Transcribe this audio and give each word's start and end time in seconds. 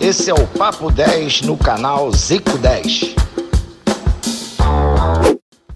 Esse 0.00 0.30
é 0.30 0.34
o 0.34 0.46
Papo 0.46 0.92
10 0.92 1.42
no 1.42 1.56
canal 1.56 2.08
Zico 2.12 2.56
10. 2.56 3.16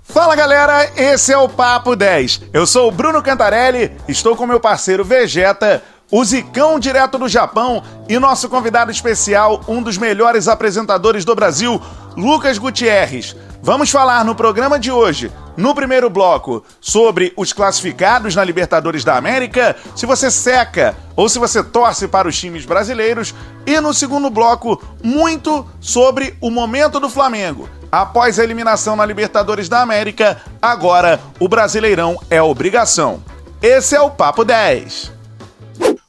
Fala 0.04 0.36
galera, 0.36 0.92
esse 0.96 1.32
é 1.32 1.36
o 1.36 1.48
Papo 1.48 1.96
10. 1.96 2.42
Eu 2.52 2.64
sou 2.64 2.86
o 2.86 2.92
Bruno 2.92 3.20
Cantarelli, 3.20 3.90
estou 4.06 4.36
com 4.36 4.46
meu 4.46 4.60
parceiro 4.60 5.04
Vegeta, 5.04 5.82
o 6.12 6.22
Zicão 6.22 6.78
direto 6.78 7.16
do 7.16 7.26
Japão 7.26 7.82
e 8.06 8.18
nosso 8.18 8.46
convidado 8.50 8.90
especial, 8.90 9.62
um 9.66 9.82
dos 9.82 9.96
melhores 9.96 10.46
apresentadores 10.46 11.24
do 11.24 11.34
Brasil, 11.34 11.80
Lucas 12.14 12.58
Gutierrez. 12.58 13.34
Vamos 13.62 13.90
falar 13.90 14.22
no 14.22 14.34
programa 14.34 14.78
de 14.78 14.92
hoje, 14.92 15.32
no 15.56 15.74
primeiro 15.74 16.10
bloco, 16.10 16.62
sobre 16.82 17.32
os 17.34 17.54
classificados 17.54 18.34
na 18.34 18.44
Libertadores 18.44 19.04
da 19.04 19.16
América, 19.16 19.74
se 19.96 20.04
você 20.04 20.30
seca 20.30 20.94
ou 21.16 21.30
se 21.30 21.38
você 21.38 21.64
torce 21.64 22.06
para 22.06 22.28
os 22.28 22.38
times 22.38 22.66
brasileiros, 22.66 23.34
e 23.64 23.80
no 23.80 23.94
segundo 23.94 24.28
bloco, 24.28 24.82
muito 25.02 25.66
sobre 25.80 26.36
o 26.42 26.50
momento 26.50 27.00
do 27.00 27.08
Flamengo. 27.08 27.70
Após 27.90 28.38
a 28.38 28.44
eliminação 28.44 28.96
na 28.96 29.06
Libertadores 29.06 29.66
da 29.66 29.80
América, 29.80 30.42
agora 30.60 31.18
o 31.40 31.48
Brasileirão 31.48 32.18
é 32.28 32.42
obrigação. 32.42 33.22
Esse 33.62 33.94
é 33.94 34.00
o 34.00 34.10
Papo 34.10 34.44
10. 34.44 35.21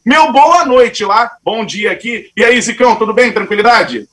Meu 0.06 0.34
boa 0.34 0.66
noite 0.66 1.06
lá, 1.06 1.32
bom 1.42 1.66
dia 1.66 1.90
aqui. 1.90 2.30
E 2.36 2.44
aí, 2.44 2.62
Zicão, 2.62 2.98
tudo 2.98 3.14
bem? 3.14 3.32
Tranquilidade? 3.32 4.06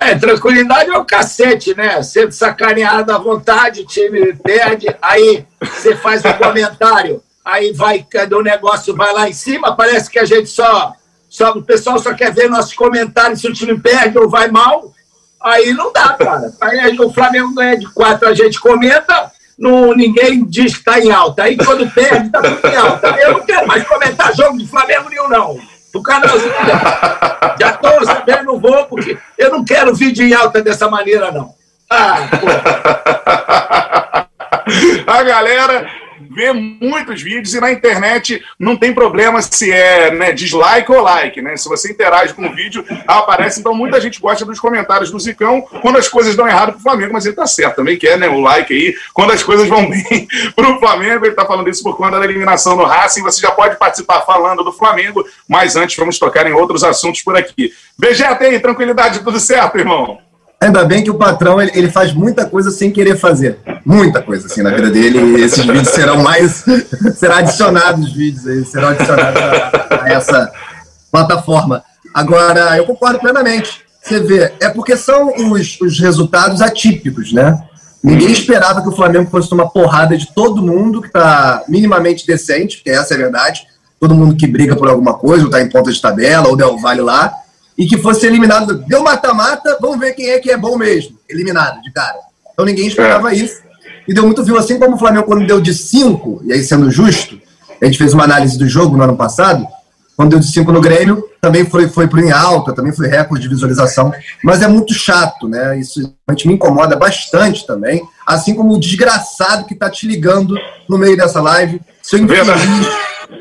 É, 0.00 0.16
tranquilidade 0.16 0.90
é 0.90 0.98
o 0.98 1.04
cacete, 1.04 1.76
né? 1.76 2.02
Sendo 2.02 2.32
sacaneado 2.32 3.12
à 3.12 3.18
vontade, 3.18 3.82
o 3.82 3.86
time 3.86 4.34
perde, 4.34 4.88
aí 5.00 5.46
você 5.60 5.94
faz 5.94 6.24
um 6.24 6.32
comentário, 6.32 7.22
aí 7.44 7.72
vai, 7.72 8.04
o 8.32 8.42
negócio 8.42 8.96
vai 8.96 9.12
lá 9.12 9.28
em 9.28 9.32
cima, 9.32 9.76
parece 9.76 10.10
que 10.10 10.18
a 10.18 10.24
gente 10.24 10.48
só, 10.48 10.92
só. 11.30 11.52
O 11.52 11.62
pessoal 11.62 12.00
só 12.00 12.12
quer 12.14 12.34
ver 12.34 12.50
nossos 12.50 12.74
comentários 12.74 13.40
se 13.40 13.46
o 13.46 13.52
time 13.52 13.78
perde 13.78 14.18
ou 14.18 14.28
vai 14.28 14.50
mal. 14.50 14.92
Aí 15.40 15.72
não 15.72 15.92
dá, 15.92 16.14
cara. 16.14 16.52
Aí 16.60 16.98
o 16.98 17.12
Flamengo 17.12 17.54
ganha 17.54 17.78
de 17.78 17.86
quatro, 17.86 18.26
a 18.26 18.34
gente 18.34 18.58
comenta, 18.58 19.30
não, 19.58 19.94
ninguém 19.94 20.44
diz 20.44 20.74
que 20.74 20.78
está 20.78 21.00
em 21.00 21.10
alta. 21.10 21.42
Aí 21.42 21.56
quando 21.56 21.90
perde, 21.90 22.26
está 22.26 22.40
tudo 22.40 22.66
em 22.66 22.76
alta. 22.76 23.08
Eu 23.08 23.32
não 23.32 23.40
quero 23.40 23.66
mais 23.66 23.86
comentar 23.86 24.34
jogo 24.34 24.58
de 24.58 24.66
Flamengo 24.66 25.08
nenhum, 25.08 25.28
não 25.28 25.58
do 25.92 26.02
canalzinho. 26.02 26.52
Já 27.58 27.70
estou 27.70 28.04
sabendo, 28.04 28.44
não 28.44 28.58
vou, 28.58 28.84
porque 28.86 29.18
eu 29.36 29.50
não 29.50 29.64
quero 29.64 29.94
vídeo 29.94 30.26
em 30.26 30.34
alta 30.34 30.62
dessa 30.62 30.88
maneira, 30.88 31.32
não. 31.32 31.54
Ah, 31.90 32.28
A 35.06 35.22
galera 35.22 35.90
vê 36.38 36.52
muitos 36.52 37.20
vídeos 37.20 37.52
e 37.52 37.60
na 37.60 37.72
internet 37.72 38.40
não 38.56 38.76
tem 38.76 38.94
problema 38.94 39.42
se 39.42 39.72
é 39.72 40.12
né, 40.12 40.30
dislike 40.30 40.92
ou 40.92 41.02
like, 41.02 41.42
né? 41.42 41.56
Se 41.56 41.68
você 41.68 41.90
interage 41.90 42.32
com 42.32 42.46
o 42.46 42.54
vídeo, 42.54 42.84
aparece. 43.08 43.58
Então 43.58 43.74
muita 43.74 44.00
gente 44.00 44.20
gosta 44.20 44.44
dos 44.44 44.60
comentários 44.60 45.10
do 45.10 45.18
Zicão 45.18 45.62
quando 45.82 45.98
as 45.98 46.06
coisas 46.06 46.36
dão 46.36 46.46
errado 46.46 46.74
pro 46.74 46.80
Flamengo, 46.82 47.12
mas 47.12 47.26
ele 47.26 47.34
tá 47.34 47.44
certo 47.44 47.74
também, 47.74 47.98
que 47.98 48.06
é 48.06 48.16
né, 48.16 48.28
o 48.28 48.40
like 48.40 48.72
aí. 48.72 48.94
Quando 49.12 49.32
as 49.32 49.42
coisas 49.42 49.66
vão 49.66 49.82
bem 49.90 50.28
pro 50.54 50.78
Flamengo, 50.78 51.26
ele 51.26 51.34
tá 51.34 51.44
falando 51.44 51.68
isso 51.68 51.82
por 51.82 51.96
conta 51.96 52.20
da 52.20 52.24
eliminação 52.24 52.76
no 52.76 52.84
Racing. 52.84 53.22
Você 53.22 53.40
já 53.40 53.50
pode 53.50 53.76
participar 53.76 54.20
falando 54.20 54.62
do 54.62 54.72
Flamengo, 54.72 55.26
mas 55.48 55.74
antes 55.74 55.96
vamos 55.96 56.20
tocar 56.20 56.46
em 56.46 56.52
outros 56.52 56.84
assuntos 56.84 57.20
por 57.20 57.36
aqui. 57.36 57.72
Vegeta 57.98 58.44
aí, 58.44 58.60
tranquilidade, 58.60 59.24
tudo 59.24 59.40
certo, 59.40 59.76
irmão? 59.76 60.27
Ainda 60.60 60.84
bem 60.84 61.04
que 61.04 61.10
o 61.10 61.14
patrão 61.14 61.62
ele, 61.62 61.70
ele, 61.72 61.88
faz 61.88 62.12
muita 62.12 62.44
coisa 62.44 62.70
sem 62.72 62.90
querer 62.90 63.16
fazer. 63.16 63.58
Muita 63.84 64.20
coisa 64.20 64.46
assim 64.46 64.60
na 64.60 64.70
vida 64.70 64.90
dele. 64.90 65.18
E 65.18 65.42
esses 65.42 65.64
vídeos 65.64 65.88
serão 65.88 66.20
mais. 66.20 66.64
serão 67.14 67.36
adicionados 67.36 68.08
os 68.08 68.12
vídeos 68.12 68.46
aí, 68.46 68.64
serão 68.64 68.88
adicionados 68.88 69.40
a, 69.40 70.02
a, 70.02 70.08
essa 70.12 70.50
plataforma. 71.12 71.84
Agora, 72.12 72.76
eu 72.76 72.84
concordo 72.84 73.20
plenamente. 73.20 73.82
Você 74.02 74.18
vê, 74.18 74.52
é 74.58 74.68
porque 74.68 74.96
são 74.96 75.32
os, 75.52 75.80
os 75.80 76.00
resultados 76.00 76.60
atípicos, 76.60 77.32
né? 77.32 77.62
Ninguém 78.02 78.32
esperava 78.32 78.82
que 78.82 78.88
o 78.88 78.96
Flamengo 78.96 79.30
fosse 79.30 79.48
tomar 79.48 79.66
porrada 79.66 80.16
de 80.16 80.32
todo 80.34 80.62
mundo 80.62 81.00
que 81.00 81.08
está 81.08 81.62
minimamente 81.68 82.26
decente, 82.26 82.78
porque 82.78 82.90
essa 82.90 83.14
é 83.14 83.16
a 83.16 83.20
verdade. 83.20 83.64
Todo 84.00 84.14
mundo 84.14 84.36
que 84.36 84.46
briga 84.46 84.74
por 84.74 84.88
alguma 84.88 85.14
coisa, 85.14 85.44
ou 85.44 85.50
está 85.50 85.62
em 85.62 85.68
ponta 85.68 85.92
de 85.92 86.00
tabela, 86.00 86.48
ou 86.48 86.56
Del 86.56 86.78
Vale 86.78 87.00
lá 87.00 87.32
e 87.78 87.86
que 87.86 87.96
fosse 87.96 88.26
eliminado. 88.26 88.84
Deu 88.88 89.02
mata-mata, 89.04 89.78
vamos 89.80 90.00
ver 90.00 90.12
quem 90.14 90.30
é 90.30 90.40
que 90.40 90.50
é 90.50 90.56
bom 90.56 90.76
mesmo. 90.76 91.16
Eliminado 91.28 91.80
de 91.80 91.92
cara. 91.92 92.18
Então 92.52 92.66
ninguém 92.66 92.88
esperava 92.88 93.32
é. 93.32 93.36
isso. 93.36 93.62
E 94.08 94.12
deu 94.12 94.24
muito 94.24 94.42
viu, 94.42 94.58
assim 94.58 94.78
como 94.78 94.96
o 94.96 94.98
Flamengo, 94.98 95.26
quando 95.26 95.46
deu 95.46 95.60
de 95.60 95.72
5, 95.72 96.42
e 96.44 96.52
aí 96.52 96.62
sendo 96.64 96.90
justo, 96.90 97.38
a 97.80 97.84
gente 97.84 97.98
fez 97.98 98.12
uma 98.14 98.24
análise 98.24 98.58
do 98.58 98.66
jogo 98.66 98.96
no 98.96 99.04
ano 99.04 99.16
passado, 99.16 99.66
quando 100.16 100.30
deu 100.30 100.40
de 100.40 100.50
5 100.50 100.72
no 100.72 100.80
Grêmio, 100.80 101.22
também 101.40 101.64
foi, 101.64 101.86
foi 101.88 102.08
em 102.20 102.32
alta, 102.32 102.72
também 102.72 102.90
foi 102.90 103.06
recorde 103.06 103.42
de 103.42 103.48
visualização. 103.48 104.12
Mas 104.42 104.62
é 104.62 104.66
muito 104.66 104.92
chato, 104.92 105.46
né? 105.46 105.78
Isso 105.78 106.12
a 106.26 106.32
gente 106.32 106.48
me 106.48 106.54
incomoda 106.54 106.96
bastante 106.96 107.64
também. 107.64 108.02
Assim 108.26 108.54
como 108.54 108.74
o 108.74 108.80
desgraçado 108.80 109.64
que 109.64 109.76
tá 109.76 109.88
te 109.88 110.08
ligando 110.08 110.56
no 110.88 110.98
meio 110.98 111.16
dessa 111.16 111.40
live, 111.40 111.80
seu 112.02 112.18
infeliz, 112.18 112.88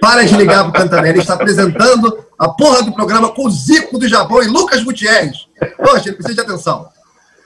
para 0.01 0.25
de 0.25 0.35
ligar 0.35 0.63
pro 0.63 0.73
Cantarelli, 0.73 1.19
está 1.19 1.33
apresentando 1.33 2.25
a 2.37 2.49
porra 2.49 2.83
do 2.83 2.93
programa 2.93 3.29
com 3.29 3.45
o 3.45 3.49
Zico 3.49 3.97
do 3.97 4.07
Japão 4.07 4.43
e 4.43 4.47
Lucas 4.47 4.83
Gutierrez. 4.83 5.47
Poxa, 5.77 6.09
ele 6.09 6.15
precisa 6.15 6.35
de 6.35 6.41
atenção. 6.41 6.87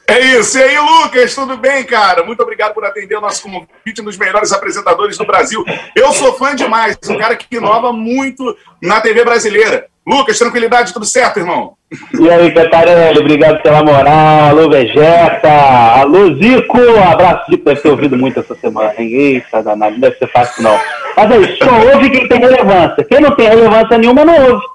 É 0.07 0.19
isso. 0.19 0.57
E 0.57 0.63
aí, 0.63 0.77
Lucas, 0.77 1.33
tudo 1.33 1.55
bem, 1.55 1.85
cara? 1.85 2.23
Muito 2.23 2.41
obrigado 2.41 2.73
por 2.73 2.83
atender 2.83 3.15
o 3.15 3.21
nosso 3.21 3.43
convite, 3.43 4.01
um 4.01 4.03
dos 4.03 4.17
melhores 4.17 4.51
apresentadores 4.51 5.17
do 5.17 5.25
Brasil. 5.25 5.63
Eu 5.95 6.11
sou 6.11 6.33
fã 6.33 6.53
demais, 6.53 6.97
um 7.07 7.17
cara 7.17 7.35
que 7.35 7.55
inova 7.55 7.93
muito 7.93 8.57
na 8.81 8.99
TV 8.99 9.23
brasileira. 9.23 9.85
Lucas, 10.05 10.37
tranquilidade, 10.37 10.91
tudo 10.91 11.05
certo, 11.05 11.37
irmão? 11.37 11.75
E 12.19 12.29
aí, 12.29 12.51
Catarelli, 12.53 13.19
obrigado 13.19 13.61
pela 13.61 13.83
moral. 13.83 14.49
Alô, 14.49 14.69
Vegeta. 14.69 15.47
Alô, 15.47 16.33
Zico. 16.35 16.79
Abraço, 16.99 17.51
Zico. 17.51 17.63
Deve 17.63 17.81
ter 17.81 17.89
ouvido 17.89 18.17
muito 18.17 18.39
essa 18.39 18.55
semana. 18.55 18.93
Eita, 18.97 19.61
danado. 19.61 19.93
Não 19.93 19.99
deve 19.99 20.17
ser 20.17 20.27
fácil, 20.27 20.63
não. 20.63 20.79
Mas 21.15 21.31
aí, 21.31 21.57
só 21.57 21.93
ouve 21.93 22.09
quem 22.09 22.27
tem 22.27 22.39
relevância. 22.39 23.03
Quem 23.03 23.19
não 23.19 23.35
tem 23.35 23.47
relevância 23.49 23.97
nenhuma, 23.97 24.25
não 24.25 24.33
ouve. 24.33 24.65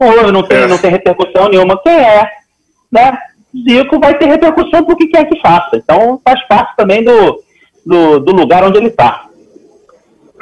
Não 0.00 0.08
ouve, 0.08 0.32
não 0.32 0.42
tem, 0.42 0.66
não 0.66 0.78
tem 0.78 0.90
repercussão 0.90 1.48
nenhuma. 1.48 1.80
Quem 1.82 1.92
é, 1.92 2.30
né? 2.90 3.18
Zico 3.68 4.00
vai 4.00 4.18
ter 4.18 4.26
repercussão 4.26 4.84
por 4.84 4.96
que 4.96 5.06
quer 5.06 5.28
que 5.28 5.40
faça. 5.40 5.76
Então, 5.76 6.20
faz 6.24 6.44
parte 6.48 6.74
também 6.76 7.04
do, 7.04 7.42
do, 7.86 8.18
do 8.18 8.32
lugar 8.32 8.64
onde 8.64 8.78
ele 8.78 8.88
está. 8.88 9.28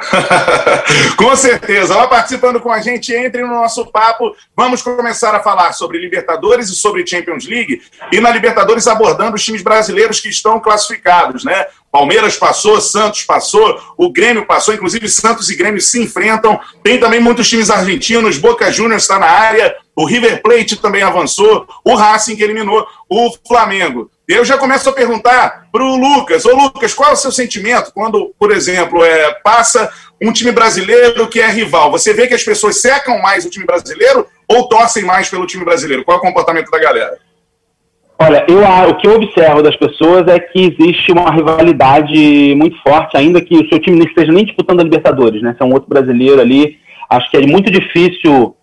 com 1.15 1.35
certeza. 1.35 1.95
Lá 1.95 2.07
participando 2.07 2.59
com 2.59 2.71
a 2.71 2.81
gente, 2.81 3.13
entre 3.13 3.41
no 3.43 3.49
nosso 3.49 3.85
papo. 3.85 4.35
Vamos 4.55 4.81
começar 4.81 5.33
a 5.35 5.41
falar 5.41 5.73
sobre 5.73 5.99
Libertadores 5.99 6.69
e 6.69 6.75
sobre 6.75 7.05
Champions 7.05 7.47
League. 7.47 7.81
E 8.11 8.19
na 8.19 8.31
Libertadores 8.31 8.87
abordando 8.87 9.35
os 9.35 9.43
times 9.43 9.61
brasileiros 9.61 10.19
que 10.19 10.29
estão 10.29 10.59
classificados, 10.59 11.43
né? 11.43 11.67
Palmeiras 11.93 12.35
passou, 12.35 12.81
Santos 12.81 13.21
passou, 13.21 13.79
o 13.95 14.11
Grêmio 14.11 14.47
passou, 14.47 14.73
inclusive 14.73 15.07
Santos 15.07 15.51
e 15.51 15.55
Grêmio 15.55 15.79
se 15.79 16.01
enfrentam. 16.01 16.59
Tem 16.83 16.99
também 16.99 17.19
muitos 17.19 17.47
times 17.47 17.69
argentinos, 17.69 18.39
Boca 18.39 18.71
Juniors 18.71 19.03
está 19.03 19.19
na 19.19 19.27
área, 19.27 19.75
o 19.95 20.03
River 20.03 20.41
Plate 20.41 20.75
também 20.77 21.03
avançou, 21.03 21.67
o 21.85 21.93
Racing 21.93 22.41
eliminou 22.41 22.83
o 23.07 23.31
Flamengo. 23.47 24.09
Eu 24.27 24.43
já 24.43 24.57
começo 24.57 24.89
a 24.89 24.93
perguntar 24.93 25.67
para 25.71 25.83
o 25.83 25.95
Lucas. 25.95 26.45
Ô 26.45 26.55
Lucas, 26.55 26.95
qual 26.95 27.11
é 27.11 27.13
o 27.13 27.15
seu 27.15 27.31
sentimento 27.31 27.91
quando, 27.93 28.33
por 28.39 28.51
exemplo, 28.51 29.03
é, 29.03 29.31
passa 29.43 29.93
um 30.19 30.33
time 30.33 30.51
brasileiro 30.51 31.27
que 31.27 31.39
é 31.39 31.47
rival? 31.47 31.91
Você 31.91 32.11
vê 32.11 32.25
que 32.25 32.33
as 32.33 32.43
pessoas 32.43 32.81
secam 32.81 33.21
mais 33.21 33.45
o 33.45 33.51
time 33.51 33.67
brasileiro 33.67 34.25
ou 34.47 34.67
torcem 34.67 35.03
mais 35.03 35.29
pelo 35.29 35.45
time 35.45 35.63
brasileiro? 35.63 36.03
Qual 36.03 36.17
é 36.17 36.19
o 36.19 36.23
comportamento 36.23 36.71
da 36.71 36.79
galera? 36.79 37.19
Olha, 38.25 38.45
eu, 38.47 38.61
o 38.89 38.95
que 38.95 39.07
eu 39.07 39.15
observo 39.15 39.61
das 39.61 39.75
pessoas 39.75 40.25
é 40.27 40.39
que 40.39 40.73
existe 40.79 41.11
uma 41.11 41.29
rivalidade 41.29 42.55
muito 42.55 42.77
forte, 42.81 43.17
ainda 43.17 43.41
que 43.41 43.55
o 43.55 43.67
seu 43.67 43.79
time 43.79 43.97
não 43.97 44.05
esteja 44.05 44.31
nem 44.31 44.45
disputando 44.45 44.79
a 44.79 44.83
Libertadores, 44.83 45.41
né? 45.41 45.53
Se 45.57 45.61
é 45.61 45.65
um 45.65 45.73
outro 45.73 45.89
brasileiro 45.89 46.39
ali, 46.39 46.77
acho 47.09 47.29
que 47.29 47.37
é 47.37 47.45
muito 47.45 47.69
difícil 47.69 48.55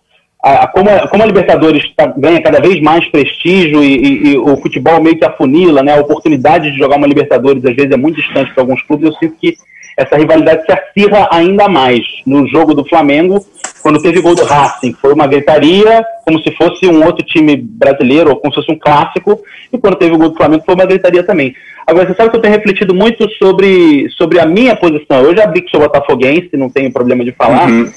a, 0.43 0.65
como, 0.67 0.89
a, 0.89 1.07
como 1.07 1.21
a 1.21 1.25
Libertadores 1.27 1.83
tá, 1.95 2.07
ganha 2.17 2.41
cada 2.41 2.59
vez 2.59 2.81
mais 2.81 3.05
prestígio 3.11 3.83
e, 3.83 3.95
e, 3.95 4.27
e, 4.29 4.37
o 4.37 4.57
futebol 4.57 5.01
meio 5.01 5.17
que 5.17 5.25
afunila, 5.25 5.83
né? 5.83 5.95
A 5.95 6.01
oportunidade 6.01 6.71
de 6.71 6.77
jogar 6.79 6.97
uma 6.97 7.05
Libertadores 7.05 7.63
às 7.63 7.75
vezes 7.75 7.91
é 7.91 7.97
muito 7.97 8.15
distante 8.19 8.51
para 8.53 8.63
alguns 8.63 8.81
clubes. 8.81 9.05
Eu 9.05 9.13
sinto 9.17 9.35
que 9.39 9.55
essa 10.01 10.17
rivalidade 10.17 10.65
se 10.65 10.71
acirra 10.71 11.27
ainda 11.31 11.67
mais 11.67 12.01
no 12.25 12.47
jogo 12.47 12.73
do 12.73 12.85
Flamengo, 12.85 13.45
quando 13.81 14.01
teve 14.01 14.21
gol 14.21 14.35
do 14.35 14.43
Racing. 14.43 14.93
Foi 14.93 15.13
uma 15.13 15.27
gritaria, 15.27 16.03
como 16.25 16.39
se 16.41 16.51
fosse 16.55 16.87
um 16.87 17.03
outro 17.05 17.25
time 17.25 17.55
brasileiro, 17.57 18.31
ou 18.31 18.35
como 18.37 18.53
se 18.53 18.59
fosse 18.61 18.71
um 18.71 18.79
clássico, 18.79 19.41
e 19.71 19.77
quando 19.77 19.95
teve 19.95 20.13
o 20.13 20.17
gol 20.17 20.29
do 20.29 20.37
Flamengo 20.37 20.63
foi 20.65 20.75
uma 20.75 20.85
gritaria 20.85 21.23
também. 21.23 21.55
Agora, 21.85 22.07
você 22.07 22.13
sabe 22.13 22.29
que 22.29 22.37
eu 22.37 22.41
tenho 22.41 22.53
refletido 22.53 22.93
muito 22.93 23.27
sobre, 23.37 24.07
sobre 24.11 24.39
a 24.39 24.45
minha 24.45 24.75
posição. 24.75 25.21
Eu 25.21 25.35
já 25.35 25.47
vi 25.47 25.61
que 25.61 25.71
sou 25.71 25.79
botafoguense, 25.79 26.49
não 26.53 26.69
tenho 26.69 26.91
problema 26.91 27.23
de 27.23 27.31
falar. 27.31 27.67
Uhum 27.67 27.91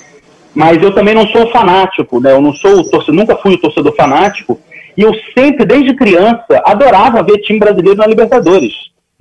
mas 0.54 0.80
eu 0.80 0.94
também 0.94 1.14
não 1.14 1.26
sou 1.26 1.50
fanático, 1.50 2.20
né? 2.20 2.30
Eu 2.30 2.40
não 2.40 2.52
sou 2.52 2.88
torcedor, 2.88 3.14
nunca 3.14 3.36
fui 3.36 3.54
o 3.54 3.60
torcedor 3.60 3.94
fanático, 3.96 4.60
e 4.96 5.02
eu 5.02 5.12
sempre, 5.36 5.66
desde 5.66 5.94
criança, 5.94 6.62
adorava 6.64 7.24
ver 7.24 7.38
time 7.38 7.58
brasileiro 7.58 7.98
na 7.98 8.06
Libertadores. 8.06 8.72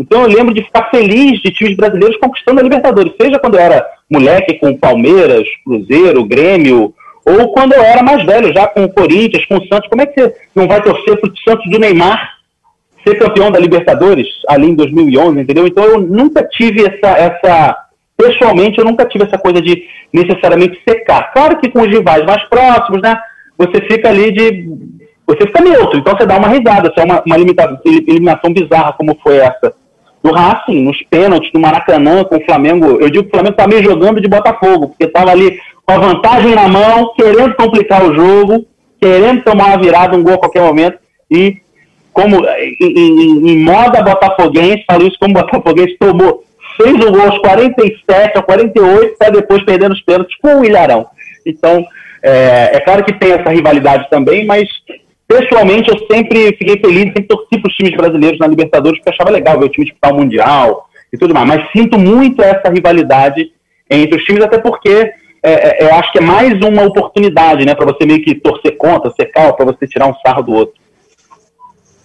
Então 0.03 0.21
eu 0.21 0.27
lembro 0.27 0.53
de 0.53 0.63
ficar 0.63 0.89
feliz 0.89 1.41
de 1.41 1.51
times 1.51 1.77
brasileiros 1.77 2.17
conquistando 2.17 2.59
a 2.59 2.63
Libertadores, 2.63 3.13
seja 3.19 3.39
quando 3.39 3.55
eu 3.55 3.61
era 3.61 3.85
moleque 4.09 4.55
com 4.55 4.77
Palmeiras, 4.77 5.47
Cruzeiro, 5.63 6.25
Grêmio, 6.25 6.93
Ou 7.25 7.53
quando 7.53 7.71
eu 7.71 7.81
era 7.81 8.03
mais 8.03 8.25
velho, 8.25 8.53
já 8.53 8.67
com 8.67 8.83
o 8.83 8.93
Corinthians, 8.93 9.45
com 9.45 9.55
o 9.55 9.67
Santos, 9.67 9.87
como 9.87 10.01
é 10.01 10.05
que 10.05 10.19
você 10.19 10.35
não 10.53 10.67
vai 10.67 10.83
torcer 10.83 11.17
para 11.17 11.29
o 11.29 11.37
Santos 11.37 11.71
do 11.71 11.79
Neymar 11.79 12.33
ser 13.07 13.17
campeão 13.17 13.49
da 13.49 13.59
Libertadores 13.59 14.27
ali 14.49 14.67
em 14.67 14.75
2011, 14.75 15.39
entendeu? 15.39 15.65
Então 15.65 15.85
eu 15.85 16.01
nunca 16.01 16.43
tive 16.43 16.81
essa, 16.81 17.17
essa 17.17 17.77
pessoalmente 18.17 18.79
eu 18.79 18.85
nunca 18.85 19.05
tive 19.05 19.23
essa 19.23 19.37
coisa 19.37 19.61
de 19.61 19.83
necessariamente 20.11 20.81
secar. 20.87 21.31
Claro 21.31 21.57
que 21.59 21.69
com 21.69 21.81
os 21.81 21.87
rivais 21.87 22.25
mais 22.25 22.43
próximos, 22.49 23.01
né? 23.01 23.17
Você 23.57 23.79
fica 23.89 24.09
ali 24.09 24.31
de. 24.33 24.69
Você 25.25 25.47
fica 25.47 25.61
neutro, 25.61 25.97
então 25.97 26.13
você 26.15 26.25
dá 26.25 26.37
uma 26.37 26.49
risada. 26.49 26.91
Se 26.93 26.99
é 26.99 27.05
uma, 27.05 27.23
uma 27.25 27.37
eliminação 27.37 28.51
bizarra 28.51 28.91
como 28.93 29.17
foi 29.23 29.37
essa 29.37 29.73
do 30.23 30.31
Racing, 30.31 30.83
nos 30.83 31.01
pênaltis, 31.03 31.51
no 31.53 31.59
Maracanã, 31.59 32.23
com 32.23 32.37
o 32.37 32.45
Flamengo. 32.45 32.85
Eu 33.01 33.09
digo 33.09 33.23
que 33.23 33.29
o 33.29 33.31
Flamengo 33.31 33.55
tá 33.55 33.67
meio 33.67 33.83
jogando 33.83 34.21
de 34.21 34.27
Botafogo, 34.27 34.89
porque 34.89 35.03
estava 35.03 35.31
ali 35.31 35.59
com 35.85 35.93
a 35.93 35.99
vantagem 35.99 36.55
na 36.55 36.67
mão, 36.67 37.13
querendo 37.13 37.55
complicar 37.55 38.03
o 38.03 38.15
jogo, 38.15 38.65
querendo 39.01 39.43
tomar 39.43 39.67
uma 39.67 39.77
virada, 39.77 40.15
um 40.15 40.23
gol 40.23 40.35
a 40.35 40.39
qualquer 40.39 40.61
momento, 40.61 40.97
e 41.29 41.57
como 42.13 42.45
em, 42.47 42.75
em, 42.79 43.49
em 43.49 43.59
moda 43.63 44.01
botafoguense, 44.01 44.85
falo 44.87 45.05
isso 45.05 45.17
como 45.19 45.33
botafoguense, 45.33 45.97
tomou 45.97 46.43
fez 46.77 46.93
o 47.05 47.11
gol 47.11 47.21
aos 47.21 47.37
47, 47.39 48.37
aos 48.37 48.45
48, 48.45 49.17
para 49.17 49.29
depois 49.29 49.63
perder 49.63 49.91
os 49.91 50.01
pênaltis 50.01 50.35
com 50.41 50.59
o 50.59 50.65
Ilharão. 50.65 51.05
Então, 51.45 51.85
é, 52.21 52.71
é, 52.73 52.79
claro 52.79 53.03
que 53.03 53.13
tem 53.13 53.33
essa 53.33 53.49
rivalidade 53.49 54.09
também, 54.09 54.45
mas 54.45 54.67
pessoalmente 55.27 55.89
eu 55.89 56.07
sempre 56.11 56.55
fiquei 56.57 56.79
feliz, 56.79 57.05
sempre 57.05 57.23
torci 57.23 57.59
para 57.59 57.69
os 57.69 57.75
times 57.75 57.95
brasileiros 57.95 58.39
na 58.39 58.47
Libertadores, 58.47 58.99
porque 58.99 59.09
achava 59.09 59.31
legal 59.31 59.59
ver 59.59 59.65
o 59.65 59.69
time 59.69 59.85
disputar 59.85 60.13
o 60.13 60.17
Mundial 60.17 60.89
e 61.11 61.17
tudo 61.17 61.33
mais. 61.33 61.47
Mas 61.47 61.71
sinto 61.71 61.97
muito 61.97 62.41
essa 62.41 62.69
rivalidade 62.69 63.51
entre 63.89 64.17
os 64.17 64.23
times, 64.23 64.43
até 64.43 64.57
porque 64.57 65.11
é, 65.43 65.83
é, 65.83 65.83
eu 65.83 65.93
acho 65.95 66.11
que 66.11 66.19
é 66.19 66.21
mais 66.21 66.53
uma 66.61 66.83
oportunidade, 66.83 67.65
né, 67.65 67.75
para 67.75 67.85
você 67.85 68.05
meio 68.05 68.23
que 68.23 68.35
torcer 68.35 68.77
contra, 68.77 69.11
secar, 69.11 69.51
para 69.53 69.65
você 69.65 69.85
tirar 69.85 70.07
um 70.07 70.15
sarro 70.25 70.41
do 70.41 70.53
outro. 70.53 70.83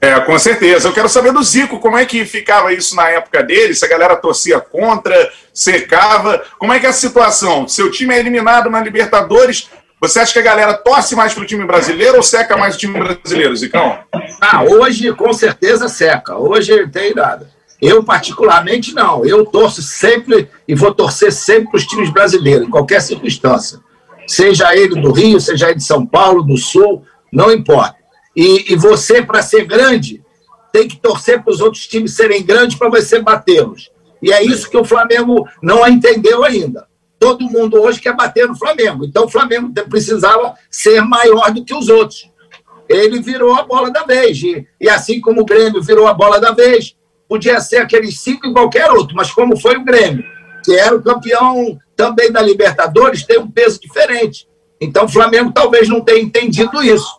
É, 0.00 0.20
com 0.20 0.38
certeza. 0.38 0.88
Eu 0.88 0.92
quero 0.92 1.08
saber 1.08 1.32
do 1.32 1.42
Zico, 1.42 1.80
como 1.80 1.96
é 1.96 2.04
que 2.04 2.24
ficava 2.24 2.72
isso 2.72 2.94
na 2.94 3.08
época 3.10 3.42
dele? 3.42 3.74
Se 3.74 3.84
a 3.84 3.88
galera 3.88 4.14
torcia 4.14 4.60
contra, 4.60 5.12
secava. 5.52 6.40
Como 6.56 6.72
é 6.72 6.78
que 6.78 6.86
é 6.86 6.88
a 6.88 6.92
situação? 6.92 7.66
Seu 7.66 7.90
time 7.90 8.14
é 8.14 8.20
eliminado 8.20 8.70
na 8.70 8.80
Libertadores. 8.80 9.68
Você 10.00 10.20
acha 10.20 10.32
que 10.32 10.38
a 10.38 10.42
galera 10.42 10.74
torce 10.74 11.16
mais 11.16 11.34
para 11.34 11.42
o 11.42 11.46
time 11.46 11.64
brasileiro 11.64 12.16
ou 12.16 12.22
seca 12.22 12.56
mais 12.56 12.76
o 12.76 12.78
time 12.78 12.98
brasileiro, 12.98 13.56
Zicão? 13.56 13.98
Ah, 14.40 14.62
hoje 14.62 15.12
com 15.12 15.32
certeza 15.32 15.88
seca. 15.88 16.36
Hoje 16.36 16.82
não 16.82 16.88
tem 16.88 17.14
nada. 17.14 17.50
Eu, 17.80 18.02
particularmente, 18.02 18.94
não. 18.94 19.24
Eu 19.24 19.44
torço 19.44 19.82
sempre 19.82 20.48
e 20.66 20.74
vou 20.74 20.94
torcer 20.94 21.32
sempre 21.32 21.70
para 21.70 21.78
os 21.78 21.86
times 21.86 22.10
brasileiros, 22.10 22.66
em 22.66 22.70
qualquer 22.70 23.00
circunstância. 23.00 23.80
Seja 24.26 24.74
ele 24.76 25.00
do 25.00 25.12
Rio, 25.12 25.40
seja 25.40 25.66
ele 25.66 25.76
de 25.76 25.84
São 25.84 26.04
Paulo, 26.04 26.42
do 26.42 26.56
Sul, 26.56 27.04
não 27.32 27.50
importa. 27.50 27.96
E, 28.36 28.72
e 28.72 28.76
você, 28.76 29.22
para 29.22 29.42
ser 29.42 29.64
grande, 29.64 30.22
tem 30.72 30.86
que 30.86 30.96
torcer 30.96 31.42
para 31.42 31.52
os 31.52 31.60
outros 31.60 31.86
times 31.86 32.14
serem 32.14 32.44
grandes 32.44 32.78
para 32.78 32.88
você 32.88 33.20
batê-los. 33.20 33.90
E 34.22 34.32
é 34.32 34.42
isso 34.42 34.68
que 34.68 34.76
o 34.76 34.84
Flamengo 34.84 35.48
não 35.62 35.86
entendeu 35.86 36.44
ainda. 36.44 36.87
Todo 37.18 37.50
mundo 37.50 37.80
hoje 37.80 38.00
quer 38.00 38.14
bater 38.14 38.46
no 38.46 38.56
Flamengo. 38.56 39.04
Então 39.04 39.24
o 39.24 39.28
Flamengo 39.28 39.72
precisava 39.88 40.54
ser 40.70 41.00
maior 41.02 41.52
do 41.52 41.64
que 41.64 41.74
os 41.74 41.88
outros. 41.88 42.30
Ele 42.88 43.20
virou 43.20 43.54
a 43.54 43.62
bola 43.62 43.90
da 43.90 44.04
vez. 44.04 44.42
E, 44.42 44.66
e 44.80 44.88
assim 44.88 45.20
como 45.20 45.42
o 45.42 45.44
Grêmio 45.44 45.82
virou 45.82 46.06
a 46.06 46.14
bola 46.14 46.40
da 46.40 46.52
vez, 46.52 46.96
podia 47.28 47.60
ser 47.60 47.78
aqueles 47.78 48.20
cinco 48.20 48.46
em 48.46 48.52
qualquer 48.52 48.90
outro, 48.90 49.14
mas 49.14 49.30
como 49.30 49.60
foi 49.60 49.76
o 49.76 49.84
Grêmio, 49.84 50.24
que 50.64 50.74
era 50.74 50.96
o 50.96 51.02
campeão 51.02 51.78
também 51.94 52.32
da 52.32 52.40
Libertadores, 52.40 53.24
tem 53.24 53.38
um 53.38 53.50
peso 53.50 53.80
diferente. 53.80 54.48
Então 54.80 55.04
o 55.04 55.08
Flamengo 55.08 55.52
talvez 55.52 55.88
não 55.88 56.00
tenha 56.00 56.20
entendido 56.20 56.82
isso. 56.82 57.18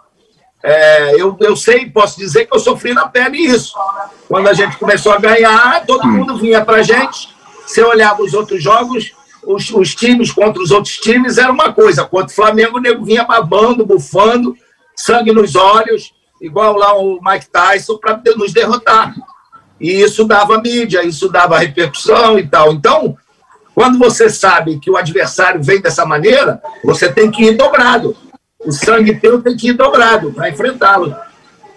É, 0.61 1.15
eu, 1.15 1.37
eu 1.39 1.55
sei, 1.55 1.89
posso 1.89 2.17
dizer 2.17 2.45
que 2.45 2.55
eu 2.55 2.59
sofri 2.59 2.93
na 2.93 3.07
pele 3.07 3.37
isso. 3.37 3.73
Quando 4.27 4.47
a 4.47 4.53
gente 4.53 4.77
começou 4.77 5.11
a 5.11 5.17
ganhar, 5.17 5.85
todo 5.85 6.07
mundo 6.07 6.37
vinha 6.37 6.63
para 6.63 6.77
a 6.77 6.83
gente. 6.83 7.29
Você 7.65 7.83
olhava 7.83 8.21
os 8.23 8.33
outros 8.33 8.61
jogos, 8.61 9.13
os, 9.43 9.69
os, 9.71 9.95
times 9.95 10.31
contra 10.31 10.61
os 10.61 10.71
outros 10.71 10.97
times 10.97 11.37
era 11.37 11.51
uma 11.51 11.73
coisa. 11.73 12.05
Contra 12.05 12.27
o 12.27 12.35
Flamengo, 12.35 12.77
o 12.77 12.81
nego 12.81 13.05
vinha 13.05 13.23
babando, 13.23 13.85
bufando, 13.85 14.55
sangue 14.95 15.31
nos 15.31 15.55
olhos, 15.55 16.13
igual 16.41 16.75
lá 16.75 16.97
o 16.97 17.19
Mike 17.21 17.49
Tyson, 17.49 17.97
para 17.97 18.21
nos 18.35 18.53
derrotar. 18.53 19.15
E 19.79 20.01
isso 20.01 20.25
dava 20.25 20.61
mídia, 20.61 21.03
isso 21.03 21.29
dava 21.29 21.57
repercussão 21.57 22.37
e 22.37 22.47
tal. 22.47 22.73
Então, 22.73 23.17
quando 23.73 23.97
você 23.97 24.29
sabe 24.29 24.79
que 24.79 24.91
o 24.91 24.97
adversário 24.97 25.63
vem 25.63 25.81
dessa 25.81 26.05
maneira, 26.05 26.61
você 26.83 27.11
tem 27.11 27.31
que 27.31 27.43
ir 27.43 27.55
dobrado 27.55 28.15
o 28.59 28.71
sangue 28.71 29.15
teu 29.15 29.41
tem 29.41 29.55
que 29.55 29.69
ir 29.69 29.73
dobrado 29.73 30.33
para 30.33 30.49
enfrentá-lo. 30.49 31.15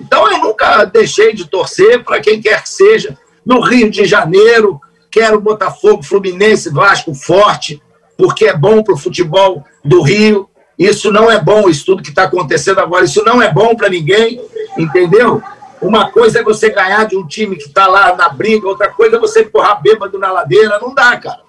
Então 0.00 0.30
eu 0.30 0.38
nunca 0.38 0.84
deixei 0.84 1.32
de 1.32 1.48
torcer 1.48 2.02
para 2.02 2.20
quem 2.20 2.40
quer 2.40 2.62
que 2.62 2.68
seja. 2.68 3.16
No 3.46 3.60
Rio 3.60 3.90
de 3.90 4.04
Janeiro, 4.04 4.80
quero 5.12 5.40
Botafogo, 5.40 6.02
Fluminense, 6.02 6.70
Vasco 6.70 7.14
forte, 7.14 7.80
porque 8.16 8.46
é 8.46 8.56
bom 8.56 8.82
para 8.82 8.94
o 8.94 8.98
futebol 8.98 9.62
do 9.84 10.00
Rio. 10.00 10.48
Isso 10.78 11.12
não 11.12 11.30
é 11.30 11.38
bom, 11.38 11.68
isso 11.68 11.84
tudo 11.84 12.02
que 12.02 12.08
está 12.08 12.24
acontecendo 12.24 12.80
agora, 12.80 13.04
isso 13.04 13.22
não 13.24 13.40
é 13.40 13.52
bom 13.52 13.76
para 13.76 13.90
ninguém, 13.90 14.40
entendeu? 14.76 15.42
Uma 15.80 16.10
coisa 16.10 16.40
é 16.40 16.42
você 16.42 16.70
ganhar 16.70 17.04
de 17.06 17.16
um 17.16 17.26
time 17.26 17.56
que 17.56 17.64
está 17.64 17.86
lá 17.86 18.16
na 18.16 18.30
briga, 18.30 18.66
outra 18.66 18.88
coisa 18.88 19.16
é 19.16 19.20
você 19.20 19.42
empurrar 19.42 19.82
bêbado 19.82 20.18
na 20.18 20.32
ladeira, 20.32 20.78
não 20.80 20.94
dá, 20.94 21.16
cara. 21.16 21.40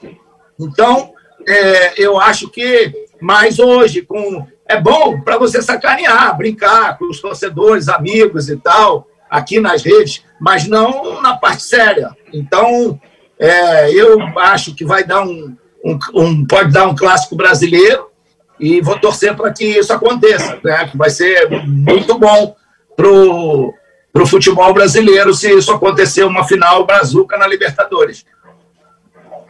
Então, 0.60 1.14
é, 1.48 2.04
eu 2.04 2.20
acho 2.20 2.50
que, 2.50 2.92
mais 3.22 3.60
hoje, 3.60 4.02
com 4.02 4.46
é 4.66 4.80
bom 4.80 5.20
para 5.22 5.38
você 5.38 5.62
sacanear, 5.62 6.36
brincar 6.38 6.98
com 6.98 7.10
os 7.10 7.20
torcedores, 7.20 7.90
amigos 7.90 8.50
e 8.50 8.58
tal, 8.58 9.08
aqui 9.30 9.60
nas 9.60 9.84
redes, 9.84 10.24
mas 10.40 10.68
não 10.68 11.22
na 11.22 11.36
parte 11.36 11.64
séria. 11.64 12.16
Então, 12.32 13.00
é, 13.44 13.92
eu 13.92 14.18
acho 14.40 14.74
que 14.74 14.86
vai 14.86 15.04
dar 15.04 15.22
um, 15.22 15.54
um, 15.84 16.00
um, 16.14 16.48
pode 16.48 16.72
dar 16.72 16.88
um 16.88 16.96
clássico 16.96 17.36
brasileiro 17.36 18.08
e 18.58 18.80
vou 18.80 18.98
torcer 18.98 19.36
para 19.36 19.52
que 19.52 19.66
isso 19.66 19.92
aconteça, 19.92 20.58
né? 20.64 20.90
Vai 20.96 21.10
ser 21.10 21.50
muito 21.66 22.18
bom 22.18 22.56
pro 22.96 23.74
pro 24.14 24.28
futebol 24.28 24.72
brasileiro 24.74 25.34
se 25.34 25.52
isso 25.52 25.72
acontecer 25.74 26.24
uma 26.24 26.48
final 26.48 26.86
brazuca 26.86 27.36
na 27.36 27.48
Libertadores. 27.48 28.24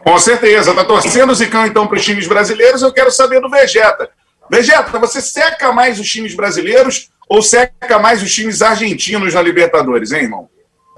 Com 0.02 0.18
certeza, 0.18 0.74
tá 0.74 0.84
torcendo 0.84 1.34
Zicão 1.34 1.66
então 1.66 1.86
para 1.86 1.98
os 1.98 2.04
times 2.04 2.26
brasileiros. 2.26 2.82
Eu 2.82 2.92
quero 2.92 3.12
saber 3.12 3.40
do 3.40 3.50
Vegeta. 3.50 4.10
Vegeta, 4.50 4.98
você 4.98 5.20
seca 5.20 5.70
mais 5.70 6.00
os 6.00 6.10
times 6.10 6.34
brasileiros 6.34 7.10
ou 7.28 7.42
seca 7.42 7.98
mais 7.98 8.22
os 8.22 8.34
times 8.34 8.60
argentinos 8.60 9.34
na 9.34 9.42
Libertadores, 9.42 10.10
hein, 10.10 10.22
irmão? 10.22 10.48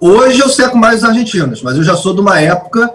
Hoje 0.00 0.40
eu 0.40 0.48
seco 0.48 0.76
mais 0.76 1.02
os 1.02 1.08
argentinos, 1.08 1.62
mas 1.62 1.76
eu 1.76 1.82
já 1.82 1.96
sou 1.96 2.14
de 2.14 2.20
uma 2.20 2.38
época 2.40 2.92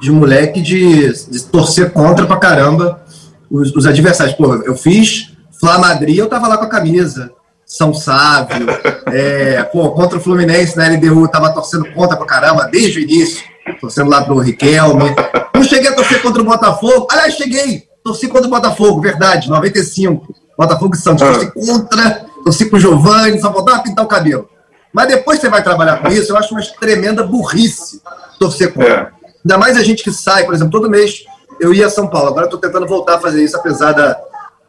de 0.00 0.12
moleque 0.12 0.60
de, 0.60 1.12
de 1.28 1.42
torcer 1.44 1.92
contra 1.92 2.26
pra 2.26 2.36
caramba 2.36 3.02
os, 3.50 3.74
os, 3.74 3.86
adversários. 3.86 4.36
Pô, 4.36 4.54
eu 4.54 4.76
fiz 4.76 5.32
Flá 5.58 5.78
Madrid, 5.78 6.18
eu 6.18 6.28
tava 6.28 6.46
lá 6.46 6.56
com 6.56 6.64
a 6.64 6.70
camisa. 6.70 7.32
São 7.64 7.92
Sávio, 7.92 8.64
é, 9.06 9.60
pô, 9.64 9.90
contra 9.90 10.18
o 10.18 10.20
Fluminense 10.20 10.76
na 10.76 10.86
LDU, 10.86 11.22
eu 11.22 11.28
tava 11.28 11.52
torcendo 11.52 11.92
contra 11.92 12.16
pra 12.16 12.24
caramba 12.24 12.68
desde 12.70 13.00
o 13.00 13.02
início, 13.02 13.42
torcendo 13.80 14.08
lá 14.08 14.22
pro 14.22 14.38
Riquelme. 14.38 15.12
Não 15.52 15.64
cheguei 15.64 15.88
a 15.88 15.92
torcer 15.92 16.22
contra 16.22 16.40
o 16.40 16.44
Botafogo, 16.44 17.08
aliás, 17.10 17.34
cheguei, 17.34 17.82
torci 18.04 18.28
contra 18.28 18.46
o 18.46 18.50
Botafogo, 18.50 19.00
verdade, 19.00 19.50
95. 19.50 20.32
Botafogo 20.56 20.94
e 20.94 20.98
Santos. 20.98 21.26
Torci 21.26 21.52
contra, 21.52 22.24
torci 22.44 22.70
com 22.70 22.76
o 22.76 22.80
Giovanni, 22.80 23.40
só 23.40 23.52
faltava 23.52 23.82
pintar 23.82 24.04
o 24.04 24.08
cabelo. 24.08 24.48
Mas 24.96 25.08
depois 25.08 25.38
você 25.38 25.50
vai 25.50 25.62
trabalhar 25.62 25.98
com 25.98 26.08
isso, 26.08 26.32
eu 26.32 26.38
acho 26.38 26.54
uma 26.54 26.62
tremenda 26.80 27.22
burrice 27.22 28.00
torcer 28.40 28.72
contra. 28.72 29.12
É. 29.22 29.28
Ainda 29.44 29.58
mais 29.58 29.76
a 29.76 29.82
gente 29.82 30.02
que 30.02 30.10
sai, 30.10 30.46
por 30.46 30.54
exemplo, 30.54 30.72
todo 30.72 30.88
mês 30.88 31.22
eu 31.60 31.74
ia 31.74 31.86
a 31.86 31.90
São 31.90 32.08
Paulo. 32.08 32.28
Agora 32.28 32.48
tô 32.48 32.56
tentando 32.56 32.86
voltar 32.86 33.16
a 33.16 33.20
fazer 33.20 33.44
isso, 33.44 33.54
apesar 33.54 33.92
da, 33.92 34.18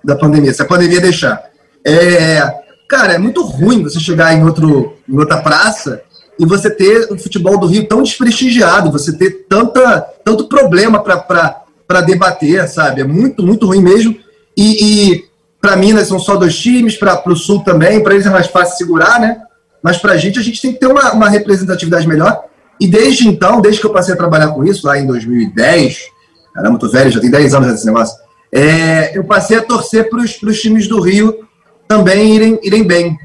da 0.03 0.17
pandemia. 0.17 0.53
Se 0.53 0.61
a 0.61 0.65
pandemia 0.65 0.99
deixar. 0.99 1.41
É, 1.81 2.41
cara, 2.89 3.13
é 3.13 3.17
muito 3.17 3.41
ruim 3.41 3.81
você 3.81 4.01
chegar 4.01 4.33
em, 4.33 4.43
outro, 4.43 4.97
em 5.07 5.17
outra 5.17 5.37
praça 5.37 6.01
e 6.37 6.45
você 6.45 6.69
ter 6.69 7.09
o 7.09 7.17
futebol 7.17 7.57
do 7.57 7.67
Rio 7.67 7.87
tão 7.87 8.03
desprestigiado, 8.03 8.91
você 8.91 9.13
ter 9.13 9.45
tanta, 9.47 10.01
tanto 10.25 10.49
problema 10.49 11.01
para 11.01 11.63
para 11.87 12.01
debater, 12.01 12.67
sabe? 12.67 12.99
É 12.99 13.05
muito, 13.05 13.41
muito 13.41 13.65
ruim 13.65 13.81
mesmo. 13.81 14.13
E, 14.57 15.13
e 15.13 15.25
para 15.61 15.77
Minas 15.77 16.09
são 16.09 16.19
só 16.19 16.35
dois 16.35 16.59
times, 16.59 16.97
para 16.97 17.23
o 17.31 17.33
Sul 17.33 17.63
também, 17.63 18.03
para 18.03 18.13
eles 18.13 18.25
é 18.25 18.29
mais 18.29 18.47
fácil 18.47 18.75
segurar, 18.75 19.21
né? 19.21 19.46
Mas 19.81 19.97
para 19.97 20.13
a 20.13 20.17
gente, 20.17 20.39
a 20.39 20.41
gente 20.43 20.61
tem 20.61 20.73
que 20.73 20.79
ter 20.79 20.87
uma, 20.87 21.13
uma 21.13 21.29
representatividade 21.29 22.07
melhor. 22.07 22.43
E 22.79 22.87
desde 22.87 23.27
então, 23.27 23.61
desde 23.61 23.81
que 23.81 23.87
eu 23.87 23.93
passei 23.93 24.13
a 24.13 24.17
trabalhar 24.17 24.49
com 24.49 24.63
isso, 24.63 24.85
lá 24.85 24.97
em 24.97 25.05
2010, 25.05 25.99
caramba, 26.53 26.79
tô 26.79 26.89
velho, 26.89 27.11
já 27.11 27.19
tem 27.19 27.31
10 27.31 27.53
anos 27.53 27.73
esse 27.73 27.85
negócio, 27.85 28.17
é, 28.51 29.17
eu 29.17 29.23
passei 29.23 29.57
a 29.57 29.61
torcer 29.61 30.09
para 30.09 30.19
os 30.19 30.61
times 30.61 30.87
do 30.87 31.01
Rio 31.01 31.47
também 31.87 32.35
irem, 32.35 32.59
irem 32.63 32.83
bem, 32.83 33.17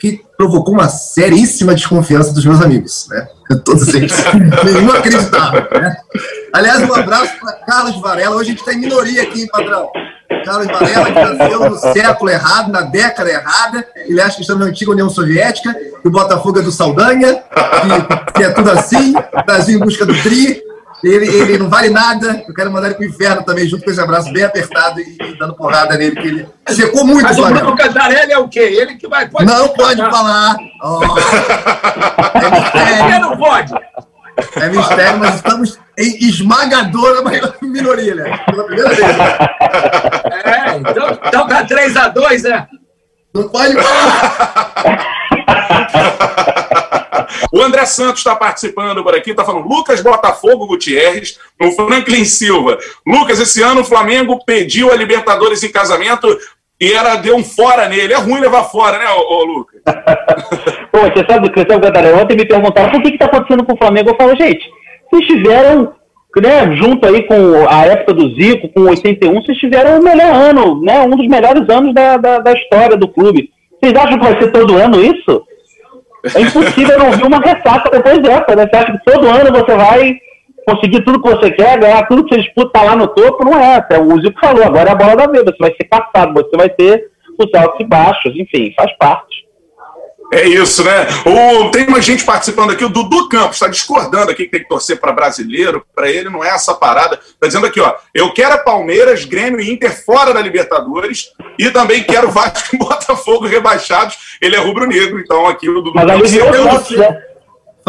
que 0.00 0.24
provocou 0.36 0.72
uma 0.72 0.88
seríssima 0.88 1.74
desconfiança 1.74 2.32
dos 2.32 2.44
meus 2.44 2.62
amigos, 2.62 3.06
né? 3.10 3.28
Todos 3.64 3.92
eles, 3.92 4.14
nenhum 4.64 4.90
acreditava, 4.90 5.68
né? 5.78 5.96
Aliás, 6.52 6.88
um 6.88 6.94
abraço 6.94 7.38
para 7.38 7.52
Carlos 7.52 8.00
Varela. 8.00 8.36
Hoje 8.36 8.48
a 8.48 8.50
gente 8.52 8.60
está 8.60 8.72
em 8.72 8.78
minoria 8.78 9.22
aqui, 9.22 9.42
hein, 9.42 9.48
padrão? 9.52 9.90
Carlos 10.44 10.66
Varela, 10.68 11.06
que 11.06 11.12
nasceu 11.12 11.70
no 11.70 11.76
século 11.76 12.30
errado, 12.30 12.72
na 12.72 12.80
década 12.82 13.28
errada. 13.30 13.86
Ele 14.06 14.20
acha 14.20 14.36
que 14.36 14.42
estamos 14.42 14.64
na 14.64 14.70
antiga 14.70 14.92
União 14.92 15.10
Soviética, 15.10 15.74
que 15.74 16.08
o 16.08 16.10
Botafogo 16.10 16.60
é 16.60 16.62
do 16.62 16.72
Saldanha, 16.72 17.34
que, 17.34 18.32
que 18.32 18.42
é 18.42 18.50
tudo 18.50 18.70
assim, 18.70 19.12
Brasil 19.44 19.78
em 19.78 19.84
busca 19.84 20.06
do 20.06 20.14
Tri. 20.22 20.62
Ele, 21.02 21.26
ele 21.26 21.58
não 21.58 21.68
vale 21.68 21.88
nada. 21.88 22.44
Eu 22.46 22.54
quero 22.54 22.70
mandar 22.70 22.88
ele 22.88 22.96
pro 22.96 23.06
inferno 23.06 23.42
também, 23.42 23.66
junto 23.66 23.84
com 23.84 23.90
esse 23.90 24.00
abraço 24.00 24.32
bem 24.32 24.44
apertado 24.44 25.00
e, 25.00 25.16
e 25.20 25.38
dando 25.38 25.54
porrada 25.54 25.96
nele, 25.96 26.16
que 26.16 26.28
ele 26.28 26.48
secou 26.68 27.06
muito 27.06 27.22
Mas 27.22 27.38
o. 27.38 27.46
Bruno 27.46 27.76
Cantarelli 27.76 28.32
é 28.32 28.38
o 28.38 28.48
quê? 28.48 28.60
Ele 28.60 28.96
que 28.96 29.08
vai. 29.08 29.28
Pode 29.28 29.46
Não 29.46 29.68
pode 29.68 30.00
falar. 30.10 30.56
Oh. 30.82 31.00
É 32.80 33.18
não 33.18 33.36
pode. 33.36 33.72
é 34.56 34.68
mistério, 34.68 35.18
mas 35.18 35.36
estamos 35.36 35.78
em 35.98 36.28
esmagadora 36.28 37.22
minoria, 37.62 38.14
né? 38.14 38.38
Pela 38.46 38.64
primeira 38.64 38.88
vez. 38.90 39.00
É, 40.44 40.76
então, 40.78 41.18
então 41.24 41.46
tá 41.46 41.64
3x2, 41.64 42.42
né? 42.42 42.66
Não 43.34 43.48
pode 43.48 43.74
falar. 43.74 44.80
O 47.52 47.60
André 47.60 47.84
Santos 47.84 48.18
está 48.18 48.36
participando 48.36 49.02
por 49.02 49.14
aqui, 49.14 49.30
está 49.30 49.44
falando 49.44 49.68
Lucas 49.68 50.02
Botafogo 50.02 50.66
Gutierrez, 50.66 51.38
o 51.60 51.70
Franklin 51.72 52.24
Silva. 52.24 52.78
Lucas, 53.06 53.40
esse 53.40 53.62
ano 53.62 53.80
o 53.80 53.84
Flamengo 53.84 54.38
pediu 54.44 54.92
a 54.92 54.96
Libertadores 54.96 55.62
em 55.62 55.72
casamento 55.72 56.28
e 56.80 56.92
era 56.92 57.16
deu 57.16 57.36
um 57.36 57.44
fora 57.44 57.88
nele. 57.88 58.12
É 58.12 58.16
ruim 58.16 58.40
levar 58.40 58.64
fora, 58.64 58.98
né, 58.98 59.04
ô, 59.10 59.34
ô 59.34 59.44
Lucas? 59.44 59.82
Pô, 60.92 61.00
você 61.00 61.26
sabe 61.28 61.48
do 61.48 61.52
Cristiano 61.52 61.82
Cantarelli? 61.82 62.22
Ontem 62.22 62.36
me 62.36 62.46
perguntaram 62.46 62.90
por 62.90 63.02
que 63.02 63.08
está 63.08 63.26
acontecendo 63.26 63.64
com 63.64 63.74
o 63.74 63.78
Flamengo. 63.78 64.10
Eu 64.10 64.16
falo, 64.16 64.36
gente, 64.36 64.64
vocês 65.10 65.26
tiveram, 65.26 65.92
né, 66.36 66.76
junto 66.76 67.06
aí 67.06 67.24
com 67.24 67.68
a 67.68 67.84
época 67.86 68.14
do 68.14 68.34
Zico, 68.34 68.68
com 68.68 68.82
81, 68.82 69.42
vocês 69.42 69.58
tiveram 69.58 70.00
o 70.00 70.04
melhor 70.04 70.32
ano, 70.32 70.80
né, 70.80 71.00
um 71.00 71.10
dos 71.10 71.26
melhores 71.26 71.68
anos 71.68 71.92
da, 71.92 72.16
da, 72.16 72.38
da 72.38 72.52
história 72.52 72.96
do 72.96 73.08
clube. 73.08 73.50
Vocês 73.80 73.94
acham 73.94 74.18
que 74.18 74.24
vai 74.24 74.40
ser 74.40 74.52
todo 74.52 74.76
ano 74.76 75.02
isso? 75.02 75.42
É 76.36 76.40
impossível 76.40 76.98
não 76.98 77.12
vir 77.12 77.24
uma 77.24 77.38
ressaca 77.38 77.90
depois 77.90 78.20
dessa, 78.22 78.54
né? 78.54 78.66
Você 78.66 78.76
acha 78.76 78.92
que 78.92 79.04
todo 79.04 79.28
ano 79.28 79.52
você 79.52 79.74
vai 79.74 80.20
conseguir 80.66 81.02
tudo 81.02 81.22
que 81.22 81.30
você 81.30 81.50
quer, 81.50 81.78
ganhar 81.78 82.06
tudo 82.06 82.24
que 82.24 82.34
você 82.34 82.42
disputa 82.42 82.78
tá 82.78 82.82
lá 82.82 82.96
no 82.96 83.08
topo? 83.08 83.44
Não 83.44 83.58
é. 83.58 83.76
Até 83.76 83.98
o 83.98 84.20
Zico 84.20 84.38
falou, 84.40 84.64
agora 84.64 84.90
é 84.90 84.92
a 84.92 84.96
bola 84.96 85.16
da 85.16 85.26
vez. 85.26 85.44
Você 85.44 85.56
vai 85.58 85.74
ser 85.74 85.84
caçado, 85.84 86.34
você 86.34 86.56
vai 86.56 86.68
ter 86.68 87.10
os 87.38 87.54
altos 87.54 87.80
e 87.80 87.84
baixos, 87.84 88.36
enfim, 88.36 88.72
faz 88.76 88.92
parte. 88.98 89.29
É 90.32 90.46
isso, 90.46 90.84
né? 90.84 91.06
O, 91.26 91.70
tem 91.70 91.86
uma 91.88 92.00
gente 92.00 92.24
participando 92.24 92.70
aqui, 92.70 92.84
o 92.84 92.88
Dudu 92.88 93.28
Campos 93.28 93.56
está 93.56 93.66
discordando 93.66 94.30
aqui 94.30 94.44
que 94.44 94.50
tem 94.50 94.62
que 94.62 94.68
torcer 94.68 95.00
para 95.00 95.12
brasileiro. 95.12 95.84
Para 95.94 96.08
ele 96.08 96.30
não 96.30 96.44
é 96.44 96.48
essa 96.50 96.72
parada. 96.74 97.16
Está 97.20 97.46
dizendo 97.48 97.66
aqui, 97.66 97.80
ó, 97.80 97.92
eu 98.14 98.32
quero 98.32 98.54
a 98.54 98.58
Palmeiras, 98.58 99.24
Grêmio 99.24 99.60
e 99.60 99.70
Inter 99.72 100.04
fora 100.04 100.32
da 100.32 100.40
Libertadores 100.40 101.30
e 101.58 101.68
também 101.70 102.04
quero 102.04 102.30
Vasco 102.30 102.74
e 102.74 102.78
Botafogo 102.78 103.46
rebaixados. 103.46 104.36
Ele 104.40 104.54
é 104.54 104.58
rubro-negro, 104.60 105.18
então 105.18 105.46
aqui 105.48 105.68
o 105.68 105.74
Dudu 105.74 105.92
Mas 105.94 106.06
Campos. 106.06 106.20
aliviou 106.32 106.50
o 106.50 106.54
Eu- 106.54 106.70
Santos, 106.70 106.96
né? 106.96 107.22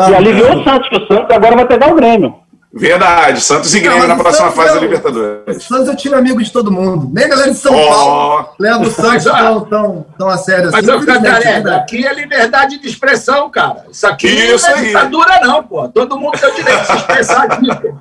E 0.10 0.16
aliviou 0.16 0.56
o 0.60 0.64
Santos, 0.64 0.90
que 0.90 0.96
o 0.96 1.08
Santos 1.08 1.36
agora 1.36 1.56
vai 1.56 1.66
pegar 1.68 1.92
o 1.92 1.96
Grêmio. 1.96 2.36
Verdade, 2.74 3.42
Santos 3.42 3.76
e 3.76 3.82
Grêmio 3.82 4.00
Não, 4.08 4.08
na 4.08 4.16
próxima 4.16 4.48
Santos 4.50 4.56
fase 4.64 4.70
é 4.70 4.74
da 4.76 4.80
o- 4.80 4.84
Libertadores. 4.84 5.64
Santos 5.66 5.88
eu 5.90 5.96
tiro 5.96 6.18
amigo 6.18 6.42
de 6.42 6.50
todo 6.52 6.72
mundo. 6.72 7.10
Nem 7.14 7.26
a 7.26 7.28
galera 7.28 7.52
de 7.52 7.58
São 7.58 7.76
Ó. 7.76 7.90
Paulo 7.90 8.50
leva 8.58 8.80
o 8.84 8.90
Santos 8.92 9.24
tão, 9.32 9.62
tão, 9.66 10.06
tão 10.18 10.30
a 10.30 10.38
sério 10.38 10.70
assim. 10.70 10.78
Mas, 10.78 10.88
é 10.88 11.06
Cantarelli, 11.06 11.44
verdade. 11.54 11.76
aqui 11.82 12.08
é 12.08 12.14
liberdade 12.14 12.80
de 12.80 12.88
expressão, 12.88 13.50
cara. 13.50 13.86
Isso 13.92 14.08
aqui 14.08 14.28
Isso 14.28 14.66
não 14.70 14.76
é 14.76 14.80
aí. 14.80 14.86
ditadura, 14.88 15.40
não, 15.42 15.64
pô. 15.64 15.90
Todo 15.90 16.18
mundo 16.18 16.40
tem 16.40 16.50
o 16.50 16.56
direito 16.56 16.80
de 16.80 16.88
se 16.88 16.96
expressar 16.96 17.44
aqui, 17.44 17.68
pô. 17.76 17.96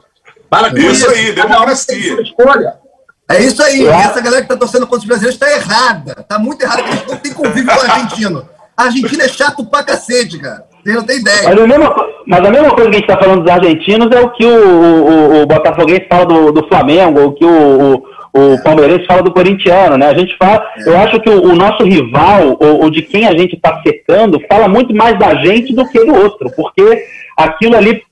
Para 0.49 0.71
com 0.71 0.79
Isso 0.79 1.11
aí, 1.11 1.33
Cada 1.35 1.47
um 1.47 1.50
democracia. 1.53 2.15
sua 2.15 2.23
escolha. 2.23 2.75
É 3.29 3.41
isso 3.43 3.62
aí. 3.65 3.87
É. 3.87 3.91
Essa 3.93 4.21
galera 4.21 4.43
que 4.43 4.49
tá 4.49 4.57
torcendo 4.57 4.87
contra 4.87 5.00
os 5.00 5.05
brasileiros 5.07 5.39
tá 5.39 5.50
errada. 5.50 6.15
Tá 6.29 6.39
muito 6.39 6.62
errada, 6.62 6.83
porque 6.83 6.95
a 6.95 6.97
gente 6.99 7.09
não 7.11 7.17
tem 7.17 7.33
convívio 7.33 7.73
com 7.73 7.79
o 7.87 7.91
argentino. 7.91 8.49
A 8.77 8.85
Argentina 8.85 9.25
é 9.25 9.29
chato 9.29 9.65
pra 9.67 9.83
cacete, 9.83 10.39
cara. 10.39 10.65
Você 10.84 10.94
não 10.94 11.04
tem 11.04 11.18
ideia. 11.18 11.42
Mas 11.44 11.58
a 11.58 11.66
mesma, 11.66 11.96
mas 12.26 12.44
a 12.44 12.50
mesma 12.50 12.70
coisa 12.70 12.90
que 12.90 12.96
a 12.96 12.99
gente 12.99 13.10
está 13.10 13.18
falando 13.18 13.42
dos 13.42 13.52
argentinos 13.52 14.08
é 14.10 14.20
o 14.20 14.30
que 14.30 14.44
o, 14.44 14.49
o, 14.49 15.42
o 15.42 15.46
Botafoguense 15.46 16.06
fala 16.08 16.26
do, 16.26 16.52
do 16.52 16.68
Flamengo, 16.68 17.25
o 17.25 17.32
que 17.32 17.44
o, 17.44 17.94
o, 18.32 18.54
o 18.54 18.62
Palmeirense 18.62 19.06
fala 19.06 19.22
do 19.22 19.32
corintiano, 19.32 19.99
né? 19.99 20.06
A 20.08 20.16
gente 20.16 20.37
fala, 20.37 20.64
eu 20.87 20.96
acho 20.99 21.20
que 21.20 21.28
o, 21.28 21.42
o 21.42 21.54
nosso 21.54 21.84
rival, 21.84 22.56
ou, 22.60 22.82
ou 22.84 22.90
de 22.90 23.02
quem 23.02 23.26
a 23.26 23.32
gente 23.32 23.56
está 23.56 23.80
secando, 23.82 24.40
fala 24.49 24.68
muito 24.68 24.94
mais 24.94 25.18
da 25.18 25.34
gente 25.37 25.75
do 25.75 25.87
que 25.88 26.04
do 26.04 26.14
outro, 26.14 26.50
porque 26.56 27.04
aquilo 27.37 27.76
ali 27.76 28.02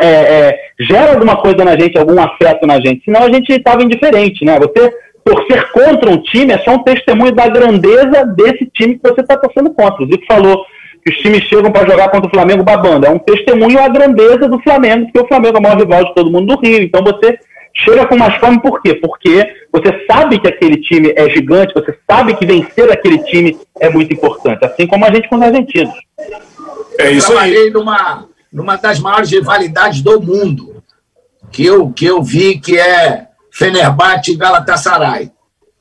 é, 0.00 0.06
é, 0.06 0.58
gera 0.80 1.12
alguma 1.12 1.36
coisa 1.36 1.64
na 1.64 1.78
gente, 1.78 1.98
algum 1.98 2.20
afeto 2.20 2.66
na 2.66 2.80
gente, 2.80 3.04
senão 3.04 3.22
a 3.22 3.30
gente 3.30 3.52
estava 3.52 3.82
indiferente, 3.82 4.44
né? 4.44 4.58
Você 4.58 4.90
torcer 5.24 5.70
contra 5.72 6.10
um 6.10 6.22
time 6.22 6.54
é 6.54 6.58
só 6.58 6.74
um 6.74 6.82
testemunho 6.82 7.32
da 7.32 7.48
grandeza 7.48 8.24
desse 8.24 8.66
time 8.72 8.98
que 8.98 9.08
você 9.08 9.20
está 9.20 9.36
torcendo 9.36 9.70
contra. 9.74 10.02
O 10.02 10.06
Zico 10.06 10.24
falou 10.26 10.64
que 11.08 11.16
os 11.16 11.16
times 11.18 11.44
chegam 11.44 11.72
para 11.72 11.88
jogar 11.88 12.10
contra 12.10 12.28
o 12.28 12.30
Flamengo 12.30 12.62
babando. 12.62 13.06
É 13.06 13.10
um 13.10 13.18
testemunho 13.18 13.80
à 13.80 13.88
grandeza 13.88 14.48
do 14.48 14.60
Flamengo, 14.60 15.06
porque 15.06 15.20
o 15.20 15.28
Flamengo 15.28 15.56
é 15.56 15.60
o 15.60 15.62
maior 15.62 15.78
rival 15.78 16.04
de 16.04 16.14
todo 16.14 16.30
mundo 16.30 16.54
do 16.54 16.60
Rio. 16.60 16.82
Então 16.82 17.02
você 17.02 17.38
chega 17.74 18.06
com 18.06 18.16
mais 18.16 18.36
fome 18.36 18.60
por 18.60 18.80
quê? 18.82 18.94
Porque 18.94 19.46
você 19.72 20.04
sabe 20.06 20.38
que 20.38 20.48
aquele 20.48 20.76
time 20.78 21.12
é 21.16 21.28
gigante, 21.30 21.74
você 21.74 21.96
sabe 22.10 22.34
que 22.34 22.46
vencer 22.46 22.90
aquele 22.90 23.18
time 23.24 23.56
é 23.80 23.88
muito 23.88 24.12
importante, 24.12 24.64
assim 24.64 24.86
como 24.86 25.04
a 25.04 25.10
gente 25.10 25.28
com 25.28 25.36
os 25.36 25.42
argentinos. 25.42 25.94
É 26.98 27.10
isso 27.10 27.32
aí. 27.32 27.52
trabalhei 27.52 27.70
numa, 27.70 28.26
numa 28.52 28.76
das 28.76 28.98
maiores 28.98 29.30
rivalidades 29.30 30.02
do 30.02 30.20
mundo, 30.20 30.82
que 31.50 31.64
eu, 31.64 31.90
que 31.90 32.04
eu 32.04 32.22
vi, 32.22 32.58
que 32.58 32.78
é 32.78 33.28
Fenerbahçe 33.52 34.32
e 34.32 34.36
Galatasaray. 34.36 35.30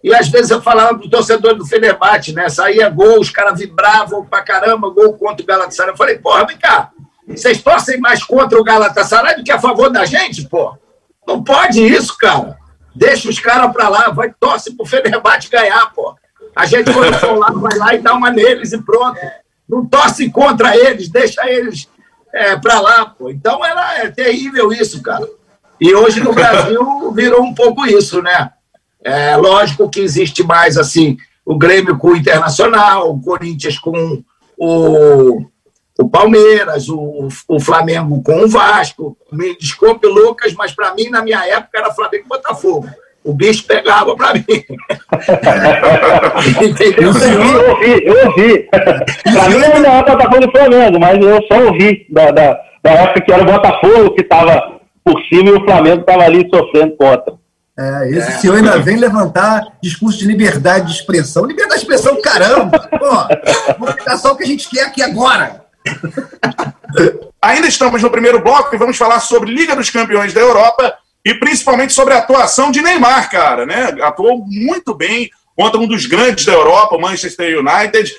E 0.07 0.15
às 0.15 0.29
vezes 0.29 0.49
eu 0.49 0.61
falava 0.61 0.97
pro 0.97 1.09
torcedor 1.09 1.53
do 1.55 1.65
Fenerbahçe, 1.65 2.31
né? 2.31 2.47
Saía 2.47 2.89
gol, 2.89 3.19
os 3.19 3.29
caras 3.29 3.59
vibravam 3.59 4.25
pra 4.25 4.41
caramba, 4.41 4.89
gol 4.89 5.13
contra 5.17 5.43
o 5.43 5.45
Galatasaray. 5.45 5.91
Eu 5.91 5.97
falei, 5.97 6.17
porra, 6.17 6.45
vem 6.45 6.57
cá, 6.57 6.91
vocês 7.27 7.61
torcem 7.61 7.99
mais 7.99 8.23
contra 8.23 8.57
o 8.57 8.63
Galatasaray 8.63 9.35
do 9.35 9.43
que 9.43 9.51
a 9.51 9.59
favor 9.59 9.89
da 9.89 10.05
gente, 10.05 10.47
pô? 10.47 10.77
Não 11.27 11.43
pode 11.43 11.85
isso, 11.85 12.17
cara. 12.17 12.57
Deixa 12.95 13.27
os 13.27 13.37
caras 13.37 13.69
pra 13.73 13.89
lá, 13.89 14.09
vai, 14.09 14.33
torce 14.39 14.73
pro 14.77 14.85
Fenerbahçe 14.85 15.49
ganhar, 15.49 15.91
pô. 15.93 16.15
A 16.55 16.65
gente, 16.65 16.91
quando 16.93 17.13
for 17.19 17.37
lá, 17.37 17.51
vai 17.51 17.77
lá 17.77 17.93
e 17.93 17.99
dá 17.99 18.13
uma 18.13 18.31
neles 18.31 18.71
e 18.71 18.81
pronto. 18.81 19.19
Não 19.67 19.85
torce 19.85 20.29
contra 20.31 20.73
eles, 20.77 21.09
deixa 21.09 21.45
eles 21.49 21.89
é, 22.33 22.55
pra 22.55 22.79
lá, 22.79 23.07
pô. 23.07 23.29
Então 23.29 23.63
era, 23.65 24.05
é 24.05 24.09
terrível 24.09 24.71
isso, 24.71 25.03
cara. 25.03 25.27
E 25.81 25.93
hoje 25.93 26.21
no 26.21 26.31
Brasil 26.31 27.11
virou 27.11 27.43
um 27.43 27.53
pouco 27.53 27.85
isso, 27.85 28.21
né? 28.21 28.51
É 29.07 29.35
lógico 29.37 29.89
que 29.89 30.01
existe 30.01 30.43
mais 30.43 30.77
assim 30.77 31.15
o 31.45 31.57
Grêmio 31.57 31.97
com 31.97 32.09
o 32.09 32.15
Internacional, 32.15 33.09
o 33.09 33.21
Corinthians 33.21 33.79
com 33.79 34.21
o, 34.57 35.45
o 35.97 36.09
Palmeiras, 36.09 36.89
o, 36.89 37.29
o 37.47 37.57
Flamengo 37.57 38.21
com 38.21 38.43
o 38.43 38.49
Vasco. 38.49 39.17
Me 39.31 39.57
desculpe, 39.57 40.05
Lucas, 40.05 40.53
mas 40.55 40.73
para 40.73 40.93
mim, 40.93 41.09
na 41.09 41.21
minha 41.21 41.41
época, 41.47 41.79
era 41.79 41.93
Flamengo 41.93 42.25
e 42.25 42.27
Botafogo. 42.27 42.89
O 43.23 43.33
bicho 43.33 43.63
pegava 43.65 44.13
para 44.13 44.33
mim. 44.33 44.43
Entendeu? 46.61 47.13
Eu 47.13 47.69
ouvi, 47.69 48.05
eu 48.05 48.27
ouvi. 48.27 48.67
pra 48.69 49.05
mim 49.49 49.63
ainda 49.73 49.87
é 49.87 50.01
o 50.01 50.03
Botafogo 50.03 50.43
e 50.43 50.51
Flamengo, 50.51 50.99
mas 50.99 51.17
eu 51.17 51.41
só 51.47 51.63
ouvi 51.65 52.05
da, 52.09 52.29
da, 52.31 52.59
da 52.83 52.91
época 52.91 53.21
que 53.21 53.31
era 53.31 53.43
o 53.43 53.45
Botafogo 53.45 54.15
que 54.15 54.21
estava 54.21 54.81
por 55.01 55.17
cima 55.29 55.49
e 55.49 55.53
o 55.53 55.63
Flamengo 55.63 56.01
estava 56.01 56.23
ali 56.23 56.45
sofrendo 56.53 56.97
contra. 56.97 57.37
É, 57.79 58.09
esse 58.09 58.41
senhor 58.41 58.55
ainda 58.55 58.79
vem 58.79 58.97
levantar 58.97 59.63
discurso 59.81 60.17
de 60.17 60.25
liberdade 60.25 60.87
de 60.87 60.93
expressão. 60.93 61.45
Liberdade 61.45 61.79
de 61.79 61.85
expressão, 61.85 62.19
caramba! 62.21 62.79
Pô, 62.89 63.75
vamos 63.77 63.95
ficar 63.95 64.17
só 64.17 64.31
o 64.33 64.35
que 64.35 64.43
a 64.43 64.47
gente 64.47 64.67
quer 64.67 64.87
aqui 64.87 65.03
agora. 65.03 65.63
Ainda 67.39 67.67
estamos 67.67 68.01
no 68.01 68.09
primeiro 68.09 68.41
bloco 68.41 68.73
e 68.73 68.79
vamos 68.79 68.97
falar 68.97 69.19
sobre 69.19 69.53
Liga 69.53 69.75
dos 69.75 69.91
Campeões 69.91 70.33
da 70.33 70.41
Europa 70.41 70.97
e 71.23 71.35
principalmente 71.35 71.93
sobre 71.93 72.15
a 72.15 72.17
atuação 72.17 72.71
de 72.71 72.81
Neymar, 72.81 73.29
cara, 73.29 73.65
né? 73.65 73.95
Atuou 74.01 74.43
muito 74.47 74.95
bem 74.95 75.29
contra 75.55 75.79
um 75.79 75.87
dos 75.87 76.07
grandes 76.07 76.45
da 76.45 76.53
Europa, 76.53 76.97
Manchester 76.97 77.59
United. 77.59 78.11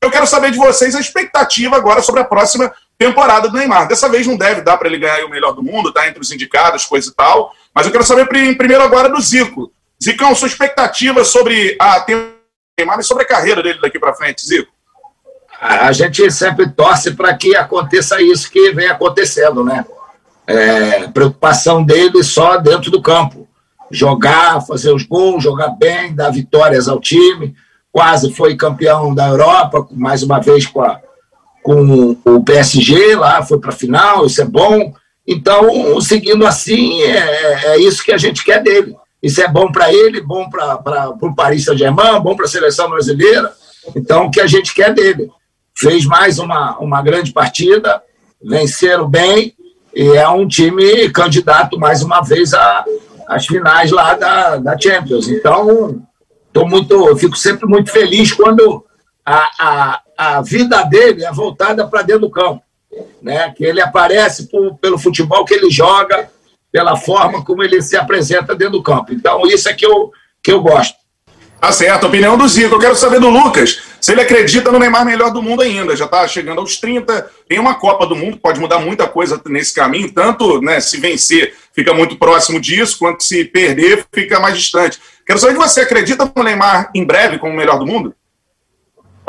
Eu 0.00 0.10
quero 0.10 0.26
saber 0.26 0.50
de 0.50 0.56
vocês 0.56 0.94
a 0.94 1.00
expectativa 1.00 1.76
agora 1.76 2.00
sobre 2.00 2.22
a 2.22 2.24
próxima 2.24 2.72
temporada 2.98 3.48
do 3.48 3.56
Neymar. 3.56 3.86
Dessa 3.86 4.08
vez 4.08 4.26
não 4.26 4.36
deve 4.36 4.60
dar 4.60 4.76
para 4.76 4.88
ele 4.88 4.98
ganhar 4.98 5.24
o 5.24 5.30
melhor 5.30 5.52
do 5.52 5.62
mundo, 5.62 5.92
tá 5.92 6.08
entre 6.08 6.20
os 6.20 6.32
indicados, 6.32 6.84
coisa 6.84 7.08
e 7.08 7.14
tal. 7.14 7.54
Mas 7.72 7.86
eu 7.86 7.92
quero 7.92 8.04
saber 8.04 8.26
pri- 8.26 8.56
primeiro 8.56 8.82
agora 8.82 9.08
do 9.08 9.20
Zico. 9.20 9.70
Zicão, 10.02 10.34
sua 10.34 10.48
expectativa 10.48 11.24
sobre 11.24 11.76
a 11.80 12.00
temporada 12.00 12.32
do 12.32 12.78
Neymar 12.78 12.98
e 12.98 13.04
sobre 13.04 13.22
a 13.22 13.26
carreira 13.26 13.62
dele 13.62 13.80
daqui 13.80 13.98
para 13.98 14.14
frente, 14.14 14.44
Zico? 14.44 14.72
A 15.60 15.90
gente 15.92 16.30
sempre 16.30 16.68
torce 16.70 17.12
para 17.14 17.34
que 17.34 17.56
aconteça 17.56 18.20
isso 18.22 18.50
que 18.50 18.72
vem 18.72 18.88
acontecendo, 18.88 19.64
né? 19.64 19.84
É, 20.46 21.08
preocupação 21.08 21.82
dele 21.84 22.22
só 22.22 22.56
dentro 22.56 22.90
do 22.90 23.02
campo. 23.02 23.48
Jogar, 23.90 24.60
fazer 24.60 24.92
os 24.92 25.02
gols, 25.04 25.42
jogar 25.42 25.68
bem, 25.70 26.14
dar 26.14 26.30
vitórias 26.30 26.88
ao 26.88 27.00
time. 27.00 27.56
Quase 27.90 28.32
foi 28.34 28.56
campeão 28.56 29.14
da 29.14 29.28
Europa, 29.28 29.86
mais 29.90 30.22
uma 30.22 30.40
vez 30.40 30.66
com, 30.66 30.80
a, 30.82 31.00
com 31.68 32.16
o 32.24 32.42
PSG 32.42 33.14
lá, 33.14 33.42
foi 33.42 33.58
para 33.58 33.68
a 33.68 33.76
final, 33.76 34.24
isso 34.24 34.40
é 34.40 34.44
bom. 34.46 34.94
Então, 35.26 36.00
seguindo 36.00 36.46
assim, 36.46 37.02
é, 37.02 37.74
é 37.74 37.78
isso 37.78 38.02
que 38.02 38.10
a 38.10 38.16
gente 38.16 38.42
quer 38.42 38.62
dele. 38.62 38.96
Isso 39.22 39.42
é 39.42 39.48
bom 39.48 39.70
para 39.70 39.92
ele, 39.92 40.22
bom 40.22 40.48
para 40.48 41.14
o 41.20 41.34
Paris 41.34 41.66
Saint-Germain, 41.66 42.20
bom 42.20 42.34
para 42.34 42.46
a 42.46 42.48
seleção 42.48 42.88
brasileira. 42.88 43.52
Então, 43.94 44.24
o 44.24 44.30
que 44.30 44.40
a 44.40 44.46
gente 44.46 44.74
quer 44.74 44.94
dele. 44.94 45.28
Fez 45.76 46.06
mais 46.06 46.38
uma, 46.38 46.78
uma 46.78 47.02
grande 47.02 47.32
partida, 47.32 48.02
venceram 48.42 49.06
bem, 49.06 49.54
e 49.94 50.08
é 50.08 50.28
um 50.28 50.48
time 50.48 51.10
candidato 51.10 51.78
mais 51.78 52.02
uma 52.02 52.22
vez 52.22 52.52
às 53.28 53.46
finais 53.46 53.90
lá 53.90 54.14
da, 54.14 54.56
da 54.56 54.78
Champions. 54.78 55.28
Então, 55.28 56.02
tô 56.50 56.66
muito, 56.66 57.14
fico 57.16 57.36
sempre 57.36 57.66
muito 57.66 57.90
feliz 57.90 58.32
quando 58.32 58.84
a, 59.24 59.50
a, 59.60 60.00
a 60.18 60.42
vida 60.42 60.82
dele 60.82 61.24
é 61.24 61.30
voltada 61.30 61.86
para 61.86 62.02
dentro 62.02 62.22
do 62.22 62.30
campo. 62.30 62.60
Né? 63.22 63.54
Que 63.56 63.64
ele 63.64 63.80
aparece 63.80 64.48
por, 64.48 64.74
pelo 64.78 64.98
futebol 64.98 65.44
que 65.44 65.54
ele 65.54 65.70
joga, 65.70 66.28
pela 66.72 66.96
forma 66.96 67.44
como 67.44 67.62
ele 67.62 67.80
se 67.80 67.96
apresenta 67.96 68.56
dentro 68.56 68.72
do 68.72 68.82
campo. 68.82 69.12
Então, 69.12 69.46
isso 69.46 69.68
é 69.68 69.72
que 69.72 69.86
eu, 69.86 70.10
que 70.42 70.50
eu 70.50 70.60
gosto. 70.60 70.98
Tá 71.60 71.70
certo, 71.72 72.06
opinião 72.06 72.36
do 72.36 72.48
Zico. 72.48 72.74
Eu 72.74 72.80
quero 72.80 72.96
saber 72.96 73.20
do 73.20 73.28
Lucas, 73.28 73.80
se 74.00 74.12
ele 74.12 74.20
acredita 74.20 74.70
no 74.70 74.78
Neymar 74.78 75.04
melhor 75.04 75.30
do 75.32 75.42
mundo 75.42 75.62
ainda. 75.62 75.94
Já 75.94 76.04
está 76.04 76.26
chegando 76.26 76.60
aos 76.60 76.78
30, 76.78 77.30
tem 77.48 77.58
uma 77.58 77.74
Copa 77.74 78.06
do 78.06 78.16
Mundo, 78.16 78.38
pode 78.38 78.60
mudar 78.60 78.78
muita 78.78 79.06
coisa 79.08 79.40
nesse 79.46 79.74
caminho, 79.74 80.12
tanto 80.12 80.60
né, 80.60 80.80
se 80.80 80.98
vencer 80.98 81.54
fica 81.72 81.92
muito 81.92 82.16
próximo 82.16 82.60
disso, 82.60 82.98
quanto 82.98 83.22
se 83.22 83.44
perder 83.44 84.06
fica 84.12 84.38
mais 84.38 84.56
distante. 84.56 85.00
Quero 85.26 85.38
saber 85.38 85.52
se 85.52 85.58
você 85.58 85.80
acredita 85.80 86.30
no 86.34 86.42
Neymar 86.42 86.90
em 86.94 87.04
breve 87.04 87.38
como 87.38 87.52
o 87.52 87.56
melhor 87.56 87.78
do 87.78 87.86
mundo? 87.86 88.14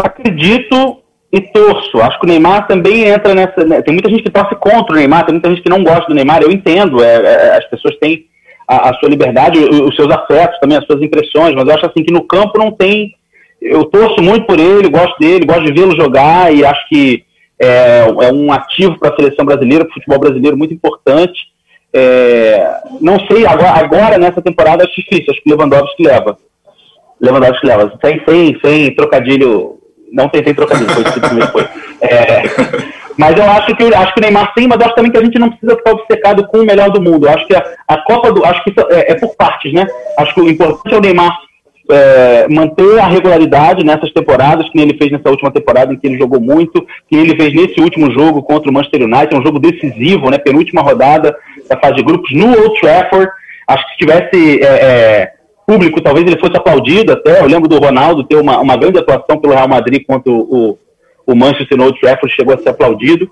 Acredito 0.04 1.00
e 1.32 1.42
torço. 1.42 2.02
Acho 2.02 2.20
que 2.20 2.26
o 2.26 2.30
Neymar 2.30 2.68
também 2.68 3.06
entra 3.06 3.36
nessa. 3.36 3.64
Né? 3.64 3.82
Tem 3.82 3.94
muita 3.94 4.10
gente 4.10 4.24
que 4.24 4.30
torce 4.30 4.56
contra 4.56 4.94
o 4.94 4.98
Neymar, 4.98 5.26
tem 5.26 5.34
muita 5.34 5.50
gente 5.50 5.62
que 5.62 5.70
não 5.70 5.84
gosta 5.84 6.08
do 6.08 6.16
Neymar. 6.16 6.42
Eu 6.42 6.52
entendo, 6.52 7.04
é, 7.04 7.16
é, 7.16 7.58
as 7.58 7.66
pessoas 7.70 7.96
têm 7.98 8.26
a, 8.68 8.90
a, 8.90 8.94
sua 8.96 9.10
liberdade, 9.10 9.60
os 9.60 9.96
seus 9.96 10.10
afetos 10.12 10.60
também, 10.60 10.78
as 10.78 10.86
suas 10.86 11.02
impressões, 11.02 11.54
mas 11.54 11.68
eu 11.68 11.74
acho 11.74 11.86
assim 11.86 12.04
que 12.04 12.14
no 12.14 12.24
campo 12.24 12.58
não 12.58 12.72
tem. 12.72 13.14
Eu 13.62 13.86
torço 13.86 14.22
muito 14.22 14.46
por 14.46 14.60
ele, 14.60 14.90
gosto 14.90 15.18
dele, 15.20 15.46
gosto 15.46 15.66
de 15.66 15.74
vê-lo 15.74 15.96
jogar 15.96 16.54
e 16.54 16.64
acho 16.66 16.88
que 16.88 17.24
é, 17.60 18.06
é 18.08 18.32
um 18.32 18.52
ativo 18.54 18.98
para 18.98 19.10
a 19.10 19.16
seleção 19.16 19.46
brasileira, 19.46 19.84
para 19.84 19.92
o 19.92 19.94
futebol 19.96 20.20
brasileiro 20.20 20.58
muito 20.58 20.74
importante. 20.74 21.50
É, 21.92 22.72
não 23.02 23.20
sei, 23.28 23.46
agora, 23.46 23.72
agora 23.72 24.18
nessa 24.18 24.42
temporada 24.42 24.84
acho 24.84 24.96
difícil, 24.96 25.32
acho 25.32 25.44
que 25.44 25.52
o 25.52 25.56
Lewandowski 25.56 26.04
leva. 26.04 26.38
Lewandowski 27.20 27.68
leva, 27.68 28.00
sem, 28.02 28.24
sem, 28.26 28.60
sem 28.64 28.96
trocadilho 28.96 29.79
não 30.12 30.30
tentei 30.30 30.54
trocadilho, 30.54 30.90
foi 30.90 31.06
simplesmente 31.06 31.52
foi. 31.52 31.68
É, 32.02 32.44
mas 33.20 33.38
eu 33.38 33.44
acho 33.44 33.76
que 33.76 33.84
acho 33.94 34.14
que 34.14 34.20
o 34.22 34.24
Neymar 34.24 34.54
sim, 34.58 34.66
mas 34.66 34.80
acho 34.80 34.96
também 34.96 35.12
que 35.12 35.18
a 35.18 35.24
gente 35.24 35.38
não 35.38 35.50
precisa 35.50 35.76
ficar 35.76 35.92
obcecado 35.92 36.48
com 36.48 36.60
o 36.60 36.66
melhor 36.66 36.90
do 36.90 37.02
mundo. 37.02 37.28
Eu 37.28 37.34
acho 37.34 37.46
que 37.46 37.54
a, 37.54 37.64
a 37.86 37.98
Copa 37.98 38.32
do. 38.32 38.46
Acho 38.46 38.64
que 38.64 38.74
é, 38.92 39.12
é, 39.12 39.16
por 39.16 39.36
partes, 39.36 39.74
né? 39.74 39.86
Acho 40.18 40.34
que 40.34 40.40
o 40.40 40.50
importante 40.50 40.96
é 40.96 40.98
o 40.98 41.02
Neymar 41.02 41.38
é, 41.92 42.48
manter 42.48 42.98
a 42.98 43.08
regularidade 43.08 43.84
nessas 43.84 44.14
temporadas, 44.14 44.70
que 44.70 44.80
ele 44.80 44.98
fez 44.98 45.12
nessa 45.12 45.30
última 45.30 45.52
temporada, 45.52 45.92
em 45.92 45.98
que 45.98 46.08
ele 46.08 46.18
jogou 46.18 46.40
muito, 46.40 46.88
que 47.10 47.16
ele 47.18 47.36
fez 47.36 47.54
nesse 47.54 47.82
último 47.82 48.10
jogo 48.10 48.42
contra 48.42 48.72
o 48.72 48.74
Manchester 48.74 49.04
United, 49.04 49.36
um 49.36 49.44
jogo 49.44 49.60
decisivo, 49.60 50.30
né? 50.30 50.38
Penúltima 50.38 50.82
rodada 50.82 51.36
da 51.70 51.78
fase 51.78 51.96
de 51.96 52.04
grupos 52.04 52.32
no 52.32 52.58
Old 52.58 52.80
Trafford. 52.80 53.30
Acho 53.68 53.84
que 53.86 53.92
se 53.92 53.98
tivesse. 53.98 54.64
É, 54.64 54.66
é 54.66 55.39
público, 55.70 56.02
talvez 56.02 56.26
ele 56.26 56.40
fosse 56.40 56.58
aplaudido 56.58 57.14
até. 57.14 57.42
Eu 57.42 57.46
lembro 57.46 57.70
do 57.70 57.78
Ronaldo 57.78 58.24
ter 58.24 58.38
uma, 58.38 58.60
uma 58.60 58.76
grande 58.76 58.98
atuação 58.98 59.38
pelo 59.38 59.54
Real 59.54 59.68
Madrid 59.68 60.04
contra 60.04 60.32
o, 60.32 60.80
o 61.28 61.36
Manchester 61.36 61.78
no 61.78 61.84
Old 61.84 62.00
Trafford, 62.00 62.36
chegou 62.36 62.56
a 62.56 62.58
ser 62.58 62.70
aplaudido. 62.70 63.30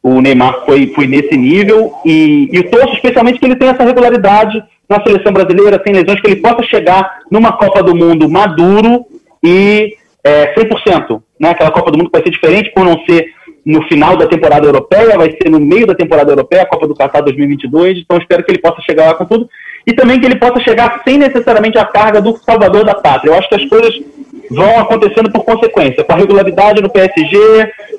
O 0.00 0.20
Neymar 0.20 0.64
foi, 0.64 0.86
foi 0.94 1.08
nesse 1.08 1.36
nível 1.36 1.92
e, 2.06 2.48
e 2.52 2.56
eu 2.56 2.70
torço 2.70 2.94
especialmente 2.94 3.40
que 3.40 3.44
ele 3.44 3.56
tenha 3.56 3.72
essa 3.72 3.82
regularidade 3.82 4.62
na 4.88 5.02
seleção 5.02 5.32
brasileira, 5.32 5.82
sem 5.84 5.92
lesões, 5.92 6.20
que 6.20 6.28
ele 6.28 6.40
possa 6.40 6.62
chegar 6.62 7.22
numa 7.30 7.52
Copa 7.52 7.82
do 7.82 7.94
Mundo 7.94 8.30
maduro 8.30 9.04
e 9.42 9.96
é, 10.22 10.54
100%. 10.54 11.20
Né? 11.40 11.50
Aquela 11.50 11.72
Copa 11.72 11.90
do 11.90 11.98
Mundo 11.98 12.10
vai 12.12 12.22
ser 12.22 12.30
diferente 12.30 12.70
por 12.72 12.84
não 12.84 13.04
ser 13.04 13.26
no 13.66 13.82
final 13.88 14.16
da 14.16 14.26
temporada 14.26 14.64
europeia, 14.64 15.18
vai 15.18 15.30
ser 15.32 15.50
no 15.50 15.60
meio 15.60 15.86
da 15.86 15.94
temporada 15.94 16.30
europeia, 16.30 16.62
a 16.62 16.66
Copa 16.66 16.86
do 16.86 16.94
Qatar 16.94 17.22
2022. 17.22 17.98
Então 17.98 18.16
espero 18.16 18.44
que 18.44 18.52
ele 18.52 18.60
possa 18.60 18.80
chegar 18.82 19.06
lá 19.06 19.14
com 19.14 19.24
tudo 19.24 19.48
e 19.86 19.92
também 19.92 20.20
que 20.20 20.26
ele 20.26 20.36
possa 20.36 20.60
chegar 20.60 21.02
sem 21.04 21.18
necessariamente 21.18 21.78
a 21.78 21.84
carga 21.84 22.20
do 22.20 22.36
salvador 22.38 22.84
da 22.84 22.94
pátria. 22.94 23.30
Eu 23.30 23.34
acho 23.34 23.48
que 23.48 23.54
as 23.54 23.64
coisas 23.66 23.94
vão 24.50 24.78
acontecendo 24.78 25.30
por 25.30 25.44
consequência, 25.44 26.04
com 26.04 26.12
a 26.12 26.16
regularidade 26.16 26.82
no 26.82 26.90
PSG, 26.90 27.38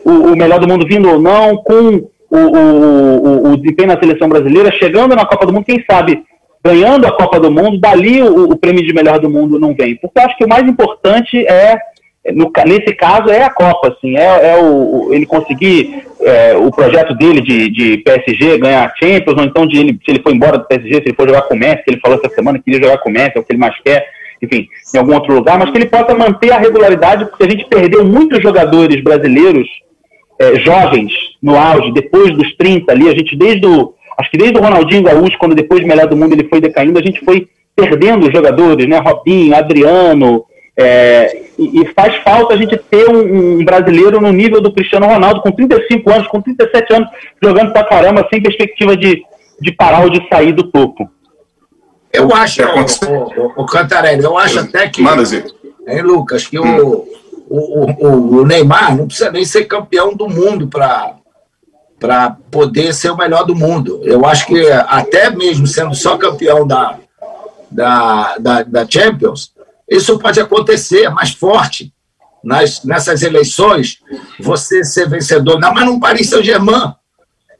o, 0.03 0.11
o 0.11 0.35
melhor 0.35 0.59
do 0.59 0.67
mundo 0.67 0.85
vindo 0.85 1.09
ou 1.09 1.19
não, 1.19 1.57
com 1.57 2.07
o, 2.29 2.37
o, 2.37 3.51
o, 3.51 3.57
desempenho 3.57 3.89
na 3.89 3.99
seleção 3.99 4.29
brasileira, 4.29 4.71
chegando 4.71 5.15
na 5.15 5.25
Copa 5.25 5.45
do 5.45 5.53
Mundo, 5.53 5.65
quem 5.65 5.83
sabe 5.89 6.23
ganhando 6.63 7.07
a 7.07 7.11
Copa 7.11 7.39
do 7.39 7.51
Mundo, 7.51 7.79
dali 7.79 8.21
o, 8.21 8.51
o 8.51 8.55
prêmio 8.55 8.85
de 8.85 8.93
melhor 8.93 9.19
do 9.19 9.29
mundo 9.29 9.59
não 9.59 9.73
vem. 9.73 9.95
Porque 9.95 10.19
eu 10.19 10.23
acho 10.23 10.37
que 10.37 10.45
o 10.45 10.49
mais 10.49 10.67
importante 10.67 11.45
é 11.45 11.77
no, 12.29 12.51
nesse 12.67 12.93
caso 12.93 13.29
é 13.29 13.43
a 13.43 13.49
Copa, 13.49 13.89
assim, 13.89 14.15
é, 14.15 14.51
é 14.51 14.61
o, 14.61 15.09
ele 15.11 15.25
conseguir 15.25 16.03
é, 16.21 16.55
o 16.55 16.69
projeto 16.69 17.15
dele 17.15 17.41
de, 17.41 17.69
de 17.69 17.97
PSG 17.97 18.59
ganhar 18.59 18.93
Champions, 18.99 19.37
ou 19.37 19.43
então 19.43 19.65
de 19.65 19.79
ele, 19.79 19.99
se 20.05 20.11
ele 20.11 20.21
for 20.21 20.31
embora 20.31 20.59
do 20.59 20.67
PSG, 20.67 20.93
se 20.95 21.01
ele 21.07 21.15
for 21.15 21.27
jogar 21.27 21.43
com 21.43 21.55
o 21.55 21.57
Messi, 21.57 21.83
que 21.83 21.89
ele 21.89 21.99
falou 21.99 22.19
essa 22.19 22.33
semana 22.33 22.59
que 22.59 22.65
queria 22.65 22.83
jogar 22.83 22.99
com 22.99 23.09
o 23.09 23.13
Messi, 23.13 23.31
é 23.35 23.39
o 23.39 23.43
que 23.43 23.51
ele 23.51 23.59
mais 23.59 23.75
quer, 23.83 24.07
enfim, 24.39 24.67
em 24.93 24.97
algum 24.99 25.15
outro 25.15 25.33
lugar, 25.33 25.57
mas 25.57 25.71
que 25.71 25.77
ele 25.77 25.87
possa 25.87 26.13
manter 26.13 26.51
a 26.51 26.59
regularidade, 26.59 27.25
porque 27.25 27.43
a 27.43 27.49
gente 27.49 27.65
perdeu 27.65 28.05
muitos 28.05 28.41
jogadores 28.41 29.03
brasileiros 29.03 29.67
é, 30.39 30.59
jovens 30.59 31.11
no 31.41 31.55
auge, 31.55 31.91
depois 31.91 32.31
dos 32.33 32.55
30 32.55 32.91
ali, 32.91 33.09
a 33.09 33.15
gente 33.15 33.35
desde 33.35 33.65
o, 33.65 33.95
acho 34.19 34.29
que 34.29 34.37
desde 34.37 34.59
o 34.59 34.61
Ronaldinho 34.61 35.03
Gaúcho, 35.03 35.39
quando 35.39 35.55
depois 35.55 35.81
do 35.81 35.87
melhor 35.87 36.07
do 36.07 36.15
mundo 36.15 36.33
ele 36.33 36.47
foi 36.47 36.61
decaindo, 36.61 36.99
a 36.99 37.03
gente 37.03 37.23
foi 37.25 37.47
perdendo 37.75 38.31
jogadores, 38.31 38.87
né, 38.87 38.99
Robinho, 38.99 39.55
Adriano, 39.55 40.45
é, 40.77 41.43
e, 41.57 41.85
faz 41.93 42.15
falta 42.23 42.53
a 42.53 42.57
gente 42.57 42.77
ter 42.77 43.09
um, 43.09 43.59
um, 43.59 43.65
brasileiro 43.65 44.19
no 44.21 44.31
nível 44.31 44.61
do 44.61 44.73
Cristiano 44.73 45.05
Ronaldo, 45.05 45.41
com 45.41 45.51
35 45.51 46.11
anos, 46.11 46.27
com 46.27 46.41
37 46.41 46.93
anos, 46.93 47.09
jogando 47.41 47.71
pra 47.71 47.83
caramba, 47.83 48.27
sem 48.29 48.41
perspectiva 48.41 48.95
de, 48.95 49.21
de 49.59 49.71
parar 49.73 50.03
ou 50.03 50.09
de 50.09 50.27
sair 50.29 50.53
do 50.53 50.63
topo. 50.63 51.09
Eu 52.13 52.33
acho, 52.33 52.61
o, 52.63 53.07
o, 53.11 53.63
o 53.63 53.65
Cantarelli, 53.65 54.23
eu 54.23 54.37
acho 54.37 54.59
até 54.59 54.89
que. 54.89 55.01
Manda, 55.01 55.23
Hein, 55.87 56.03
Lucas, 56.03 56.45
que 56.45 56.59
hum. 56.59 56.79
o, 56.79 57.07
o, 57.49 58.37
o 58.37 58.45
Neymar 58.45 58.95
não 58.95 59.07
precisa 59.07 59.31
nem 59.31 59.43
ser 59.43 59.65
campeão 59.65 60.13
do 60.13 60.29
mundo 60.29 60.67
para 60.67 61.15
para 61.99 62.35
poder 62.49 62.95
ser 62.95 63.11
o 63.11 63.15
melhor 63.15 63.45
do 63.45 63.55
mundo. 63.55 64.01
Eu 64.03 64.25
acho 64.25 64.47
que 64.47 64.71
até 64.71 65.29
mesmo 65.29 65.67
sendo 65.67 65.93
só 65.93 66.17
campeão 66.17 66.65
da, 66.65 66.97
da, 67.69 68.37
da, 68.39 68.63
da 68.63 68.87
Champions, 68.89 69.53
isso 69.91 70.17
pode 70.17 70.39
acontecer, 70.39 71.03
é 71.03 71.09
mais 71.09 71.31
forte 71.31 71.93
nas, 72.41 72.83
nessas 72.83 73.21
eleições, 73.21 73.99
você 74.39 74.83
ser 74.83 75.09
vencedor. 75.09 75.59
Não, 75.59 75.73
mas 75.73 75.85
não 75.85 75.99
Paris 75.99 76.29
Saint-Germain. 76.29 76.93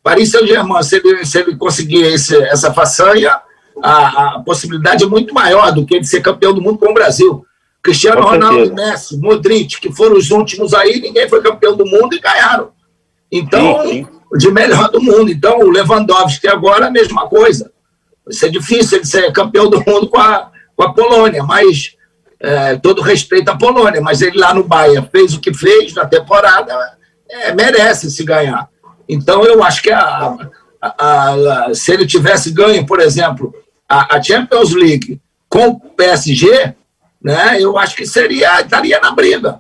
Paris 0.02 0.32
Saint-Germain, 0.32 0.82
se 0.82 0.96
ele, 0.96 1.26
se 1.26 1.39
ele 1.39 1.56
conseguir 1.58 2.04
esse, 2.04 2.36
essa 2.44 2.74
façanha, 2.74 3.38
a, 3.84 4.36
a, 4.36 4.39
possibilidade 4.39 5.04
é 5.04 5.08
muito 5.08 5.34
maior 5.34 5.72
do 5.72 5.86
que 5.86 5.96
ele 5.96 6.06
ser 6.06 6.22
campeão 6.22 6.54
do 6.54 6.62
mundo 6.62 6.80
com 6.80 6.89
o 6.89 6.94
Brasil. 6.94 7.46
Cristiano 7.84 8.22
Ronaldo, 8.22 8.74
Messi, 8.74 9.17
Modric, 9.17 9.82
que 9.82 9.91
foram 9.91 10.15
os 10.15 10.32
últimos 10.32 10.74
aí, 10.74 11.02
ninguém 11.02 11.28
foi 11.28 11.41
campeão 11.41 11.76
do 11.76 11.86
mundo 11.86 12.15
e 12.15 12.20
ganharam. 12.20 12.72
Então, 13.32 13.82
sim, 13.84 14.06
sim. 14.06 14.38
de 14.38 14.52
melhor 14.52 14.89
do 14.89 15.02
mundo. 15.02 15.32
Então, 15.32 15.60
o 15.60 15.70
Lewandowski 15.70 16.48
agora 16.48 16.88
a 16.88 16.91
mesma 16.91 17.28
coisa. 17.28 17.72
Vai 18.24 18.34
ser 18.34 18.52
difícil 18.52 19.00
ele 19.00 19.06
ser 19.06 19.32
campeão 19.34 19.70
do 19.70 19.84
mundo 19.86 20.08
com 20.08 20.20
a, 20.20 20.52
com 20.76 20.84
a 20.84 20.94
Polônia, 20.94 21.44
mas 21.44 21.96
é, 22.42 22.76
todo 22.78 23.02
respeito 23.02 23.50
à 23.50 23.58
Polônia, 23.58 24.02
mas 24.02 24.22
ele 24.22 24.38
lá 24.38 24.54
no 24.54 24.64
Bahia 24.64 25.08
fez 25.12 25.34
o 25.34 25.40
que 25.40 25.54
fez 25.54 25.94
na 25.94 26.06
temporada, 26.06 26.74
é, 27.30 27.54
merece 27.54 28.10
se 28.10 28.24
ganhar. 28.24 28.68
Então, 29.08 29.46
eu 29.46 29.64
acho 29.64 29.82
que 29.84 29.92
a, 29.92 30.36
a, 30.82 31.30
a, 31.30 31.76
se 31.76 31.94
ele 31.94 32.06
tivesse 32.06 32.52
ganho, 32.52 32.86
por 32.86 33.00
exemplo, 33.00 33.54
a, 33.88 34.22
Champions 34.22 34.74
League 34.74 35.20
com 35.48 35.68
o 35.68 35.80
PSG, 35.80 36.74
né, 37.22 37.58
eu 37.60 37.78
acho 37.78 37.96
que 37.96 38.06
seria 38.06 38.62
estaria 38.62 39.00
na 39.00 39.12
briga. 39.12 39.60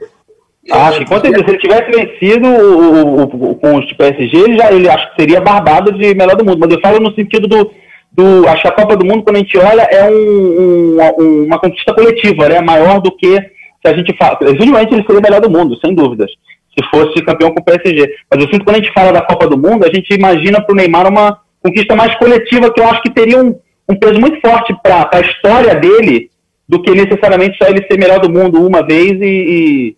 Acho 0.71 0.99
que, 0.99 1.07
se 1.07 1.27
ele 1.27 1.57
tivesse 1.57 1.91
vencido 1.91 2.47
o, 2.47 3.21
o, 3.21 3.23
o, 3.23 3.55
com 3.55 3.77
o 3.77 3.95
PSG, 3.95 4.37
ele, 4.37 4.57
já, 4.57 4.71
ele 4.71 4.89
acho 4.89 5.09
que 5.09 5.21
seria 5.21 5.41
barbado 5.41 5.91
de 5.91 6.13
melhor 6.13 6.35
do 6.35 6.45
mundo. 6.45 6.59
Mas 6.59 6.71
eu 6.71 6.79
falo 6.79 6.99
no 6.99 7.13
sentido 7.13 7.47
do, 7.47 7.71
do. 8.11 8.47
Acho 8.47 8.61
que 8.61 8.67
a 8.67 8.71
Copa 8.71 8.95
do 8.95 9.05
Mundo, 9.05 9.23
quando 9.23 9.37
a 9.37 9.39
gente 9.39 9.57
olha, 9.57 9.81
é 9.83 10.09
um, 10.09 10.97
um, 11.19 11.43
uma 11.45 11.59
conquista 11.59 11.93
coletiva, 11.93 12.49
né? 12.49 12.61
Maior 12.61 12.99
do 13.01 13.15
que 13.15 13.35
se 13.35 13.87
a 13.87 13.95
gente 13.95 14.15
fala. 14.17 14.37
Evidentemente, 14.41 14.93
ele 14.93 15.03
seria 15.03 15.19
o 15.19 15.23
melhor 15.23 15.41
do 15.41 15.49
mundo, 15.49 15.77
sem 15.83 15.93
dúvidas, 15.93 16.29
se 16.77 16.85
fosse 16.89 17.23
campeão 17.23 17.51
com 17.51 17.61
o 17.61 17.63
PSG. 17.63 18.07
Mas 18.29 18.43
eu 18.43 18.47
sinto 18.47 18.59
que 18.59 18.65
quando 18.65 18.75
a 18.75 18.79
gente 18.79 18.93
fala 18.93 19.11
da 19.11 19.21
Copa 19.21 19.47
do 19.47 19.57
Mundo, 19.57 19.85
a 19.85 19.93
gente 19.93 20.13
imagina 20.13 20.61
para 20.61 20.73
o 20.73 20.75
Neymar 20.75 21.07
uma 21.07 21.39
conquista 21.61 21.95
mais 21.95 22.15
coletiva, 22.15 22.71
que 22.71 22.79
eu 22.79 22.87
acho 22.87 23.01
que 23.01 23.13
teria 23.13 23.41
um, 23.41 23.57
um 23.89 23.95
peso 23.95 24.19
muito 24.19 24.39
forte 24.41 24.75
para 24.83 25.09
a 25.11 25.21
história 25.21 25.75
dele, 25.75 26.29
do 26.67 26.81
que 26.81 26.91
necessariamente 26.91 27.57
só 27.57 27.69
ele 27.69 27.85
ser 27.85 27.97
melhor 27.97 28.19
do 28.19 28.29
mundo 28.29 28.65
uma 28.65 28.85
vez 28.85 29.19
e, 29.19 29.95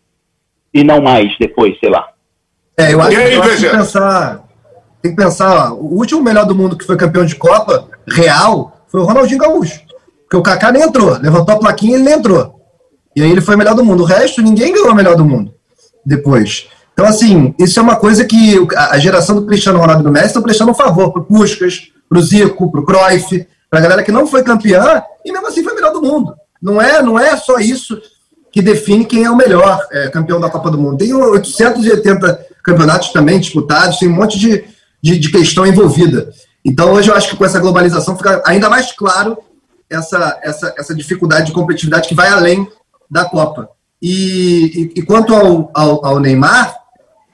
e, 0.73 0.79
e 0.79 0.83
não 0.83 1.01
mais 1.01 1.31
depois, 1.39 1.77
sei 1.79 1.89
lá. 1.89 2.07
É, 2.77 2.93
eu 2.93 3.01
acho, 3.01 3.19
aí, 3.19 3.33
eu 3.35 3.43
acho 3.43 3.57
que 3.57 3.69
pensar 3.69 4.43
tem 5.03 5.13
que 5.13 5.21
pensar, 5.21 5.73
ó, 5.73 5.75
o 5.75 5.97
último 5.97 6.23
melhor 6.23 6.45
do 6.45 6.55
mundo 6.55 6.77
que 6.77 6.85
foi 6.85 6.95
campeão 6.95 7.25
de 7.25 7.35
Copa, 7.35 7.89
real, 8.07 8.85
foi 8.87 9.01
o 9.01 9.05
Ronaldinho 9.05 9.39
Gaúcho. 9.39 9.81
Porque 10.23 10.37
o 10.37 10.41
Kaká 10.41 10.71
nem 10.71 10.83
entrou, 10.83 11.17
levantou 11.19 11.55
a 11.55 11.59
plaquinha 11.59 11.91
e 11.91 11.95
ele 11.95 12.03
nem 12.03 12.13
entrou. 12.15 12.59
E 13.15 13.21
aí 13.21 13.31
ele 13.31 13.41
foi 13.41 13.55
o 13.55 13.57
melhor 13.57 13.75
do 13.75 13.85
mundo. 13.85 14.03
O 14.03 14.05
resto, 14.05 14.41
ninguém 14.41 14.73
ganhou 14.73 14.91
o 14.91 14.95
melhor 14.95 15.15
do 15.15 15.25
mundo 15.25 15.53
depois. 16.05 16.67
Então, 16.93 17.05
assim, 17.05 17.53
isso 17.57 17.79
é 17.79 17.83
uma 17.83 17.95
coisa 17.95 18.25
que 18.25 18.55
a 18.75 18.97
geração 18.99 19.35
do 19.35 19.45
Cristiano 19.45 19.79
Ronaldo 19.79 20.01
e 20.01 20.05
do 20.05 20.11
Messi 20.11 20.27
estão 20.27 20.41
prestando 20.41 20.71
um 20.71 20.75
favor 20.75 21.11
pro 21.11 21.23
Puskas, 21.23 21.91
pro 22.07 22.21
Zico, 22.21 22.71
pro 22.71 22.85
Cruyff, 22.85 23.47
pra 23.69 23.79
galera 23.79 24.03
que 24.03 24.11
não 24.11 24.27
foi 24.27 24.43
campeã 24.43 25.01
e 25.25 25.31
mesmo 25.31 25.47
assim 25.47 25.63
foi 25.63 25.73
o 25.73 25.75
melhor 25.75 25.91
do 25.91 26.01
mundo. 26.01 26.35
Não 26.61 26.81
é, 26.81 27.01
não 27.01 27.19
é 27.19 27.35
só 27.35 27.57
isso 27.57 27.99
que 28.51 28.61
define 28.61 29.03
quem 29.03 29.23
é 29.23 29.31
o 29.31 29.35
melhor 29.35 29.79
é, 29.91 30.09
campeão 30.09 30.39
da 30.39 30.49
Copa 30.49 30.69
do 30.69 30.77
Mundo. 30.77 30.99
Tem 30.99 31.11
880 31.11 32.47
campeonatos 32.63 33.09
também 33.09 33.39
disputados, 33.39 33.97
tem 33.97 34.07
um 34.07 34.13
monte 34.13 34.37
de, 34.37 34.63
de, 35.01 35.17
de 35.17 35.31
questão 35.31 35.65
envolvida. 35.65 36.31
Então, 36.65 36.93
hoje 36.93 37.09
eu 37.09 37.15
acho 37.15 37.29
que 37.29 37.35
com 37.35 37.45
essa 37.45 37.59
globalização 37.59 38.15
fica 38.15 38.41
ainda 38.45 38.69
mais 38.69 38.91
claro 38.91 39.37
essa, 39.89 40.39
essa, 40.41 40.73
essa 40.77 40.95
dificuldade 40.95 41.47
de 41.47 41.51
competitividade 41.51 42.07
que 42.07 42.15
vai 42.15 42.29
além 42.29 42.67
da 43.09 43.25
Copa. 43.25 43.69
E, 44.01 44.91
e, 44.95 44.99
e 44.99 45.01
quanto 45.01 45.33
ao, 45.33 45.71
ao, 45.73 46.05
ao, 46.05 46.19
Neymar, 46.19 46.75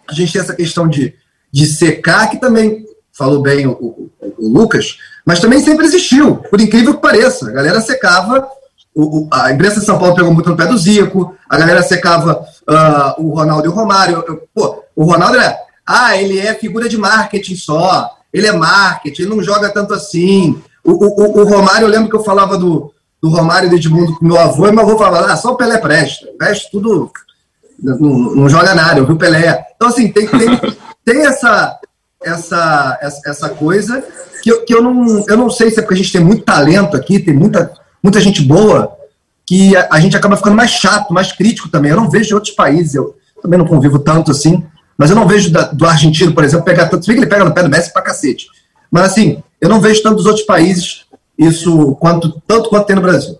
a 0.08 0.14
gente 0.14 0.34
tem 0.34 0.42
essa 0.42 0.56
questão 0.56 0.88
de, 0.88 1.16
de 1.52 1.66
secar, 1.66 2.30
que 2.30 2.38
também 2.38 2.86
falou 3.12 3.42
bem 3.42 3.66
o, 3.66 3.72
o, 3.72 4.12
o, 4.38 4.48
Lucas, 4.48 4.98
mas 5.26 5.40
também 5.40 5.60
sempre 5.62 5.86
existiu, 5.86 6.38
por 6.38 6.60
incrível 6.60 6.94
que 6.94 7.02
pareça. 7.02 7.50
A 7.50 7.52
galera 7.52 7.82
secava, 7.82 8.48
o, 8.96 9.28
a 9.32 9.52
imprensa 9.52 9.80
de 9.80 9.86
São 9.86 9.98
Paulo 9.98 10.16
pegou 10.16 10.34
muito 10.34 10.50
no 10.50 10.58
pé 10.58 10.66
do 10.68 10.78
Zico, 10.78 11.36
a 11.50 11.58
galera 11.58 11.82
secava 11.82 12.46
uh, 12.70 13.24
o 13.24 13.36
Ronaldo 13.36 13.66
e 13.66 13.70
o 13.70 13.74
Romário. 13.74 14.24
Eu, 14.28 14.48
pô, 14.54 14.84
o 14.96 15.04
Ronaldo 15.06 15.38
é, 15.38 15.60
ah, 15.86 16.16
ele 16.18 16.40
é 16.40 16.54
figura 16.54 16.88
de 16.88 16.98
marketing 16.98 17.56
só, 17.56 18.19
ele 18.34 18.48
é 18.48 18.52
marketing, 18.52 19.24
ele 19.24 19.36
não 19.36 19.44
joga 19.44 19.70
tanto 19.70 19.94
assim. 19.94 20.62
O, 20.84 20.92
o, 20.92 21.42
o 21.42 21.44
Romário, 21.44 21.86
eu 21.86 21.92
lembro 21.92 22.10
que 22.10 22.16
eu 22.16 22.24
falava 22.24 22.58
do, 22.58 22.94
do 23.22 23.30
Romário 23.30 23.70
do 23.70 23.76
Edmundo 23.76 24.16
com 24.16 24.26
meu 24.26 24.38
avô, 24.38 24.68
e 24.68 24.72
meu 24.72 24.82
avô 24.82 24.98
falava, 24.98 25.32
ah, 25.32 25.36
só 25.36 25.52
o 25.52 25.56
Pelé 25.56 25.78
presta, 25.78 26.28
o 26.28 26.44
resto 26.44 26.72
tudo 26.72 27.12
não, 27.82 27.98
não, 27.98 28.50
joga 28.50 28.76
nada, 28.76 29.00
eu 29.00 29.06
vi 29.06 29.14
o 29.14 29.18
Pelé. 29.18 29.66
Então, 29.76 29.88
assim, 29.88 30.12
tem, 30.12 30.28
tem, 30.28 30.60
tem 31.06 31.26
essa, 31.26 31.80
essa, 32.22 33.00
essa 33.26 33.50
coisa 33.50 34.04
que, 34.44 34.52
eu, 34.52 34.66
que 34.66 34.74
eu, 34.74 34.82
não, 34.82 35.26
eu 35.28 35.38
não 35.38 35.50
sei 35.50 35.72
se 35.72 35.80
é 35.80 35.82
porque 35.82 35.96
a 35.96 35.98
gente 35.98 36.12
tem 36.12 36.24
muito 36.24 36.44
talento 36.44 36.96
aqui, 36.96 37.20
tem 37.20 37.34
muita, 37.34 37.74
muita 38.04 38.20
gente 38.20 38.42
boa, 38.42 38.96
que 39.46 39.76
a, 39.76 39.88
a 39.92 40.00
gente 40.00 40.16
acaba 40.16 40.38
ficando 40.38 40.56
mais 40.56 40.72
chato, 40.72 41.14
mais 41.14 41.32
crítico 41.32 41.70
também. 41.70 41.92
Eu 41.92 41.98
não 41.98 42.10
vejo 42.10 42.36
outros 42.36 42.54
países, 42.54 42.96
eu 42.96 43.16
também 43.42 43.58
não 43.58 43.66
convivo 43.66 44.00
tanto 44.00 44.32
assim, 44.32 44.66
mas 45.00 45.10
eu 45.10 45.16
não 45.16 45.26
vejo 45.26 45.50
da, 45.50 45.72
do 45.72 45.86
argentino, 45.86 46.34
por 46.34 46.44
exemplo, 46.44 46.66
pegar 46.66 46.90
tanto. 46.90 47.06
Se 47.06 47.14
que 47.14 47.20
ele 47.20 47.30
pega 47.30 47.46
no 47.46 47.54
pé 47.54 47.64
do 47.64 47.70
Messi 47.70 47.94
pra 47.94 48.02
cacete. 48.02 48.48
Mas 48.92 49.04
assim, 49.04 49.42
eu 49.62 49.70
não 49.70 49.80
vejo 49.80 50.04
tanto 50.04 50.18
dos 50.18 50.26
outros 50.26 50.46
países 50.46 51.06
isso 51.38 51.96
quanto, 52.02 52.42
tanto 52.46 52.70
quanto 52.70 52.86
tem 52.86 52.98
no 52.98 53.02
Brasil. 53.02 53.36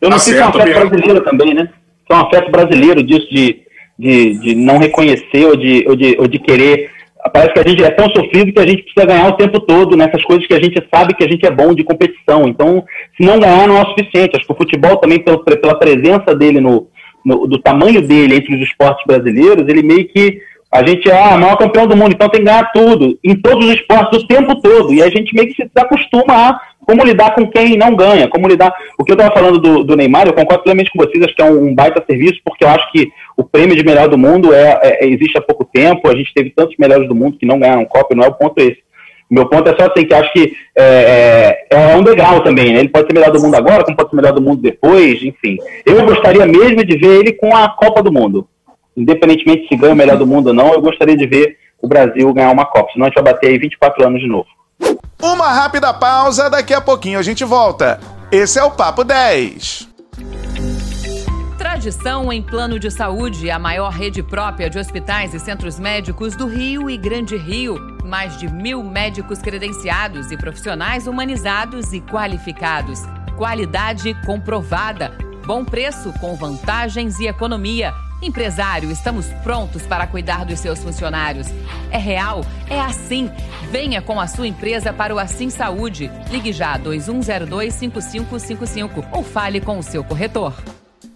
Eu 0.00 0.10
não 0.10 0.18
sei 0.18 0.34
se 0.34 0.40
é 0.40 0.44
um 0.44 0.48
afeto 0.48 0.88
brasileiro 0.88 1.20
também, 1.22 1.54
né? 1.54 1.70
Se 2.04 2.12
é 2.12 2.16
um 2.16 2.26
afeto 2.26 2.50
brasileiro 2.50 3.04
disso 3.04 3.28
de, 3.30 3.62
de, 3.96 4.40
de 4.40 4.54
não 4.56 4.78
reconhecer 4.78 5.46
ou 5.46 5.56
de, 5.56 5.84
ou, 5.86 5.94
de, 5.94 6.16
ou 6.18 6.26
de 6.26 6.40
querer. 6.40 6.90
Parece 7.32 7.52
que 7.54 7.60
a 7.60 7.68
gente 7.68 7.84
é 7.84 7.90
tão 7.92 8.10
sofrido 8.10 8.52
que 8.52 8.60
a 8.60 8.66
gente 8.66 8.82
precisa 8.82 9.06
ganhar 9.06 9.28
o 9.28 9.36
tempo 9.36 9.60
todo 9.60 9.96
nessas 9.96 10.24
coisas 10.24 10.44
que 10.44 10.54
a 10.54 10.60
gente 10.60 10.84
sabe 10.92 11.14
que 11.14 11.22
a 11.22 11.28
gente 11.28 11.46
é 11.46 11.52
bom 11.52 11.72
de 11.72 11.84
competição. 11.84 12.48
Então, 12.48 12.84
se 13.16 13.24
não 13.24 13.38
ganhar, 13.38 13.68
não 13.68 13.78
é 13.78 13.82
o 13.82 13.88
suficiente. 13.90 14.36
Acho 14.36 14.44
que 14.44 14.52
o 14.52 14.56
futebol 14.56 14.96
também, 14.96 15.20
pela, 15.20 15.38
pela 15.38 15.78
presença 15.78 16.34
dele, 16.34 16.60
no, 16.60 16.88
no, 17.24 17.46
do 17.46 17.58
tamanho 17.60 18.02
dele 18.02 18.34
entre 18.34 18.56
os 18.56 18.60
esportes 18.60 19.04
brasileiros, 19.06 19.68
ele 19.68 19.84
meio 19.84 20.08
que 20.08 20.42
a 20.74 20.84
gente 20.84 21.08
é 21.08 21.16
ah, 21.16 21.38
maior 21.38 21.56
campeão 21.56 21.86
do 21.86 21.96
mundo, 21.96 22.14
então 22.14 22.28
tem 22.28 22.40
que 22.40 22.46
ganhar 22.46 22.72
tudo, 22.72 23.16
em 23.22 23.36
todos 23.36 23.64
os 23.64 23.74
esportes, 23.74 24.20
o 24.20 24.26
tempo 24.26 24.60
todo. 24.60 24.92
E 24.92 25.04
a 25.04 25.08
gente 25.08 25.32
meio 25.32 25.46
que 25.46 25.54
se 25.54 25.70
acostuma 25.76 26.34
a 26.34 26.60
como 26.80 27.04
lidar 27.04 27.32
com 27.32 27.48
quem 27.48 27.76
não 27.76 27.94
ganha, 27.94 28.26
como 28.28 28.48
lidar. 28.48 28.74
O 28.98 29.04
que 29.04 29.12
eu 29.12 29.14
estava 29.14 29.32
falando 29.32 29.60
do, 29.60 29.84
do, 29.84 29.96
Neymar, 29.96 30.26
eu 30.26 30.32
concordo 30.32 30.64
plenamente 30.64 30.90
com 30.90 30.98
vocês, 30.98 31.22
acho 31.22 31.34
que 31.36 31.42
é 31.42 31.44
um, 31.44 31.68
um, 31.68 31.74
baita 31.76 32.02
serviço, 32.04 32.40
porque 32.44 32.64
eu 32.64 32.68
acho 32.68 32.90
que 32.90 33.08
o 33.36 33.44
prêmio 33.44 33.76
de 33.76 33.84
melhor 33.84 34.08
do 34.08 34.18
mundo 34.18 34.52
é, 34.52 34.80
é, 34.82 35.06
existe 35.06 35.38
há 35.38 35.40
pouco 35.40 35.64
tempo, 35.64 36.08
a 36.08 36.16
gente 36.16 36.34
teve 36.34 36.50
tantos 36.50 36.74
melhores 36.76 37.08
do 37.08 37.14
mundo 37.14 37.38
que 37.38 37.46
não 37.46 37.60
ganharam 37.60 37.84
Copa, 37.84 38.12
não 38.12 38.24
é 38.24 38.28
o 38.28 38.34
ponto 38.34 38.58
esse. 38.58 38.82
O 39.30 39.34
meu 39.34 39.48
ponto 39.48 39.70
é 39.70 39.76
só 39.76 39.88
assim, 39.88 40.04
que 40.04 40.12
acho 40.12 40.32
que 40.32 40.56
é, 40.76 41.66
é, 41.70 41.76
é 41.76 41.96
um 41.96 42.02
degrau 42.02 42.40
também, 42.40 42.72
né? 42.72 42.80
Ele 42.80 42.88
pode 42.88 43.06
ser 43.06 43.14
melhor 43.14 43.30
do 43.30 43.40
mundo 43.40 43.54
agora, 43.54 43.84
como 43.84 43.96
pode 43.96 44.10
ser 44.10 44.16
melhor 44.16 44.32
do 44.32 44.42
mundo 44.42 44.60
depois, 44.60 45.22
enfim. 45.22 45.56
Eu 45.86 46.04
gostaria 46.04 46.44
mesmo 46.44 46.84
de 46.84 46.98
ver 46.98 47.20
ele 47.20 47.32
com 47.32 47.54
a 47.54 47.68
Copa 47.68 48.02
do 48.02 48.12
Mundo. 48.12 48.48
Independentemente 48.96 49.66
se 49.68 49.76
ganha 49.76 49.92
o 49.92 49.96
melhor 49.96 50.16
do 50.16 50.26
mundo 50.26 50.48
ou 50.48 50.54
não, 50.54 50.72
eu 50.72 50.80
gostaria 50.80 51.16
de 51.16 51.26
ver 51.26 51.58
o 51.80 51.88
Brasil 51.88 52.32
ganhar 52.32 52.50
uma 52.50 52.64
Copa. 52.64 52.92
Senão 52.92 53.06
a 53.06 53.08
gente 53.08 53.22
vai 53.22 53.32
bater 53.32 53.48
aí 53.48 53.58
24 53.58 54.06
anos 54.06 54.20
de 54.20 54.28
novo. 54.28 54.46
Uma 55.22 55.50
rápida 55.52 55.92
pausa, 55.92 56.50
daqui 56.50 56.74
a 56.74 56.80
pouquinho 56.80 57.18
a 57.18 57.22
gente 57.22 57.44
volta. 57.44 57.98
Esse 58.30 58.58
é 58.58 58.64
o 58.64 58.70
Papo 58.70 59.04
10. 59.04 59.88
Tradição 61.58 62.32
em 62.32 62.42
plano 62.42 62.78
de 62.78 62.90
saúde, 62.90 63.50
a 63.50 63.58
maior 63.58 63.90
rede 63.90 64.22
própria 64.22 64.70
de 64.70 64.78
hospitais 64.78 65.34
e 65.34 65.40
centros 65.40 65.78
médicos 65.78 66.36
do 66.36 66.46
Rio 66.46 66.88
e 66.88 66.96
Grande 66.96 67.36
Rio. 67.36 67.78
Mais 68.04 68.36
de 68.38 68.52
mil 68.52 68.82
médicos 68.82 69.38
credenciados 69.40 70.30
e 70.30 70.36
profissionais 70.36 71.06
humanizados 71.06 71.92
e 71.92 72.00
qualificados. 72.00 73.00
Qualidade 73.36 74.14
comprovada. 74.26 75.12
Bom 75.46 75.64
preço 75.64 76.12
com 76.20 76.34
vantagens 76.34 77.18
e 77.18 77.26
economia. 77.26 77.92
Empresário, 78.24 78.90
estamos 78.90 79.26
prontos 79.42 79.82
para 79.82 80.06
cuidar 80.06 80.46
dos 80.46 80.58
seus 80.58 80.78
funcionários. 80.78 81.46
É 81.90 81.98
real? 81.98 82.40
É 82.70 82.80
assim. 82.80 83.30
Venha 83.70 84.00
com 84.00 84.18
a 84.18 84.26
sua 84.26 84.48
empresa 84.48 84.94
para 84.94 85.14
o 85.14 85.18
Assim 85.18 85.50
Saúde. 85.50 86.10
Ligue 86.30 86.50
já 86.50 86.78
2102-5555 86.78 89.04
ou 89.12 89.22
fale 89.22 89.60
com 89.60 89.78
o 89.78 89.82
seu 89.82 90.02
corretor. 90.02 90.54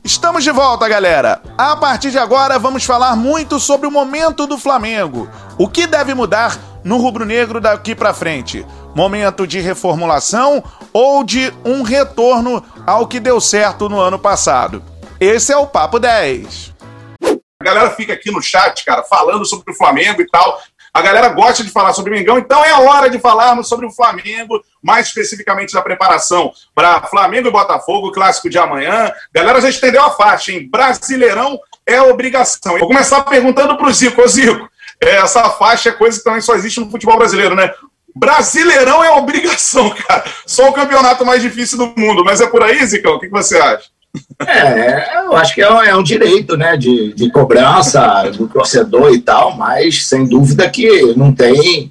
Estamos 0.05 0.45
de 0.45 0.51
volta, 0.51 0.87
galera. 0.87 1.41
A 1.57 1.75
partir 1.77 2.11
de 2.11 2.19
agora, 2.19 2.59
vamos 2.59 2.85
falar 2.85 3.17
muito 3.17 3.59
sobre 3.59 3.87
o 3.87 3.91
momento 3.91 4.47
do 4.47 4.59
Flamengo. 4.59 5.31
O 5.57 5.67
que 5.67 5.87
deve 5.87 6.13
mudar 6.13 6.59
no 6.85 6.99
rubro-negro 6.99 7.59
daqui 7.59 7.95
para 7.95 8.13
frente? 8.13 8.67
Momento 8.95 9.47
de 9.47 9.61
reformulação 9.61 10.63
ou 10.93 11.25
de 11.25 11.51
um 11.65 11.81
retorno 11.81 12.63
ao 12.87 13.07
que 13.07 13.19
deu 13.19 13.41
certo 13.41 13.89
no 13.89 13.99
ano 13.99 14.19
passado? 14.19 14.83
Esse 15.19 15.55
é 15.55 15.57
o 15.57 15.67
Papo 15.67 15.99
10. 15.99 16.77
A 17.69 17.75
galera 17.75 17.91
fica 17.91 18.15
aqui 18.15 18.31
no 18.31 18.41
chat, 18.41 18.83
cara, 18.85 19.03
falando 19.03 19.45
sobre 19.45 19.71
o 19.71 19.75
Flamengo 19.75 20.23
e 20.23 20.27
tal. 20.27 20.59
A 20.93 21.03
galera 21.03 21.29
gosta 21.29 21.63
de 21.63 21.71
falar 21.71 21.93
sobre 21.93 22.11
o 22.11 22.17
Mengão, 22.17 22.39
então 22.39 22.65
é 22.65 22.73
hora 22.73 23.11
de 23.11 23.19
falarmos 23.19 23.69
sobre 23.69 23.87
o 23.87 23.91
Flamengo, 23.91 24.63
mais 24.83 25.09
especificamente 25.09 25.75
da 25.75 25.83
preparação 25.83 26.51
para 26.75 27.03
Flamengo 27.03 27.49
e 27.49 27.53
Botafogo, 27.53 28.11
clássico 28.11 28.49
de 28.49 28.59
amanhã. 28.59 29.13
Galera 29.33 29.61
já 29.61 29.69
estendeu 29.69 30.03
a 30.03 30.11
faixa, 30.11 30.51
hein? 30.51 30.67
Brasileirão 30.71 31.61
é 31.87 32.01
obrigação. 32.01 32.79
Vou 32.79 32.89
começar 32.89 33.21
perguntando 33.23 33.77
para 33.77 33.87
o 33.87 33.93
Zico. 33.93 34.23
Ô, 34.23 34.27
Zico, 34.27 34.69
é, 35.01 35.17
essa 35.17 35.51
faixa 35.51 35.91
é 35.91 35.93
coisa 35.93 36.19
que 36.19 36.25
também 36.25 36.41
só 36.41 36.55
existe 36.55 36.81
no 36.81 36.91
futebol 36.91 37.19
brasileiro, 37.19 37.55
né? 37.55 37.71
Brasileirão 38.17 39.05
é 39.05 39.11
obrigação, 39.11 39.91
cara. 40.09 40.25
Só 40.47 40.71
o 40.71 40.73
campeonato 40.73 41.25
mais 41.25 41.43
difícil 41.43 41.77
do 41.77 41.95
mundo. 42.01 42.25
Mas 42.25 42.41
é 42.41 42.47
por 42.47 42.63
aí, 42.63 42.85
Zico? 42.87 43.09
O 43.11 43.21
que 43.21 43.29
você 43.29 43.59
acha? 43.59 43.85
É, 44.47 45.25
eu 45.25 45.37
acho 45.37 45.55
que 45.55 45.61
é 45.61 45.71
um, 45.71 45.83
é 45.83 45.97
um 45.97 46.03
direito 46.03 46.57
né, 46.57 46.77
de, 46.77 47.13
de 47.13 47.31
cobrança 47.31 48.31
do 48.37 48.49
torcedor 48.49 49.13
e 49.13 49.21
tal, 49.21 49.57
mas 49.57 50.07
sem 50.07 50.27
dúvida 50.27 50.69
que 50.71 51.15
não 51.17 51.33
tem. 51.33 51.91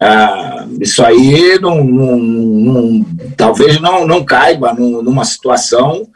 Ah, 0.00 0.66
isso 0.80 1.02
aí 1.04 1.58
não, 1.60 1.82
não, 1.82 2.16
não, 2.16 3.06
talvez 3.36 3.80
não, 3.80 4.06
não 4.06 4.24
caiba 4.24 4.74
numa 4.74 5.24
situação 5.24 6.06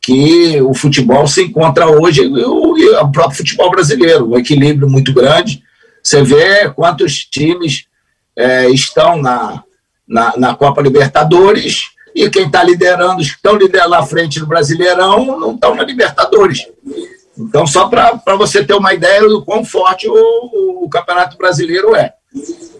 que 0.00 0.60
o 0.62 0.74
futebol 0.74 1.26
se 1.26 1.42
encontra 1.42 1.86
hoje, 1.86 2.26
o, 2.26 2.74
o 2.74 3.12
próprio 3.12 3.36
futebol 3.36 3.70
brasileiro, 3.70 4.30
um 4.30 4.38
equilíbrio 4.38 4.88
muito 4.88 5.12
grande. 5.12 5.62
Você 6.02 6.22
vê 6.22 6.70
quantos 6.70 7.24
times 7.24 7.84
é, 8.36 8.68
estão 8.70 9.20
na, 9.20 9.62
na, 10.08 10.36
na 10.36 10.54
Copa 10.54 10.80
Libertadores 10.80 11.90
e 12.14 12.28
quem 12.28 12.46
está 12.46 12.62
liderando, 12.62 13.20
estão 13.20 13.56
liderando 13.56 13.94
à 13.94 14.02
frente 14.02 14.40
do 14.40 14.46
Brasileirão, 14.46 15.38
não 15.38 15.54
estão 15.54 15.74
na 15.74 15.84
Libertadores. 15.84 16.66
Então, 17.38 17.66
só 17.66 17.88
para 17.88 18.36
você 18.36 18.64
ter 18.64 18.74
uma 18.74 18.92
ideia 18.92 19.22
do 19.22 19.44
quão 19.44 19.64
forte 19.64 20.08
o, 20.08 20.84
o, 20.84 20.88
Campeonato 20.90 21.36
Brasileiro 21.36 21.94
é. 21.94 22.12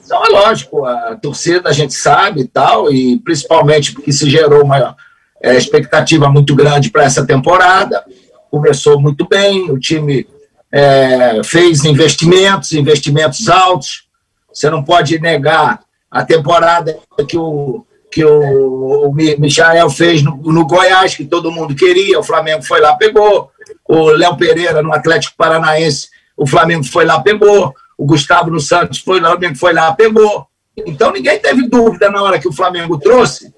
Então, 0.05 0.25
é 0.25 0.29
lógico, 0.29 0.85
a 0.85 1.17
torcida 1.17 1.69
a 1.69 1.73
gente 1.73 1.95
sabe 1.95 2.43
e 2.43 2.49
tal, 2.49 2.93
e 2.93 3.19
principalmente 3.21 3.93
porque 3.93 4.13
se 4.13 4.29
gerou 4.29 4.65
uma 4.65 4.97
é, 5.43 5.57
expectativa 5.57 6.29
muito 6.29 6.55
grande 6.55 6.91
para 6.91 7.05
essa 7.05 7.25
temporada. 7.25 8.05
Começou 8.51 9.01
muito 9.01 9.27
bem, 9.27 9.71
o 9.71 9.79
time 9.79 10.27
é, 10.71 11.41
fez 11.45 11.85
investimentos, 11.85 12.73
investimentos 12.73 13.49
altos. 13.49 14.09
Você 14.53 14.69
não 14.69 14.83
pode 14.83 15.19
negar 15.21 15.81
a 16.11 16.25
temporada 16.25 16.99
que 17.29 17.37
o, 17.37 17.87
que 18.11 18.25
o, 18.25 19.09
o 19.09 19.15
Michael 19.15 19.89
fez 19.89 20.23
no, 20.23 20.37
no, 20.37 20.67
Goiás, 20.67 21.15
que 21.15 21.25
todo 21.25 21.53
mundo 21.53 21.75
queria, 21.75 22.19
o 22.19 22.25
Flamengo 22.25 22.63
foi 22.63 22.81
lá, 22.81 22.97
pegou. 22.97 23.51
O 23.89 24.11
Léo 24.11 24.37
Pereira 24.37 24.83
no 24.83 24.93
Atlético 24.93 25.37
Paranaense, 25.37 26.09
o 26.37 26.47
Flamengo 26.47 26.85
foi 26.85 27.05
lá, 27.05 27.21
pegou. 27.21 27.75
o 27.97 28.05
Gustavo 28.05 28.51
no 28.51 28.61
Santos 28.61 28.99
foi 28.99 29.21
lá, 29.21 29.29
o 29.29 29.33
Flamengo 29.33 29.59
foi 29.59 29.73
lá, 29.73 29.93
pegou. 29.93 30.47
Então 30.87 31.13
ninguém 31.13 31.39
teve 31.39 31.69
dúvida 31.69 32.11
na 32.11 32.23
hora 32.23 32.39
que 32.39 32.49
o 32.49 32.53
Flamengo 32.53 32.99
trouxe 32.99 33.53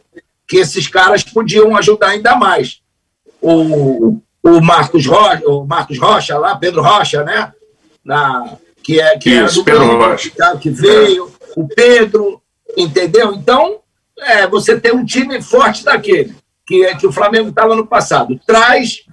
que 0.47 0.59
esses 0.59 0.87
caras 0.87 1.23
podiam 1.23 1.75
ajudar 1.77 2.09
ainda 2.09 2.37
mais. 2.37 2.83
O, 3.41 4.21
o 4.43 4.61
Marcos 4.61 5.07
Rocha, 5.07 5.43
o 5.47 5.65
Marcos 5.65 5.99
Rocha 5.99 6.37
lá, 6.37 6.57
Pedro 6.57 6.83
Rocha, 6.83 7.23
né? 7.23 7.53
Na, 8.05 8.57
que 8.83 9.01
é 9.01 9.17
que 9.17 9.31
Isso, 9.31 9.61
do 9.61 9.65
Pedro 9.65 9.97
Rocha. 9.97 10.31
que 10.61 10.69
veio, 10.69 11.33
é. 11.41 11.53
o 11.57 11.69
Pedro, 11.69 12.43
entendeu? 12.77 13.33
Então, 13.33 13.82
é, 14.23 14.47
você 14.47 14.79
tem 14.79 14.93
um 14.93 15.05
time 15.05 15.41
forte 15.43 15.85
daquele, 15.85 16.35
que 16.67 16.85
é 16.85 16.95
que 16.95 17.07
o 17.07 17.13
Flamengo 17.13 17.49
estava 17.49 17.75
no 17.75 17.87
passado. 17.87 18.39
Traz 18.47 19.05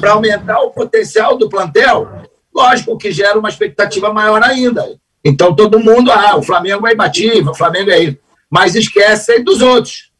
para 0.00 0.12
aumentar 0.12 0.60
o 0.60 0.70
potencial 0.70 1.36
do 1.36 1.48
plantel, 1.48 2.08
lógico 2.54 2.98
que 2.98 3.12
gera 3.12 3.38
uma 3.38 3.48
expectativa 3.48 4.12
maior 4.12 4.42
ainda. 4.42 4.84
Então 5.24 5.54
todo 5.54 5.80
mundo, 5.80 6.10
ah, 6.10 6.36
o 6.36 6.42
Flamengo 6.42 6.86
é 6.86 6.92
imbatível, 6.92 7.52
o 7.52 7.56
Flamengo 7.56 7.90
é 7.90 8.00
isso. 8.00 8.18
Mas 8.50 8.74
esquecem 8.74 9.42
dos 9.42 9.60
outros. 9.60 10.12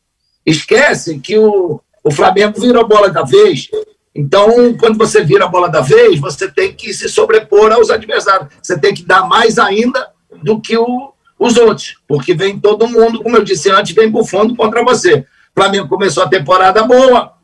Esquecem 0.45 1.21
que 1.21 1.39
o, 1.39 1.81
o 2.03 2.11
Flamengo 2.11 2.61
virou 2.61 2.87
bola 2.87 3.09
da 3.09 3.23
vez. 3.23 3.69
Então, 4.15 4.75
quando 4.79 4.97
você 4.97 5.23
vira 5.23 5.45
a 5.45 5.49
bola 5.49 5.69
da 5.69 5.81
vez, 5.81 6.19
você 6.19 6.51
tem 6.51 6.73
que 6.73 6.93
se 6.95 7.09
sobrepor 7.09 7.71
aos 7.71 7.91
adversários. 7.91 8.49
Você 8.63 8.79
tem 8.79 8.95
que 8.95 9.05
dar 9.05 9.29
mais 9.29 9.59
ainda 9.59 10.09
do 10.43 10.61
que 10.61 10.77
o, 10.77 11.13
os 11.39 11.57
outros. 11.57 11.97
Porque 12.07 12.35
vem 12.35 12.59
todo 12.59 12.89
mundo, 12.89 13.23
como 13.23 13.37
eu 13.37 13.45
disse 13.45 13.71
antes, 13.71 13.95
vem 13.95 14.11
bufando 14.11 14.55
contra 14.57 14.85
você. 14.85 15.21
O 15.21 15.61
Flamengo 15.61 15.89
começou 15.89 16.23
a 16.23 16.29
temporada 16.29 16.83
boa, 16.83 17.35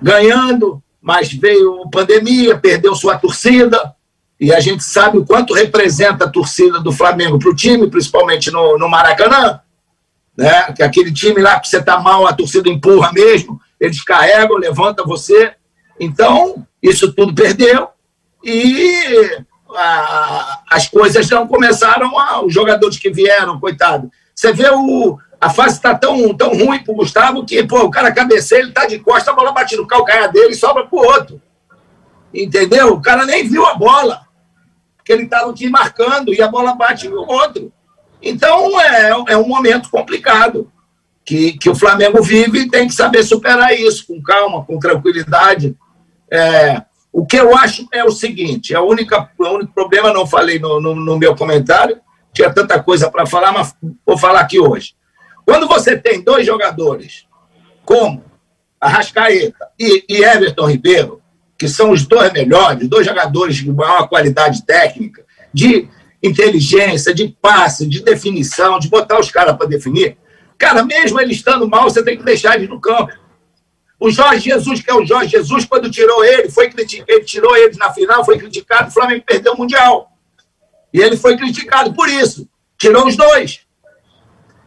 ganhando, 0.00 0.82
mas 1.00 1.32
veio 1.32 1.88
pandemia, 1.90 2.58
perdeu 2.58 2.94
sua 2.94 3.18
torcida, 3.18 3.94
e 4.38 4.52
a 4.52 4.60
gente 4.60 4.82
sabe 4.82 5.18
o 5.18 5.24
quanto 5.24 5.54
representa 5.54 6.24
a 6.24 6.28
torcida 6.28 6.80
do 6.80 6.90
Flamengo 6.92 7.38
para 7.38 7.50
o 7.50 7.54
time, 7.54 7.88
principalmente 7.88 8.50
no, 8.50 8.76
no 8.76 8.88
Maracanã, 8.88 9.60
né? 10.36 10.72
que 10.72 10.82
aquele 10.82 11.12
time 11.12 11.40
lá 11.40 11.60
que 11.60 11.68
você 11.68 11.78
está 11.78 12.00
mal, 12.00 12.26
a 12.26 12.32
torcida 12.32 12.68
empurra 12.68 13.12
mesmo, 13.12 13.60
eles 13.78 14.02
carregam, 14.02 14.56
levantam 14.56 15.06
você. 15.06 15.52
Então, 15.98 16.66
isso 16.82 17.12
tudo 17.12 17.34
perdeu 17.34 17.88
e 18.42 19.44
a, 19.76 20.62
as 20.70 20.88
coisas 20.88 21.28
não 21.30 21.46
começaram, 21.46 22.18
a, 22.18 22.44
os 22.44 22.52
jogadores 22.52 22.98
que 22.98 23.10
vieram, 23.10 23.60
coitado. 23.60 24.10
Você 24.34 24.52
vê 24.52 24.68
o, 24.70 25.18
a 25.40 25.50
fase 25.50 25.76
está 25.76 25.94
tão, 25.94 26.34
tão 26.34 26.50
ruim 26.50 26.82
para 26.82 26.92
o 26.92 26.96
Gustavo 26.96 27.44
que, 27.44 27.64
pô, 27.64 27.80
o 27.80 27.90
cara 27.90 28.12
cabeceia, 28.12 28.60
ele 28.60 28.68
está 28.68 28.86
de 28.86 28.98
costa, 28.98 29.30
a 29.30 29.34
bola 29.34 29.52
bate 29.52 29.76
no 29.76 29.86
calcanhar 29.86 30.30
dele 30.30 30.52
e 30.52 30.56
sobra 30.56 30.86
para 30.86 30.98
o 30.98 31.02
outro. 31.02 31.42
Entendeu? 32.32 32.94
O 32.94 33.02
cara 33.02 33.26
nem 33.26 33.46
viu 33.48 33.66
a 33.66 33.74
bola, 33.74 34.22
porque 34.96 35.12
ele 35.12 35.24
estava 35.24 35.50
aqui 35.50 35.68
marcando 35.68 36.32
e 36.32 36.40
a 36.40 36.48
bola 36.48 36.74
bate 36.74 37.08
no 37.08 37.20
outro. 37.28 37.72
Então, 38.22 38.80
é, 38.80 39.10
é 39.28 39.36
um 39.36 39.48
momento 39.48 39.90
complicado 39.90 40.70
que, 41.24 41.52
que 41.58 41.68
o 41.68 41.74
Flamengo 41.74 42.22
vive 42.22 42.60
e 42.60 42.70
tem 42.70 42.86
que 42.86 42.94
saber 42.94 43.22
superar 43.22 43.72
isso 43.74 44.06
com 44.06 44.22
calma, 44.22 44.64
com 44.64 44.78
tranquilidade. 44.78 45.76
É, 46.30 46.82
o 47.12 47.26
que 47.26 47.36
eu 47.36 47.56
acho 47.56 47.86
é 47.92 48.02
o 48.02 48.10
seguinte: 48.10 48.74
a 48.74 48.80
única, 48.80 49.30
o 49.38 49.48
único 49.48 49.72
problema, 49.72 50.12
não 50.12 50.26
falei 50.26 50.58
no, 50.58 50.80
no, 50.80 50.94
no 50.94 51.18
meu 51.18 51.36
comentário, 51.36 52.00
tinha 52.32 52.52
tanta 52.52 52.82
coisa 52.82 53.10
para 53.10 53.26
falar, 53.26 53.52
mas 53.52 53.74
vou 54.06 54.16
falar 54.16 54.40
aqui 54.40 54.58
hoje. 54.58 54.94
Quando 55.44 55.68
você 55.68 55.96
tem 55.96 56.22
dois 56.22 56.46
jogadores 56.46 57.26
como 57.84 58.24
Arrascaeta 58.80 59.68
e, 59.78 60.04
e 60.08 60.24
Everton 60.24 60.66
Ribeiro, 60.66 61.20
que 61.58 61.68
são 61.68 61.90
os 61.90 62.06
dois 62.06 62.32
melhores, 62.32 62.88
dois 62.88 63.06
jogadores 63.06 63.56
de 63.56 63.70
maior 63.70 64.08
qualidade 64.08 64.64
técnica, 64.64 65.24
de 65.52 65.88
inteligência, 66.22 67.14
de 67.14 67.36
passe, 67.40 67.86
de 67.86 68.02
definição, 68.02 68.78
de 68.78 68.88
botar 68.88 69.20
os 69.20 69.30
caras 69.30 69.56
para 69.56 69.66
definir, 69.66 70.16
cara, 70.56 70.84
mesmo 70.84 71.20
ele 71.20 71.32
estando 71.32 71.68
mal, 71.68 71.84
você 71.84 72.02
tem 72.02 72.16
que 72.16 72.24
deixar 72.24 72.56
ele 72.56 72.68
no 72.68 72.80
campo. 72.80 73.12
O 74.04 74.10
Jorge 74.10 74.50
Jesus, 74.50 74.82
que 74.82 74.90
é 74.90 74.94
o 74.94 75.06
Jorge 75.06 75.30
Jesus, 75.30 75.64
quando 75.64 75.88
tirou 75.88 76.24
ele, 76.24 76.50
foi 76.50 76.68
ele 77.06 77.24
tirou 77.24 77.56
ele 77.56 77.76
na 77.76 77.92
final, 77.92 78.24
foi 78.24 78.36
criticado, 78.36 78.88
o 78.88 78.92
Flamengo 78.92 79.22
perdeu 79.24 79.52
o 79.52 79.56
Mundial. 79.56 80.10
E 80.92 81.00
ele 81.00 81.16
foi 81.16 81.36
criticado 81.36 81.94
por 81.94 82.08
isso. 82.08 82.48
Tirou 82.76 83.06
os 83.06 83.14
dois. 83.14 83.60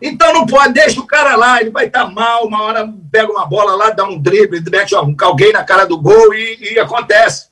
Então 0.02 0.34
não 0.34 0.46
pode, 0.46 0.72
deixa 0.72 1.02
o 1.02 1.06
cara 1.06 1.36
lá, 1.36 1.60
ele 1.60 1.70
vai 1.70 1.88
estar 1.88 2.06
tá 2.06 2.10
mal, 2.10 2.48
uma 2.48 2.62
hora 2.62 2.90
pega 3.12 3.30
uma 3.30 3.46
bola 3.46 3.76
lá, 3.76 3.90
dá 3.90 4.06
um 4.06 4.18
drible, 4.18 4.64
mete 4.72 4.96
alguém 4.96 5.52
na 5.52 5.66
cara 5.66 5.84
do 5.84 6.00
gol 6.00 6.34
e, 6.34 6.72
e 6.72 6.80
acontece. 6.80 7.50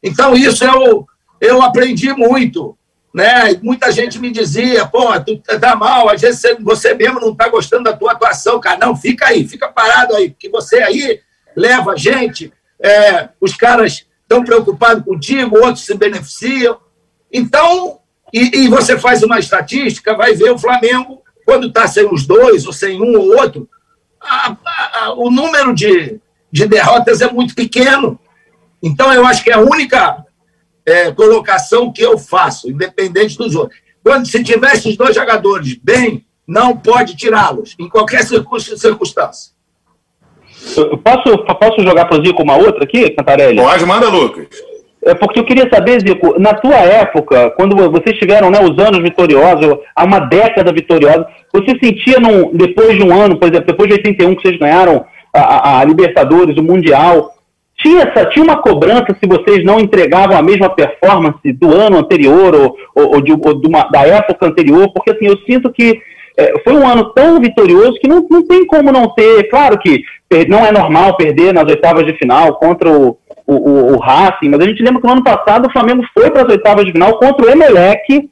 Então 0.00 0.36
isso 0.36 0.64
eu, 0.64 1.04
eu 1.40 1.60
aprendi 1.60 2.12
muito. 2.12 2.77
Né? 3.12 3.58
Muita 3.62 3.90
gente 3.90 4.18
me 4.18 4.30
dizia, 4.30 4.86
pô, 4.86 5.18
tu 5.20 5.38
tá 5.38 5.74
mal, 5.74 6.08
às 6.08 6.20
vezes 6.20 6.42
você 6.60 6.94
mesmo 6.94 7.20
não 7.20 7.34
tá 7.34 7.48
gostando 7.48 7.84
da 7.84 7.96
tua 7.96 8.12
atuação, 8.12 8.60
cara. 8.60 8.78
Não, 8.78 8.94
fica 8.94 9.26
aí, 9.26 9.48
fica 9.48 9.68
parado 9.68 10.14
aí, 10.14 10.30
porque 10.30 10.48
você 10.48 10.76
aí 10.82 11.20
leva 11.56 11.92
a 11.92 11.96
gente, 11.96 12.52
é, 12.80 13.30
os 13.40 13.54
caras 13.54 14.06
estão 14.22 14.44
preocupados 14.44 15.04
contigo, 15.04 15.58
outros 15.58 15.84
se 15.84 15.94
beneficiam. 15.94 16.78
Então, 17.32 17.98
e, 18.32 18.64
e 18.64 18.68
você 18.68 18.98
faz 18.98 19.22
uma 19.22 19.38
estatística, 19.38 20.14
vai 20.14 20.34
ver 20.34 20.50
o 20.50 20.58
Flamengo 20.58 21.22
quando 21.44 21.68
está 21.68 21.86
sem 21.88 22.06
os 22.12 22.26
dois, 22.26 22.66
ou 22.66 22.72
sem 22.72 23.00
um 23.00 23.18
ou 23.18 23.38
outro, 23.38 23.68
a, 24.20 24.54
a, 24.64 25.04
a, 25.04 25.14
o 25.14 25.30
número 25.30 25.74
de, 25.74 26.20
de 26.52 26.66
derrotas 26.66 27.22
é 27.22 27.32
muito 27.32 27.54
pequeno. 27.54 28.18
Então, 28.82 29.12
eu 29.12 29.26
acho 29.26 29.42
que 29.42 29.50
é 29.50 29.54
a 29.54 29.60
única 29.60 30.24
é, 30.88 31.12
colocação 31.12 31.92
que 31.92 32.02
eu 32.02 32.18
faço, 32.18 32.70
independente 32.70 33.36
dos 33.36 33.54
outros. 33.54 33.78
Quando 34.02 34.26
se 34.26 34.42
tiver 34.42 34.72
esses 34.72 34.96
dois 34.96 35.14
jogadores 35.14 35.78
bem, 35.82 36.24
não 36.46 36.76
pode 36.76 37.16
tirá-los, 37.16 37.76
em 37.78 37.88
qualquer 37.88 38.22
circunstância. 38.22 39.52
Posso, 41.04 41.38
posso 41.44 41.82
jogar 41.82 42.06
para 42.06 42.18
o 42.18 42.24
Zico 42.24 42.42
uma 42.42 42.56
outra 42.56 42.84
aqui, 42.84 43.10
Cantarelli? 43.10 43.58
Pode, 43.58 43.84
manda, 43.84 44.08
Lucas. 44.08 44.46
É 45.04 45.14
porque 45.14 45.38
eu 45.38 45.44
queria 45.44 45.68
saber, 45.70 46.00
Zico, 46.00 46.38
na 46.40 46.54
tua 46.54 46.76
época, 46.76 47.50
quando 47.50 47.76
vocês 47.90 48.18
tiveram 48.18 48.50
né, 48.50 48.60
os 48.60 48.78
anos 48.78 49.00
vitoriosos, 49.00 49.78
há 49.94 50.04
uma 50.04 50.18
década 50.18 50.72
vitoriosa, 50.72 51.26
você 51.52 51.78
sentia, 51.78 52.18
num, 52.18 52.50
depois 52.52 52.96
de 52.96 53.02
um 53.02 53.14
ano, 53.14 53.36
por 53.36 53.48
exemplo, 53.48 53.66
depois 53.66 53.88
de 53.88 53.96
81 53.96 54.34
que 54.34 54.42
vocês 54.42 54.58
ganharam 54.58 55.04
a, 55.32 55.80
a 55.80 55.84
Libertadores, 55.84 56.56
o 56.56 56.62
Mundial, 56.62 57.32
tinha, 57.78 58.02
essa, 58.02 58.26
tinha 58.26 58.44
uma 58.44 58.60
cobrança 58.60 59.16
se 59.20 59.28
vocês 59.28 59.64
não 59.64 59.78
entregavam 59.78 60.36
a 60.36 60.42
mesma 60.42 60.68
performance 60.68 61.52
do 61.52 61.74
ano 61.74 61.98
anterior 61.98 62.54
ou, 62.54 62.76
ou, 62.94 63.14
ou, 63.14 63.20
de, 63.20 63.32
ou 63.32 63.60
de 63.60 63.66
uma, 63.68 63.84
da 63.84 64.02
época 64.02 64.46
anterior? 64.46 64.92
Porque 64.92 65.12
assim, 65.12 65.26
eu 65.26 65.38
sinto 65.46 65.72
que 65.72 66.00
é, 66.36 66.58
foi 66.62 66.74
um 66.74 66.86
ano 66.86 67.12
tão 67.14 67.40
vitorioso 67.40 67.98
que 68.00 68.08
não, 68.08 68.26
não 68.28 68.46
tem 68.46 68.66
como 68.66 68.90
não 68.90 69.08
ter. 69.14 69.48
Claro 69.48 69.78
que 69.78 70.02
não 70.48 70.64
é 70.64 70.72
normal 70.72 71.16
perder 71.16 71.54
nas 71.54 71.64
oitavas 71.64 72.04
de 72.04 72.12
final 72.18 72.56
contra 72.56 72.90
o, 72.90 73.16
o, 73.46 73.54
o, 73.54 73.94
o 73.94 73.98
Racing, 73.98 74.48
mas 74.50 74.60
a 74.60 74.64
gente 74.64 74.82
lembra 74.82 75.00
que 75.00 75.06
no 75.06 75.14
ano 75.14 75.24
passado 75.24 75.66
o 75.66 75.72
Flamengo 75.72 76.04
foi 76.12 76.30
para 76.30 76.42
as 76.42 76.48
oitavas 76.48 76.84
de 76.84 76.92
final 76.92 77.18
contra 77.18 77.46
o 77.46 77.50
Emelec, 77.50 78.28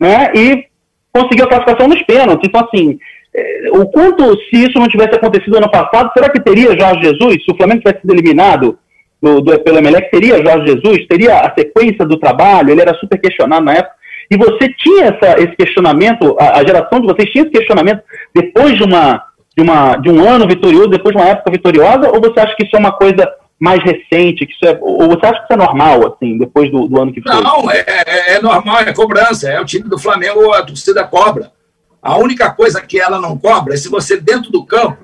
né, 0.00 0.32
e 0.34 0.64
conseguiu 1.12 1.44
a 1.44 1.48
classificação 1.48 1.88
nos 1.88 2.02
pênaltis. 2.02 2.48
Então, 2.48 2.66
assim, 2.66 2.98
é, 3.34 3.70
o 3.70 3.86
quanto, 3.86 4.36
se 4.44 4.64
isso 4.64 4.78
não 4.78 4.88
tivesse 4.88 5.14
acontecido 5.14 5.56
ano 5.56 5.70
passado, 5.70 6.10
será 6.12 6.28
que 6.28 6.40
teria 6.40 6.78
Jorge 6.78 7.02
Jesus? 7.02 7.44
Se 7.44 7.52
o 7.52 7.56
Flamengo 7.56 7.80
tivesse 7.80 8.00
sido 8.00 8.12
eliminado 8.12 8.78
do, 9.20 9.40
do, 9.40 9.58
pelo 9.60 9.78
Emelec, 9.78 10.10
teria 10.10 10.44
Jorge 10.44 10.72
Jesus? 10.72 11.06
Teria 11.06 11.40
a 11.40 11.54
sequência 11.54 12.04
do 12.04 12.18
trabalho? 12.18 12.70
Ele 12.70 12.80
era 12.80 12.94
super 12.94 13.20
questionado 13.20 13.64
na 13.64 13.74
época. 13.74 13.94
E 14.30 14.36
você 14.36 14.68
tinha 14.78 15.06
essa, 15.06 15.40
esse 15.40 15.56
questionamento, 15.56 16.36
a, 16.38 16.58
a, 16.58 16.66
geração 16.66 17.00
de 17.00 17.06
vocês 17.06 17.30
tinha 17.30 17.44
esse 17.44 17.52
questionamento 17.52 18.02
depois 18.34 18.76
de, 18.76 18.82
uma, 18.82 19.24
de, 19.56 19.62
uma, 19.62 19.96
de 19.96 20.10
um 20.10 20.28
ano 20.28 20.46
vitorioso, 20.46 20.88
depois 20.88 21.14
de 21.14 21.20
uma 21.20 21.30
época 21.30 21.50
vitoriosa, 21.50 22.10
ou 22.10 22.20
você 22.20 22.40
acha 22.40 22.54
que 22.56 22.64
isso 22.64 22.76
é 22.76 22.78
uma 22.78 22.92
coisa 22.92 23.28
mais 23.58 23.82
recente, 23.82 24.44
que 24.44 24.52
isso 24.52 24.66
é, 24.66 24.78
ou 24.80 25.08
você 25.08 25.26
acha 25.26 25.38
que 25.38 25.44
isso 25.44 25.52
é 25.52 25.56
normal, 25.56 26.12
assim, 26.12 26.36
depois 26.36 26.70
do, 26.70 26.88
do 26.88 27.00
ano 27.00 27.12
que 27.12 27.22
foi? 27.22 27.40
Não, 27.40 27.70
é, 27.70 27.84
é, 27.86 28.34
é, 28.34 28.42
normal, 28.42 28.80
é 28.80 28.92
cobrança, 28.92 29.48
é 29.48 29.60
o 29.60 29.64
time 29.64 29.88
do 29.88 29.98
Flamengo, 29.98 30.52
a 30.52 30.62
torcida 30.62 31.04
cobra. 31.04 31.50
A 32.02 32.18
única 32.18 32.50
coisa 32.50 32.82
que 32.82 33.00
ela 33.00 33.20
não 33.20 33.38
cobra 33.38 33.74
é 33.74 33.76
se 33.76 33.88
você, 33.88 34.20
dentro 34.20 34.50
do 34.50 34.64
campo, 34.64 34.98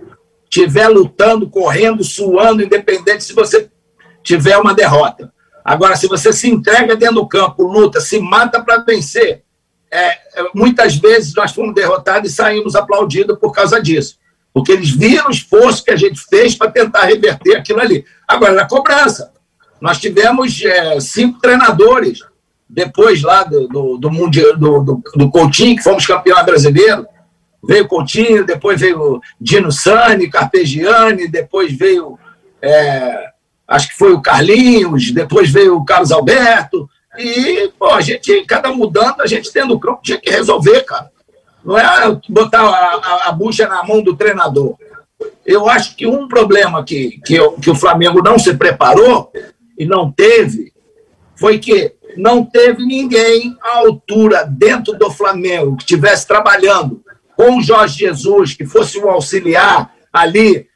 estiver 0.44 0.88
lutando, 0.88 1.48
correndo, 1.48 2.04
suando, 2.04 2.62
independente 2.62 3.24
se 3.24 3.34
você 3.34 3.70
tiver 4.22 4.56
uma 4.58 4.74
derrota. 4.74 5.32
Agora, 5.64 5.96
se 5.96 6.06
você 6.08 6.32
se 6.32 6.48
entrega 6.48 6.96
dentro 6.96 7.16
do 7.16 7.28
campo, 7.28 7.62
luta, 7.64 8.00
se 8.00 8.18
mata 8.18 8.62
para 8.62 8.78
vencer, 8.78 9.42
é, 9.90 10.08
é, 10.08 10.50
muitas 10.54 10.96
vezes 10.96 11.34
nós 11.34 11.52
fomos 11.52 11.74
derrotados 11.74 12.30
e 12.30 12.34
saímos 12.34 12.74
aplaudidos 12.74 13.38
por 13.38 13.52
causa 13.52 13.80
disso 13.80 14.20
porque 14.52 14.72
eles 14.72 14.90
viram 14.90 15.28
o 15.28 15.30
esforço 15.30 15.84
que 15.84 15.90
a 15.90 15.96
gente 15.96 16.20
fez 16.28 16.54
para 16.54 16.70
tentar 16.70 17.04
reverter 17.04 17.56
aquilo 17.56 17.80
ali. 17.80 18.04
Agora, 18.28 18.52
na 18.52 18.68
cobrança, 18.68 19.32
nós 19.80 19.98
tivemos 19.98 20.62
é, 20.62 21.00
cinco 21.00 21.40
treinadores, 21.40 22.20
depois 22.68 23.22
lá 23.22 23.44
do, 23.44 23.66
do, 23.66 23.96
do, 23.98 24.10
mundial, 24.10 24.56
do, 24.56 24.82
do, 24.82 25.02
do 25.16 25.30
Coutinho, 25.30 25.76
que 25.76 25.82
fomos 25.82 26.06
campeão 26.06 26.44
brasileiro, 26.44 27.06
veio 27.64 27.88
Coutinho, 27.88 28.44
depois 28.44 28.80
veio 28.80 29.20
Dino 29.40 29.72
Sani, 29.72 30.28
Carpegiani, 30.28 31.28
depois 31.28 31.72
veio, 31.72 32.18
é, 32.60 33.31
acho 33.72 33.88
que 33.88 33.96
foi 33.96 34.12
o 34.12 34.22
Carlinhos, 34.22 35.10
depois 35.10 35.50
veio 35.50 35.76
o 35.76 35.84
Carlos 35.84 36.12
Alberto, 36.12 36.88
E, 37.18 37.70
pô, 37.78 37.90
a 37.90 38.00
gente, 38.00 38.44
cada 38.46 38.72
mudando, 38.72 39.20
a 39.20 39.26
gente 39.26 39.52
tendo 39.52 39.74
o 39.74 39.80
campo, 39.80 40.00
tinha 40.02 40.18
que 40.18 40.30
resolver, 40.30 40.82
cara. 40.82 41.10
Não 41.64 41.78
é 41.78 42.18
botar 42.28 42.62
a, 42.62 42.66
a, 42.66 43.28
a 43.28 43.32
bucha 43.32 43.68
na 43.68 43.82
mão 43.84 44.02
do 44.02 44.16
treinador. 44.16 44.76
Eu 45.44 45.68
acho 45.68 45.94
que 45.94 46.06
um 46.06 46.26
problema 46.26 46.82
que, 46.82 47.20
que, 47.24 47.38
que 47.60 47.70
o 47.70 47.74
Flamengo 47.74 48.22
não 48.22 48.38
se 48.38 48.54
preparou 48.54 49.30
e 49.78 49.84
não 49.84 50.10
teve 50.10 50.72
foi 51.36 51.58
que 51.58 51.94
não 52.16 52.44
teve 52.44 52.84
ninguém 52.84 53.56
à 53.62 53.78
altura 53.78 54.44
dentro 54.44 54.92
do 54.94 55.10
Flamengo 55.10 55.76
que 55.76 55.82
estivesse 55.82 56.26
trabalhando 56.26 57.02
com 57.36 57.58
o 57.58 57.62
Jorge 57.62 58.00
Jesus, 58.00 58.54
que 58.54 58.66
fosse 58.66 58.98
um 58.98 59.08
auxiliar 59.08 59.92
ali, 60.12 60.66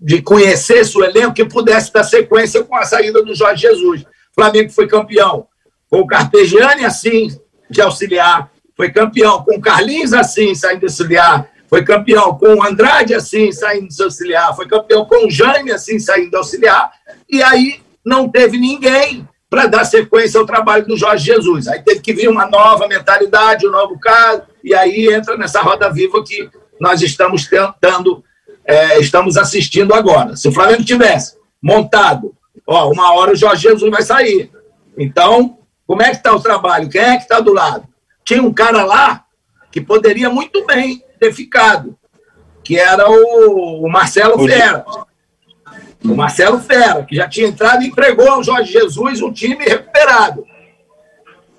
de 0.00 0.20
conhecer 0.20 0.82
o 0.94 1.04
elenco, 1.04 1.34
que 1.34 1.44
pudesse 1.44 1.92
dar 1.92 2.04
sequência 2.04 2.62
com 2.62 2.76
a 2.76 2.84
saída 2.84 3.22
do 3.22 3.34
Jorge 3.34 3.62
Jesus. 3.62 4.02
O 4.02 4.34
Flamengo 4.34 4.70
foi 4.70 4.86
campeão 4.86 5.46
com 5.88 6.00
o 6.00 6.06
Carpegiani 6.06 6.84
assim, 6.84 7.28
de 7.70 7.80
auxiliar, 7.80 8.50
foi 8.76 8.90
campeão 8.90 9.42
com 9.42 9.56
o 9.56 9.60
Carlinhos 9.60 10.12
assim, 10.12 10.54
saindo 10.54 10.80
de 10.80 10.86
auxiliar, 10.86 11.48
foi 11.68 11.84
campeão 11.84 12.36
com 12.36 12.56
o 12.56 12.62
Andrade 12.62 13.14
assim, 13.14 13.50
saindo 13.50 13.88
de 13.88 14.02
auxiliar, 14.02 14.54
foi 14.54 14.66
campeão 14.66 15.04
com 15.04 15.26
o 15.26 15.30
Jaime 15.30 15.72
assim, 15.72 15.98
saindo 15.98 16.30
de 16.30 16.36
auxiliar, 16.36 16.92
e 17.28 17.42
aí 17.42 17.80
não 18.04 18.28
teve 18.28 18.58
ninguém 18.58 19.26
para 19.48 19.66
dar 19.66 19.84
sequência 19.84 20.38
ao 20.38 20.46
trabalho 20.46 20.86
do 20.86 20.96
Jorge 20.96 21.24
Jesus. 21.24 21.68
Aí 21.68 21.80
teve 21.82 22.00
que 22.00 22.12
vir 22.12 22.28
uma 22.28 22.46
nova 22.46 22.86
mentalidade, 22.88 23.66
um 23.66 23.70
novo 23.70 23.98
caso, 23.98 24.42
e 24.62 24.74
aí 24.74 25.12
entra 25.12 25.36
nessa 25.36 25.62
roda 25.62 25.90
viva 25.90 26.22
que 26.22 26.48
nós 26.80 27.00
estamos 27.00 27.46
tentando, 27.46 28.22
é, 28.66 28.98
estamos 28.98 29.36
assistindo 29.36 29.94
agora. 29.94 30.36
Se 30.36 30.48
o 30.48 30.52
Flamengo 30.52 30.84
tivesse 30.84 31.36
montado, 31.62 32.34
ó, 32.66 32.90
uma 32.90 33.14
hora 33.14 33.32
o 33.32 33.36
Jorge 33.36 33.62
Jesus 33.62 33.90
vai 33.90 34.02
sair. 34.02 34.50
Então, 34.98 35.58
como 35.86 36.02
é 36.02 36.10
que 36.10 36.16
está 36.16 36.34
o 36.34 36.40
trabalho? 36.40 36.88
Quem 36.88 37.00
é 37.00 37.16
que 37.16 37.22
está 37.22 37.38
do 37.38 37.52
lado? 37.52 37.86
Tinha 38.24 38.42
um 38.42 38.52
cara 38.52 38.84
lá 38.84 39.24
que 39.70 39.80
poderia 39.80 40.28
muito 40.28 40.66
bem 40.66 41.04
ter 41.20 41.32
ficado, 41.32 41.96
que 42.64 42.76
era 42.76 43.08
o, 43.08 43.84
o 43.84 43.88
Marcelo 43.88 44.44
Fera. 44.44 44.84
O 46.04 46.14
Marcelo 46.14 46.58
Fera, 46.58 47.04
que 47.04 47.14
já 47.14 47.28
tinha 47.28 47.46
entrado 47.46 47.82
e 47.82 47.88
entregou 47.88 48.28
ao 48.28 48.42
Jorge 48.42 48.72
Jesus 48.72 49.22
um 49.22 49.32
time 49.32 49.64
recuperado. 49.64 50.44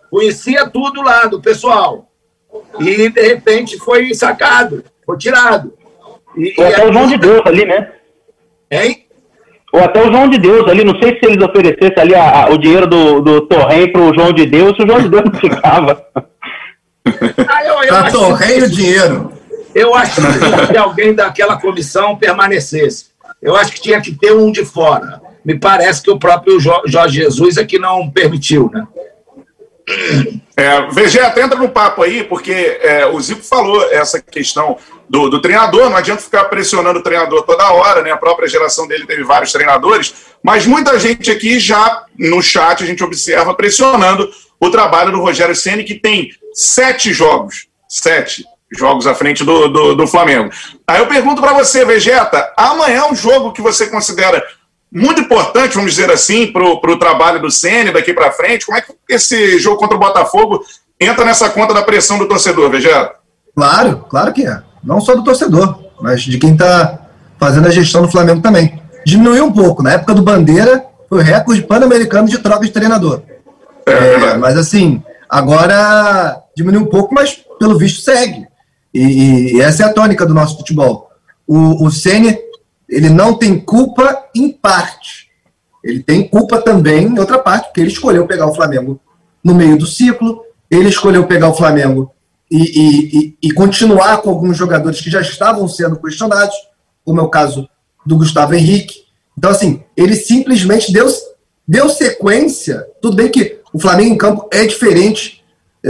Conhecia 0.10 0.70
tudo 0.70 1.02
lá 1.02 1.26
do 1.26 1.42
pessoal. 1.42 2.10
E, 2.80 3.10
de 3.10 3.22
repente, 3.22 3.78
foi 3.78 4.14
sacado, 4.14 4.84
foi 5.06 5.18
tirado. 5.18 5.77
E, 6.38 6.54
Ou 6.58 6.68
até 6.68 6.88
o 6.88 6.94
João 6.94 7.08
de 7.08 7.18
Deus 7.18 7.42
ali, 7.46 7.66
né? 7.66 7.92
Hein? 8.72 9.06
Ou 9.74 9.82
até 9.82 10.02
o 10.02 10.12
João 10.12 10.30
de 10.30 10.38
Deus 10.38 10.70
ali, 10.70 10.84
não 10.84 10.98
sei 11.02 11.20
se 11.20 11.26
eles 11.26 11.44
oferecessem 11.44 11.98
ali 11.98 12.16
a, 12.16 12.46
a, 12.46 12.50
o 12.50 12.58
dinheiro 12.58 12.88
do, 12.88 13.22
do 13.22 13.42
Torrem 13.42 13.92
para 13.92 14.02
o 14.02 14.14
João 14.14 14.32
de 14.32 14.46
Deus, 14.46 14.76
se 14.76 14.84
o 14.84 14.88
João 14.88 15.02
de 15.02 15.10
Deus 15.10 15.24
não 15.26 15.40
ficava. 15.40 16.06
Ah, 17.48 17.64
eu, 17.64 17.82
eu 17.84 18.12
Torrem 18.12 18.64
o 18.64 18.70
dinheiro. 18.70 19.32
Eu 19.74 19.96
acho 19.96 20.20
que 20.70 20.78
alguém 20.78 21.14
daquela 21.14 21.58
comissão 21.58 22.18
permanecesse. 22.18 23.12
Eu 23.42 23.56
acho 23.56 23.72
que 23.72 23.80
tinha 23.80 24.02
que 24.02 24.14
ter 24.14 24.34
um 24.34 24.52
de 24.52 24.66
fora. 24.66 25.22
Me 25.46 25.58
parece 25.58 26.02
que 26.02 26.12
o 26.12 26.20
próprio 26.20 26.60
Jorge 26.60 27.22
Jesus 27.22 27.56
é 27.56 27.64
que 27.64 27.80
não 27.80 28.10
permitiu, 28.10 28.70
né? 28.74 28.86
É, 30.56 30.90
Vegeta, 30.92 31.40
entra 31.40 31.58
no 31.58 31.70
papo 31.70 32.04
aí, 32.04 32.24
porque 32.24 32.52
é, 32.82 33.06
o 33.06 33.20
Zico 33.22 33.42
falou 33.42 33.82
essa 33.92 34.22
questão 34.22 34.78
do, 35.10 35.30
do, 35.30 35.40
treinador, 35.40 35.90
não 35.90 35.96
adianta 35.96 36.22
ficar 36.22 36.46
pressionando 36.46 37.00
o 37.00 37.04
treinador 37.04 37.44
toda 37.44 37.72
hora, 37.72 38.02
né? 38.02 38.12
A 38.12 38.18
própria 38.18 38.48
geração 38.50 38.88
dele 38.88 39.06
teve 39.06 39.24
vários 39.24 39.52
treinadores, 39.52 40.14
mas 40.44 40.66
muita 40.66 41.00
gente 41.00 41.32
aqui 41.32 41.60
já 41.60 42.04
no 42.18 42.42
chat 42.42 42.84
a 42.84 42.88
gente 42.88 43.04
observa 43.04 43.54
pressionando 43.54 44.30
o 44.60 44.70
trabalho 44.70 45.12
do 45.12 45.22
Rogério 45.22 45.56
Ceni 45.56 45.84
que 45.84 45.96
tem 45.96 46.32
sete 46.54 47.14
jogos, 47.14 47.68
sete 47.88 48.44
jogos 48.72 49.08
à 49.08 49.16
frente 49.16 49.46
do, 49.46 49.70
do, 49.70 49.96
do 49.96 50.08
Flamengo. 50.08 50.52
Aí 50.86 51.00
eu 51.00 51.08
pergunto 51.08 51.42
para 51.42 51.54
você, 51.54 51.86
Vegeta, 51.86 52.52
amanhã 52.58 53.04
é 53.06 53.12
um 53.12 53.16
jogo 53.16 53.54
que 53.54 53.62
você 53.62 53.88
considera 53.88 54.44
muito 54.92 55.22
importante, 55.22 55.76
vamos 55.76 55.92
dizer 55.92 56.10
assim, 56.12 56.52
para 56.52 56.64
o 56.64 57.00
trabalho 57.00 57.42
do 57.42 57.52
Ceni 57.52 57.92
daqui 57.92 58.14
para 58.14 58.32
frente. 58.32 58.66
Como 58.66 58.78
é 58.78 58.82
que 58.82 58.94
esse 59.10 59.60
jogo 59.60 59.78
contra 59.78 59.98
o 59.98 60.00
Botafogo 60.00 60.62
entra 61.00 61.26
nessa 61.26 61.50
conta 61.50 61.74
da 61.74 61.84
pressão 61.84 62.18
do 62.18 62.28
torcedor, 62.28 62.70
Vegeta? 62.70 63.16
Claro, 63.56 64.06
claro 64.10 64.34
que 64.34 64.46
é. 64.46 64.62
Não 64.84 65.02
só 65.02 65.16
do 65.16 65.24
torcedor, 65.24 65.80
mas 66.02 66.22
de 66.22 66.38
quem 66.38 66.54
está 66.54 67.08
fazendo 67.40 67.68
a 67.68 67.72
gestão 67.72 68.02
do 68.02 68.12
Flamengo 68.12 68.42
também. 68.42 68.82
Diminuiu 69.06 69.46
um 69.46 69.52
pouco. 69.52 69.84
Na 69.84 69.94
época 69.94 70.14
do 70.14 70.22
Bandeira, 70.22 70.86
foi 71.10 71.20
o 71.20 71.24
recorde 71.24 71.62
pan-americano 71.62 72.28
de 72.28 72.38
troca 72.40 72.66
de 72.66 72.72
treinador. 72.72 73.22
É, 73.86 73.92
é, 73.92 74.38
mas 74.38 74.58
assim, 74.58 75.02
agora 75.30 76.42
diminuiu 76.56 76.86
um 76.86 76.90
pouco, 76.90 77.14
mas 77.14 77.40
pelo 77.60 77.78
visto 77.78 78.02
segue. 78.02 78.46
E, 78.94 79.56
e 79.56 79.62
essa 79.62 79.84
é 79.84 79.86
a 79.86 79.94
tônica 79.94 80.26
do 80.26 80.34
nosso 80.34 80.58
futebol. 80.58 81.10
O, 81.48 81.86
o 81.86 81.92
Sene, 81.92 82.38
ele 82.90 83.10
não 83.10 83.34
tem 83.34 83.60
culpa 83.60 84.26
em 84.36 84.50
parte. 84.50 85.30
Ele 85.84 86.02
tem 86.02 86.28
culpa 86.28 86.62
também 86.62 87.06
em 87.06 87.20
outra 87.20 87.40
parte, 87.40 87.66
porque 87.66 87.82
ele 87.82 87.92
escolheu 87.92 88.28
pegar 88.28 88.48
o 88.48 88.56
Flamengo 88.56 89.00
no 89.44 89.54
meio 89.54 89.78
do 89.78 89.86
ciclo, 89.86 90.42
ele 90.70 90.90
escolheu 90.90 91.26
pegar 91.26 91.50
o 91.50 91.54
Flamengo 91.54 92.12
e, 92.52 92.58
e, 92.62 93.38
e, 93.42 93.52
continuar 93.52 94.18
com 94.18 94.30
alguns 94.30 94.58
jogadores 94.58 95.02
que 95.02 95.10
já 95.10 95.22
estavam 95.22 95.68
sendo 95.68 95.98
questionados, 95.98 96.56
como 97.06 97.20
é 97.20 97.24
o 97.24 97.30
caso 97.30 97.68
do 98.06 98.18
Gustavo 98.18 98.54
Henrique. 98.54 99.04
Então, 99.38 99.52
assim, 99.52 99.84
ele 99.96 100.16
simplesmente 100.16 100.92
deu, 100.92 101.08
deu 101.68 101.90
sequência. 101.90 102.86
Tudo 103.02 103.18
bem 103.18 103.30
que 103.30 103.60
o 103.74 103.80
Flamengo 103.80 104.14
em 104.14 104.18
campo 104.18 104.48
é 104.52 104.66
diferente 104.66 105.38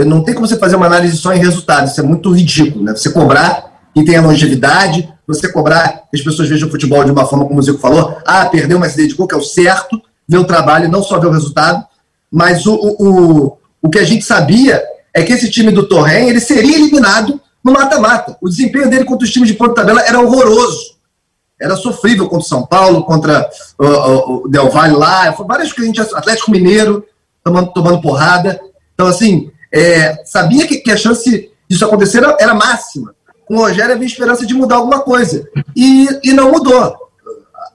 não 0.04 0.22
tem 0.22 0.34
como 0.34 0.46
você 0.46 0.56
fazer 0.56 0.76
uma 0.76 0.86
análise 0.86 1.16
só 1.16 1.32
em 1.32 1.38
resultados, 1.38 1.92
isso 1.92 2.00
é 2.00 2.04
muito 2.04 2.30
ridículo, 2.30 2.84
né? 2.84 2.92
Você 2.92 3.10
cobrar 3.10 3.88
quem 3.94 4.04
tem 4.04 4.16
a 4.16 4.22
longevidade, 4.22 5.12
você 5.28 5.52
cobrar 5.52 6.08
que 6.10 6.16
as 6.16 6.22
pessoas 6.22 6.48
vejam 6.48 6.68
o 6.68 6.70
futebol 6.70 7.04
de 7.04 7.12
uma 7.12 7.26
forma 7.26 7.44
como 7.44 7.60
o 7.60 7.62
Zico 7.62 7.78
falou, 7.78 8.16
ah, 8.26 8.46
perdeu, 8.46 8.78
mas 8.78 8.92
se 8.92 8.98
dedicou, 8.98 9.28
que 9.28 9.34
é 9.34 9.38
o 9.38 9.42
certo, 9.42 10.00
ver 10.26 10.38
o 10.38 10.44
trabalho, 10.44 10.88
não 10.88 11.02
só 11.02 11.20
ver 11.20 11.26
o 11.26 11.32
resultado, 11.32 11.84
mas 12.30 12.66
o, 12.66 12.74
o, 12.74 13.58
o 13.82 13.90
que 13.90 13.98
a 13.98 14.04
gente 14.04 14.24
sabia 14.24 14.82
é 15.14 15.22
que 15.22 15.32
esse 15.32 15.50
time 15.50 15.70
do 15.70 15.86
Torren, 15.86 16.28
ele 16.28 16.40
seria 16.40 16.76
eliminado 16.76 17.40
no 17.62 17.72
mata-mata. 17.72 18.36
O 18.40 18.48
desempenho 18.48 18.88
dele 18.88 19.04
contra 19.04 19.26
os 19.26 19.32
times 19.32 19.48
de 19.48 19.54
ponta 19.54 19.74
tabela 19.74 20.00
era 20.02 20.20
horroroso. 20.20 20.96
Era 21.60 21.76
sofrível 21.76 22.26
contra 22.28 22.44
o 22.44 22.48
São 22.48 22.64
Paulo, 22.64 23.04
contra 23.04 23.50
o, 23.78 24.48
Del 24.48 24.70
Valle 24.70 24.94
lá, 24.94 25.30
várias 25.30 25.72
que 25.72 25.82
a 25.82 25.84
gente, 25.84 26.00
Atlético 26.00 26.50
Mineiro, 26.50 27.04
tomando, 27.42 27.72
tomando 27.72 28.00
porrada. 28.00 28.60
Então, 28.94 29.06
assim, 29.06 29.50
é, 29.72 30.22
sabia 30.24 30.66
que, 30.66 30.78
que, 30.78 30.90
a 30.90 30.96
chance 30.96 31.50
disso 31.68 31.84
acontecer 31.84 32.18
era, 32.18 32.36
era 32.40 32.54
máxima. 32.54 33.14
Com 33.48 33.54
o 33.54 33.58
Rogério 33.60 33.94
havia 33.94 34.06
esperança 34.06 34.46
de 34.46 34.52
mudar 34.52 34.76
alguma 34.76 35.00
coisa. 35.00 35.48
E, 35.74 36.06
e 36.22 36.32
não 36.34 36.52
mudou. 36.52 36.96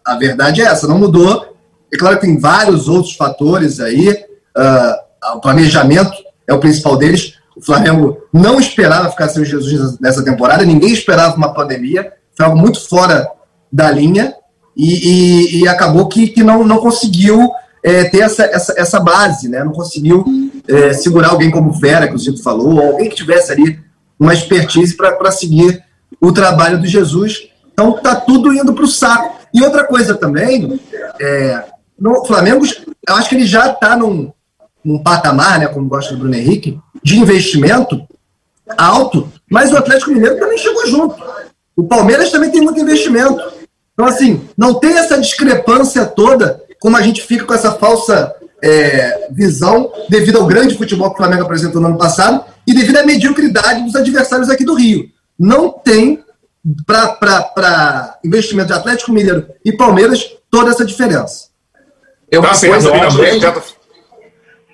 A, 0.05 0.15
verdade 0.15 0.61
é 0.61 0.65
essa, 0.65 0.87
não 0.87 0.99
mudou. 0.99 1.57
É 1.91 1.97
claro 1.97 2.19
que 2.19 2.27
tem 2.27 2.39
vários 2.39 2.87
outros 2.87 3.15
fatores 3.15 3.79
aí. 3.79 4.09
Uh, 4.55 5.35
o 5.35 5.41
planejamento 5.41 6.13
é 6.47 6.53
o 6.53 6.59
principal 6.59 6.95
deles. 6.95 7.33
O 7.57 7.61
Flamengo 7.61 8.19
não 8.31 8.59
esperava 8.59 9.09
ficar 9.09 9.29
sem 9.29 9.41
o 9.41 9.45
Jesus 9.45 9.99
nessa 9.99 10.23
temporada, 10.23 10.63
ninguém 10.63 10.91
esperava 10.91 11.35
uma 11.35 11.53
pandemia, 11.53 12.13
foi 12.35 12.45
algo 12.45 12.57
muito 12.57 12.87
fora 12.87 13.27
da 13.71 13.91
linha 13.91 14.33
e, 14.75 15.57
e, 15.57 15.61
e 15.61 15.67
acabou 15.67 16.07
que, 16.07 16.27
que 16.27 16.43
não, 16.43 16.63
não 16.63 16.77
conseguiu 16.77 17.51
é, 17.83 18.05
ter 18.05 18.21
essa, 18.21 18.43
essa, 18.45 18.73
essa 18.77 18.99
base, 18.99 19.49
né? 19.49 19.63
não 19.63 19.71
conseguiu 19.71 20.25
é, 20.67 20.93
segurar 20.93 21.29
alguém 21.29 21.51
como 21.51 21.73
Vera, 21.73 22.07
que 22.07 22.15
o 22.15 22.17
Zico 22.17 22.41
falou, 22.41 22.75
ou 22.75 22.87
alguém 22.87 23.09
que 23.09 23.15
tivesse 23.15 23.51
ali 23.51 23.79
uma 24.23 24.33
expertise 24.33 24.95
para 24.95 25.31
seguir 25.31 25.83
o 26.19 26.31
trabalho 26.31 26.79
do 26.79 26.87
Jesus. 26.87 27.49
Então 27.73 27.91
tá 27.93 28.15
tudo 28.15 28.53
indo 28.53 28.73
para 28.73 28.85
o 28.85 28.87
saco. 28.87 29.37
E 29.53 29.61
outra 29.61 29.83
coisa 29.83 30.15
também, 30.15 30.79
é, 31.19 31.63
no 31.99 32.25
Flamengo, 32.25 32.65
eu 32.65 33.15
acho 33.15 33.27
que 33.27 33.35
ele 33.35 33.45
já 33.45 33.71
está 33.71 33.97
num, 33.97 34.31
num 34.83 34.97
patamar, 35.03 35.59
né, 35.59 35.67
como 35.67 35.89
gosta 35.89 36.13
do 36.13 36.19
Bruno 36.19 36.35
Henrique, 36.35 36.79
de 37.03 37.19
investimento 37.19 38.07
alto, 38.77 39.29
mas 39.51 39.73
o 39.73 39.77
Atlético 39.77 40.11
Mineiro 40.11 40.39
também 40.39 40.57
chegou 40.57 40.87
junto. 40.87 41.21
O 41.75 41.83
Palmeiras 41.83 42.31
também 42.31 42.49
tem 42.49 42.61
muito 42.61 42.79
investimento. 42.79 43.37
Então, 43.93 44.05
assim, 44.05 44.41
não 44.57 44.75
tem 44.75 44.97
essa 44.97 45.19
discrepância 45.19 46.05
toda 46.05 46.63
como 46.79 46.95
a 46.95 47.01
gente 47.01 47.21
fica 47.21 47.43
com 47.45 47.53
essa 47.53 47.73
falsa 47.73 48.33
é, 48.61 49.27
visão 49.31 49.91
devido 50.09 50.39
ao 50.39 50.45
grande 50.45 50.77
futebol 50.77 51.09
que 51.09 51.15
o 51.15 51.17
Flamengo 51.17 51.43
apresentou 51.43 51.81
no 51.81 51.87
ano 51.87 51.97
passado 51.97 52.52
e 52.65 52.73
devido 52.73 52.97
à 52.97 53.03
mediocridade 53.05 53.83
dos 53.83 53.95
adversários 53.95 54.49
aqui 54.49 54.63
do 54.63 54.75
Rio. 54.75 55.09
Não 55.37 55.69
tem 55.71 56.23
para 56.85 58.19
investimento 58.23 58.67
de 58.67 58.73
Atlético 58.73 59.11
Mineiro 59.11 59.47
e 59.65 59.75
Palmeiras 59.75 60.37
toda 60.49 60.71
essa 60.71 60.85
diferença. 60.85 61.49
É 62.31 62.39
uma, 62.39 62.49
coisa, 62.49 62.91
também, 62.91 63.41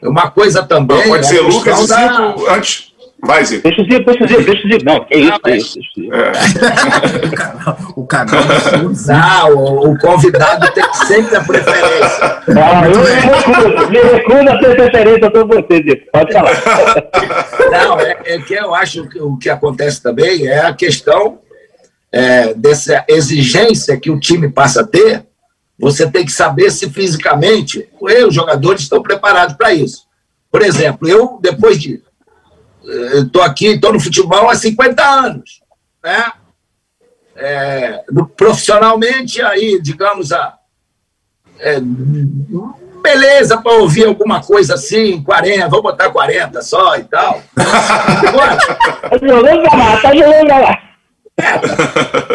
uma 0.02 0.32
coisa 0.32 0.64
também. 0.64 1.08
Pode 1.10 1.28
ser, 1.28 1.42
Lucas, 1.42 1.88
da... 1.88 2.36
antes. 2.50 2.89
Vai, 3.22 3.44
Zico. 3.44 3.64
Deixa 3.64 3.82
o 3.82 3.86
Zico, 3.86 4.06
deixa 4.06 4.24
o 4.24 4.28
Zico, 4.28 4.44
deixa 4.44 4.68
o 4.68 4.72
Zico. 4.72 4.86
Não, 4.86 5.06
que 5.06 5.18
isso, 5.18 5.40
que 5.42 5.52
isso. 5.52 5.76
deixa 5.96 7.78
o 7.96 8.06
canal 8.08 8.44
do 8.44 8.96
Sul. 8.96 9.14
Não, 9.14 9.56
o, 9.56 9.92
o 9.92 10.00
convidado 10.00 10.72
tem 10.74 10.94
sempre 11.08 11.36
a 11.36 11.44
preferência. 11.44 12.42
Ah, 12.48 12.82
eu 12.86 13.00
me 13.02 13.10
recuso, 13.10 13.92
me 13.92 14.00
recuso 14.00 14.50
a 14.50 14.60
ter 14.60 14.76
preferência 14.76 15.32
por 15.32 15.48
você, 15.48 15.84
Zico. 15.84 16.12
Pode 16.12 16.34
falar. 16.34 16.52
Não, 17.72 18.00
é, 18.00 18.18
é 18.26 18.40
que 18.40 18.54
eu 18.54 18.74
acho 18.74 19.08
que 19.10 19.20
o 19.20 19.38
que 19.38 19.50
acontece 19.50 20.02
também 20.02 20.48
é 20.48 20.66
a 20.66 20.74
questão 20.74 21.40
é, 22.12 22.54
dessa 22.54 23.04
exigência 23.08 24.00
que 24.00 24.10
o 24.10 24.20
time 24.20 24.50
passa 24.50 24.82
a 24.82 24.88
ter. 24.88 25.26
Você 25.78 26.10
tem 26.10 26.26
que 26.26 26.32
saber 26.32 26.72
se 26.72 26.90
fisicamente 26.90 27.88
os 28.02 28.34
jogadores 28.34 28.82
estão 28.82 29.02
preparados 29.02 29.56
para 29.56 29.74
isso. 29.74 30.04
Por 30.52 30.62
exemplo, 30.62 31.08
eu, 31.08 31.40
depois 31.42 31.80
de. 31.80 32.02
Estou 33.24 33.42
aqui, 33.42 33.68
estou 33.68 33.94
no 33.94 34.00
futebol 34.00 34.50
há 34.50 34.56
50 34.56 35.04
anos. 35.04 35.62
Né? 36.04 36.32
É, 37.36 38.04
no- 38.12 38.28
profissionalmente, 38.28 39.42
aí, 39.42 39.80
digamos, 39.82 40.32
a, 40.32 40.56
é, 41.60 41.80
beleza 43.02 43.58
para 43.62 43.74
ouvir 43.74 44.06
alguma 44.06 44.42
coisa 44.42 44.74
assim, 44.76 45.22
40, 45.24 45.70
vou 45.70 45.82
botar 45.82 46.10
40 46.10 46.62
só 46.62 46.98
e 46.98 47.04
tal. 47.04 47.42
Agora, 48.28 48.58
Tá 48.58 49.18
jogando 49.22 49.62
lá, 49.64 50.02
tá 50.02 50.14
jogando 50.16 50.46
pra 50.48 50.60
lá. 50.60 50.82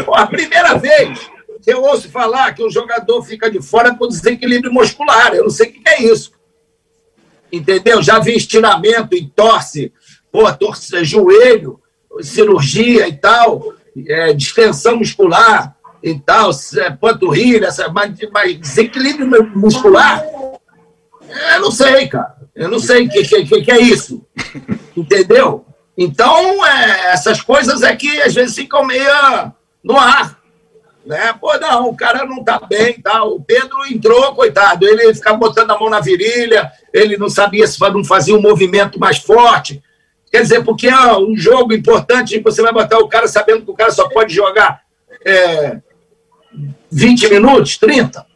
Pô, 0.04 0.14
a 0.14 0.26
primeira 0.26 0.74
vez 0.78 1.18
que 1.62 1.72
eu 1.72 1.82
ouço 1.82 2.10
falar 2.10 2.54
que 2.54 2.62
o 2.62 2.70
jogador 2.70 3.22
fica 3.22 3.50
de 3.50 3.60
fora 3.60 3.94
por 3.94 4.08
desequilíbrio 4.08 4.72
muscular. 4.72 5.34
Eu 5.34 5.44
não 5.44 5.50
sei 5.50 5.68
o 5.68 5.72
que 5.72 5.82
é 5.88 6.02
isso. 6.02 6.32
Entendeu? 7.52 8.02
Já 8.02 8.18
vi 8.18 8.34
estiramento 8.34 9.14
em 9.14 9.28
torce, 9.28 9.92
pô, 10.34 10.52
torce, 10.52 11.04
joelho, 11.04 11.80
cirurgia 12.20 13.06
e 13.06 13.16
tal, 13.16 13.72
é, 14.08 14.32
distensão 14.32 14.96
muscular 14.96 15.76
e 16.02 16.18
tal, 16.18 16.50
é, 16.76 16.90
panturrilha, 16.90 17.68
essa, 17.68 17.88
mas, 17.88 18.18
mas 18.32 18.58
desequilíbrio 18.58 19.52
muscular, 19.54 20.24
eu 21.54 21.60
não 21.60 21.70
sei, 21.70 22.08
cara. 22.08 22.34
Eu 22.52 22.68
não 22.68 22.80
sei 22.80 23.06
o 23.06 23.08
que, 23.08 23.22
que, 23.22 23.62
que- 23.62 23.70
é 23.70 23.80
isso. 23.80 24.26
Entendeu? 24.96 25.64
Então, 25.96 26.66
é, 26.66 27.12
essas 27.12 27.40
coisas 27.40 27.82
é 27.82 27.94
que 27.94 28.20
às 28.20 28.34
vezes 28.34 28.56
ficam 28.56 28.84
meio 28.84 29.52
no 29.84 29.96
ar. 29.96 30.36
Né? 31.06 31.32
Pô, 31.40 31.56
não, 31.58 31.90
o 31.90 31.96
cara 31.96 32.24
não 32.24 32.42
tá 32.42 32.58
bem, 32.58 33.00
tá? 33.00 33.22
O 33.22 33.40
Pedro 33.40 33.86
entrou, 33.86 34.34
coitado, 34.34 34.84
ele 34.84 35.14
ficava 35.14 35.36
botando 35.36 35.70
a 35.70 35.78
mão 35.78 35.90
na 35.90 36.00
virilha, 36.00 36.72
ele 36.92 37.16
não 37.16 37.28
sabia 37.28 37.66
se 37.68 37.78
não 37.80 38.04
fazia 38.04 38.36
um 38.36 38.42
movimento 38.42 38.98
mais 38.98 39.18
forte. 39.18 39.80
Quer 40.34 40.42
dizer, 40.42 40.64
porque 40.64 40.88
é 40.88 41.16
um 41.16 41.36
jogo 41.36 41.72
importante, 41.72 42.40
você 42.40 42.60
vai 42.60 42.72
botar 42.72 42.98
o 42.98 43.06
cara 43.06 43.28
sabendo 43.28 43.64
que 43.64 43.70
o 43.70 43.74
cara 43.74 43.92
só 43.92 44.08
pode 44.08 44.34
jogar 44.34 44.80
é, 45.24 45.76
20 46.90 47.30
minutos, 47.30 47.78
30. 47.78 48.26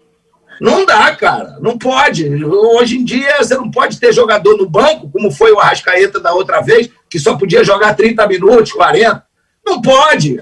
Não 0.60 0.86
dá, 0.86 1.12
cara. 1.16 1.58
Não 1.60 1.76
pode. 1.76 2.24
Hoje 2.44 2.98
em 2.98 3.04
dia, 3.04 3.38
você 3.38 3.56
não 3.56 3.68
pode 3.68 3.98
ter 3.98 4.12
jogador 4.12 4.56
no 4.56 4.70
banco, 4.70 5.10
como 5.10 5.32
foi 5.32 5.50
o 5.50 5.58
Arrascaeta 5.58 6.20
da 6.20 6.32
outra 6.32 6.60
vez, 6.60 6.88
que 7.10 7.18
só 7.18 7.36
podia 7.36 7.64
jogar 7.64 7.96
30 7.96 8.28
minutos, 8.28 8.70
40. 8.70 9.20
Não 9.66 9.82
pode. 9.82 10.40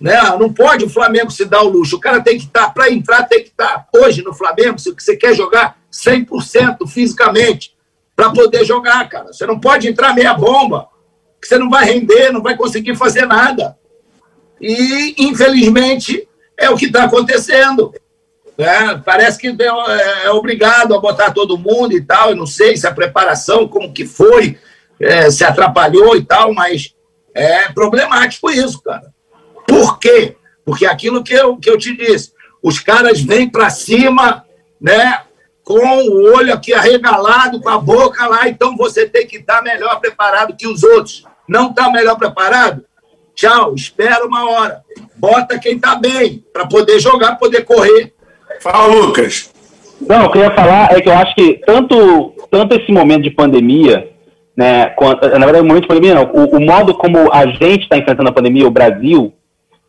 Né? 0.00 0.18
Não 0.40 0.50
pode 0.50 0.86
o 0.86 0.88
Flamengo 0.88 1.30
se 1.30 1.44
dar 1.44 1.60
o 1.60 1.68
luxo. 1.68 1.96
O 1.96 2.00
cara 2.00 2.22
tem 2.22 2.38
que 2.38 2.44
estar, 2.44 2.72
para 2.72 2.90
entrar, 2.90 3.24
tem 3.24 3.42
que 3.42 3.50
estar 3.50 3.86
hoje 3.94 4.22
no 4.22 4.32
Flamengo, 4.32 4.78
se 4.78 4.90
você 4.90 5.14
quer 5.14 5.34
jogar 5.34 5.76
100% 5.92 6.88
fisicamente, 6.88 7.75
para 8.16 8.30
poder 8.30 8.64
jogar, 8.64 9.06
cara. 9.08 9.32
Você 9.32 9.44
não 9.44 9.60
pode 9.60 9.86
entrar 9.86 10.14
meia 10.14 10.32
bomba, 10.32 10.88
que 11.40 11.46
você 11.46 11.58
não 11.58 11.68
vai 11.68 11.84
render, 11.84 12.32
não 12.32 12.42
vai 12.42 12.56
conseguir 12.56 12.96
fazer 12.96 13.26
nada. 13.26 13.76
E, 14.58 15.14
infelizmente, 15.18 16.26
é 16.58 16.70
o 16.70 16.76
que 16.76 16.86
está 16.86 17.04
acontecendo. 17.04 17.92
né? 18.56 19.00
Parece 19.04 19.38
que 19.38 19.48
é, 19.48 20.26
é 20.26 20.30
obrigado 20.30 20.94
a 20.94 21.00
botar 21.00 21.32
todo 21.32 21.58
mundo 21.58 21.92
e 21.92 22.00
tal. 22.00 22.30
Eu 22.30 22.36
não 22.36 22.46
sei 22.46 22.74
se 22.76 22.86
a 22.86 22.94
preparação, 22.94 23.68
como 23.68 23.92
que 23.92 24.06
foi, 24.06 24.58
é, 24.98 25.30
se 25.30 25.44
atrapalhou 25.44 26.16
e 26.16 26.24
tal, 26.24 26.54
mas 26.54 26.94
é 27.34 27.70
problemático 27.72 28.50
isso, 28.50 28.80
cara. 28.80 29.14
Por 29.68 29.98
quê? 29.98 30.36
Porque 30.64 30.86
aquilo 30.86 31.22
que 31.22 31.34
eu, 31.34 31.58
que 31.58 31.68
eu 31.68 31.76
te 31.76 31.94
disse, 31.94 32.32
os 32.62 32.78
caras 32.78 33.20
vêm 33.20 33.48
para 33.48 33.68
cima, 33.68 34.44
né? 34.80 35.20
Com 35.66 35.74
o 35.74 36.32
olho 36.36 36.54
aqui 36.54 36.72
arregalado, 36.72 37.60
com 37.60 37.68
a 37.68 37.76
boca 37.76 38.24
lá, 38.28 38.48
então 38.48 38.76
você 38.76 39.04
tem 39.04 39.26
que 39.26 39.38
estar 39.38 39.60
melhor 39.62 39.98
preparado 39.98 40.54
que 40.56 40.64
os 40.64 40.84
outros. 40.84 41.24
Não 41.48 41.70
está 41.70 41.90
melhor 41.90 42.16
preparado? 42.16 42.84
Tchau, 43.34 43.74
espera 43.74 44.24
uma 44.24 44.48
hora. 44.48 44.82
Bota 45.16 45.58
quem 45.58 45.74
está 45.74 45.96
bem, 45.96 46.44
para 46.52 46.68
poder 46.68 47.00
jogar, 47.00 47.34
poder 47.34 47.64
correr. 47.64 48.14
Fala, 48.60 48.94
Lucas. 48.94 49.52
Não, 50.00 50.26
o 50.26 50.30
que 50.30 50.38
eu 50.38 50.42
ia 50.42 50.54
falar 50.54 50.92
é 50.92 51.00
que 51.00 51.08
eu 51.08 51.14
acho 51.14 51.34
que 51.34 51.60
tanto, 51.66 52.32
tanto 52.48 52.76
esse 52.76 52.92
momento 52.92 53.24
de 53.24 53.30
pandemia, 53.30 54.12
né, 54.56 54.90
quanto, 54.90 55.28
na 55.28 55.46
verdade, 55.46 55.64
o 55.64 55.66
momento 55.66 55.82
de 55.82 55.88
pandemia 55.88 56.14
não, 56.14 56.30
o, 56.32 56.58
o 56.58 56.60
modo 56.60 56.94
como 56.94 57.32
a 57.32 57.44
gente 57.44 57.82
está 57.82 57.98
enfrentando 57.98 58.28
a 58.28 58.32
pandemia, 58.32 58.68
o 58.68 58.70
Brasil, 58.70 59.34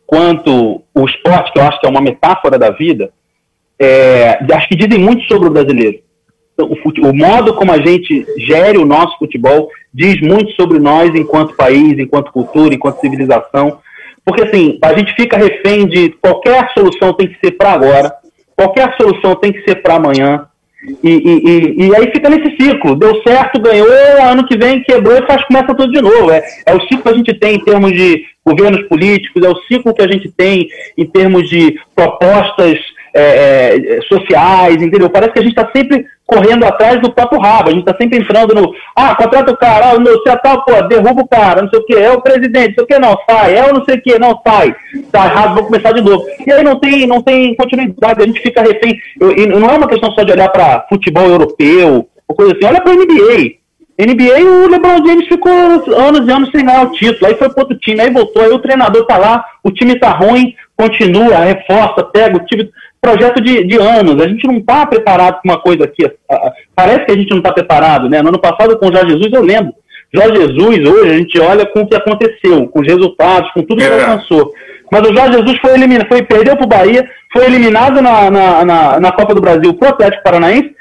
quanto 0.04 0.82
o 0.92 1.04
esporte, 1.04 1.52
que 1.52 1.60
eu 1.60 1.62
acho 1.62 1.78
que 1.78 1.86
é 1.86 1.90
uma 1.90 2.00
metáfora 2.00 2.58
da 2.58 2.70
vida, 2.70 3.12
é, 3.78 4.38
acho 4.52 4.68
que 4.68 4.76
dizem 4.76 4.98
muito 5.02 5.22
sobre 5.24 5.48
o 5.48 5.50
brasileiro. 5.52 5.98
Então, 6.54 6.72
o, 6.72 6.76
fute- 6.76 7.00
o 7.00 7.14
modo 7.14 7.54
como 7.54 7.70
a 7.70 7.78
gente 7.78 8.26
gere 8.38 8.78
o 8.78 8.84
nosso 8.84 9.16
futebol 9.18 9.70
diz 9.94 10.20
muito 10.20 10.50
sobre 10.52 10.78
nós 10.80 11.14
enquanto 11.14 11.54
país, 11.54 11.98
enquanto 11.98 12.32
cultura, 12.32 12.74
enquanto 12.74 13.00
civilização. 13.00 13.78
Porque, 14.24 14.42
assim, 14.42 14.78
a 14.82 14.92
gente 14.92 15.14
fica 15.14 15.38
refém 15.38 15.86
de 15.86 16.10
qualquer 16.20 16.68
solução 16.74 17.12
tem 17.14 17.28
que 17.28 17.38
ser 17.38 17.52
para 17.52 17.72
agora, 17.72 18.12
qualquer 18.56 18.94
solução 19.00 19.36
tem 19.36 19.52
que 19.52 19.62
ser 19.62 19.76
para 19.76 19.94
amanhã. 19.94 20.46
E, 21.02 21.08
e, 21.08 21.84
e, 21.84 21.86
e 21.86 21.96
aí 21.96 22.10
fica 22.12 22.28
nesse 22.28 22.56
ciclo. 22.56 22.94
Deu 22.96 23.22
certo, 23.22 23.60
ganhou, 23.60 23.88
ano 24.22 24.46
que 24.46 24.56
vem 24.56 24.82
quebrou 24.82 25.16
e 25.16 25.26
faz, 25.26 25.44
começa 25.44 25.74
tudo 25.74 25.92
de 25.92 26.00
novo. 26.00 26.30
É, 26.30 26.42
é 26.66 26.74
o 26.74 26.80
ciclo 26.82 27.02
que 27.02 27.08
a 27.08 27.14
gente 27.14 27.34
tem 27.34 27.54
em 27.56 27.64
termos 27.64 27.92
de 27.92 28.24
governos 28.44 28.82
políticos, 28.88 29.42
é 29.42 29.48
o 29.48 29.60
ciclo 29.62 29.94
que 29.94 30.02
a 30.02 30.08
gente 30.08 30.30
tem 30.30 30.68
em 30.96 31.06
termos 31.06 31.48
de 31.48 31.78
propostas 31.94 32.78
é, 33.14 33.76
é, 33.96 34.00
sociais, 34.02 34.76
entendeu? 34.82 35.08
Parece 35.10 35.32
que 35.32 35.38
a 35.38 35.42
gente 35.42 35.56
está 35.58 35.70
sempre 35.74 36.04
correndo 36.26 36.64
atrás 36.64 37.00
do 37.00 37.10
próprio 37.10 37.40
rabo, 37.40 37.68
a 37.70 37.72
gente 37.72 37.88
está 37.88 37.96
sempre 37.96 38.18
entrando 38.18 38.54
no. 38.54 38.74
Ah, 38.94 39.14
contrata 39.14 39.50
o 39.50 39.56
cara, 39.56 39.92
ah, 39.92 39.98
não 39.98 40.20
sei 40.22 40.32
a 40.32 40.36
tal, 40.36 40.62
pô, 40.64 40.72
derruba 40.82 41.22
o 41.22 41.28
cara, 41.28 41.62
não 41.62 41.70
sei 41.70 41.78
o 41.80 41.84
que, 41.86 41.94
é 41.94 42.10
o 42.12 42.20
presidente, 42.20 42.68
não 42.68 42.74
sei 42.74 42.84
o 42.84 42.86
que, 42.86 42.98
não, 42.98 43.16
sai, 43.28 43.56
é 43.56 43.64
o 43.64 43.74
não 43.74 43.84
sei 43.84 43.94
o 43.96 44.02
que, 44.02 44.18
não, 44.18 44.40
sai, 44.46 44.74
tá 45.10 45.24
errado, 45.24 45.54
vou 45.54 45.64
começar 45.64 45.92
de 45.92 46.02
novo. 46.02 46.24
E 46.46 46.52
aí 46.52 46.62
não 46.62 46.78
tem, 46.78 47.06
não 47.06 47.22
tem 47.22 47.54
continuidade, 47.56 48.22
a 48.22 48.26
gente 48.26 48.40
fica 48.42 48.60
refém. 48.62 48.98
Eu- 49.20 49.32
E 49.38 49.46
não 49.46 49.70
é 49.70 49.76
uma 49.78 49.88
questão 49.88 50.10
só 50.12 50.22
de 50.22 50.32
olhar 50.32 50.48
para 50.50 50.84
futebol 50.88 51.26
europeu, 51.26 52.06
ou 52.28 52.36
coisa 52.36 52.52
assim, 52.52 52.66
olha 52.66 52.80
para 52.82 52.92
NBA. 52.94 53.56
NBA, 54.00 54.44
o 54.44 54.68
LeBron 54.68 55.04
James 55.04 55.26
ficou 55.26 55.50
anos 55.52 56.28
e 56.28 56.30
anos 56.30 56.50
sem 56.52 56.64
ganhar 56.64 56.84
o 56.86 56.92
título. 56.92 57.26
Aí 57.26 57.34
foi 57.34 57.48
para 57.48 57.62
outro 57.64 57.76
time, 57.78 58.00
aí 58.00 58.10
voltou, 58.10 58.42
aí 58.42 58.50
o 58.50 58.60
treinador 58.60 59.04
tá 59.06 59.16
lá, 59.16 59.44
o 59.64 59.72
time 59.72 59.98
tá 59.98 60.10
ruim, 60.10 60.54
continua, 60.76 61.38
reforça, 61.38 62.04
pega 62.04 62.36
o 62.36 62.44
time. 62.46 62.70
Projeto 63.00 63.40
de, 63.40 63.64
de 63.64 63.76
anos. 63.78 64.20
A 64.22 64.28
gente 64.28 64.46
não 64.46 64.60
tá 64.60 64.84
preparado 64.86 65.40
para 65.40 65.52
uma 65.52 65.60
coisa 65.60 65.84
aqui. 65.84 66.10
Parece 66.74 67.04
que 67.06 67.12
a 67.12 67.16
gente 67.16 67.30
não 67.34 67.40
tá 67.40 67.52
preparado, 67.52 68.08
né? 68.08 68.20
No 68.22 68.28
ano 68.28 68.40
passado, 68.40 68.78
com 68.78 68.88
o 68.88 68.92
Jorge 68.92 69.12
Jesus, 69.12 69.32
eu 69.32 69.42
lembro. 69.42 69.72
Jorge 70.12 70.36
Jesus, 70.36 70.88
hoje, 70.88 71.10
a 71.10 71.18
gente 71.18 71.38
olha 71.40 71.66
com 71.66 71.82
o 71.82 71.86
que 71.86 71.94
aconteceu, 71.94 72.66
com 72.68 72.80
os 72.80 72.86
resultados, 72.86 73.50
com 73.52 73.62
tudo 73.62 73.82
que 73.82 73.86
É. 73.88 73.92
alcançou. 73.92 74.52
Mas 74.90 75.02
o 75.02 75.14
Jorge 75.14 75.34
Jesus 75.38 75.58
foi 75.60 75.74
eliminado, 75.74 76.08
foi, 76.08 76.22
perdeu 76.22 76.56
para 76.56 76.64
o 76.64 76.68
Bahia, 76.68 77.08
foi 77.32 77.44
eliminado 77.44 78.00
na, 78.00 78.30
na, 78.30 78.64
na, 78.64 79.00
na 79.00 79.12
Copa 79.12 79.34
do 79.34 79.40
Brasil 79.40 79.74
pro 79.74 79.90
Atlético 79.90 80.24
Paranaense, 80.24 80.74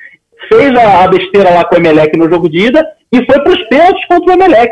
fez 0.48 0.74
a, 0.78 1.04
a 1.04 1.08
besteira 1.10 1.50
lá 1.50 1.66
com 1.66 1.76
o 1.76 1.78
Emelec 1.78 2.18
no 2.18 2.30
jogo 2.30 2.50
de 2.50 2.68
ida 2.68 2.88
e 3.12 3.18
foi 3.26 3.40
para 3.42 3.52
os 3.52 3.62
pênaltis 3.68 4.06
contra 4.08 4.32
o 4.32 4.34
Emelec. 4.34 4.72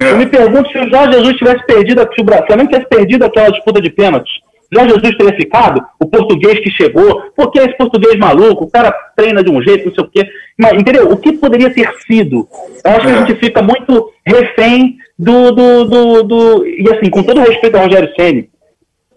Eu 0.00 0.18
me 0.18 0.26
pergunto 0.26 0.68
se 0.70 0.78
o 0.78 0.90
Jorge 0.90 1.12
Jesus 1.12 1.36
tivesse 1.38 1.64
perdido, 1.64 2.00
se 2.14 2.20
o 2.20 2.46
Flamengo 2.46 2.68
tivesse 2.70 2.88
perdido 2.88 3.24
aquela 3.24 3.50
disputa 3.50 3.80
de 3.80 3.88
pênaltis, 3.88 4.32
Jorge 4.72 4.94
Jesus 4.94 5.16
teria 5.18 5.36
ficado, 5.36 5.84
o 6.00 6.06
português 6.06 6.58
que 6.60 6.70
chegou, 6.70 7.22
porque 7.36 7.58
é 7.60 7.64
esse 7.64 7.76
português 7.76 8.16
maluco, 8.18 8.64
o 8.64 8.70
cara 8.70 8.90
treina 9.16 9.42
de 9.44 9.50
um 9.50 9.60
jeito, 9.62 9.86
não 9.86 9.94
sei 9.94 10.04
o 10.04 10.08
quê. 10.10 10.26
Mas, 10.58 10.72
entendeu? 10.74 11.10
O 11.10 11.16
que 11.18 11.32
poderia 11.32 11.68
ter 11.68 11.90
sido? 12.06 12.48
Eu 12.84 12.90
acho 12.92 13.00
que 13.02 13.06
a 13.06 13.10
É. 13.16 13.18
gente 13.26 13.34
fica 13.38 13.60
muito 13.62 14.10
refém 14.26 14.96
do, 15.18 15.50
do, 15.52 15.84
do, 15.84 16.22
do- 16.22 16.66
E 16.66 16.84
assim, 16.90 17.10
com 17.10 17.22
todo 17.22 17.40
respeito 17.40 17.76
ao 17.76 17.84
Rogério 17.84 18.10
Ceni, 18.18 18.48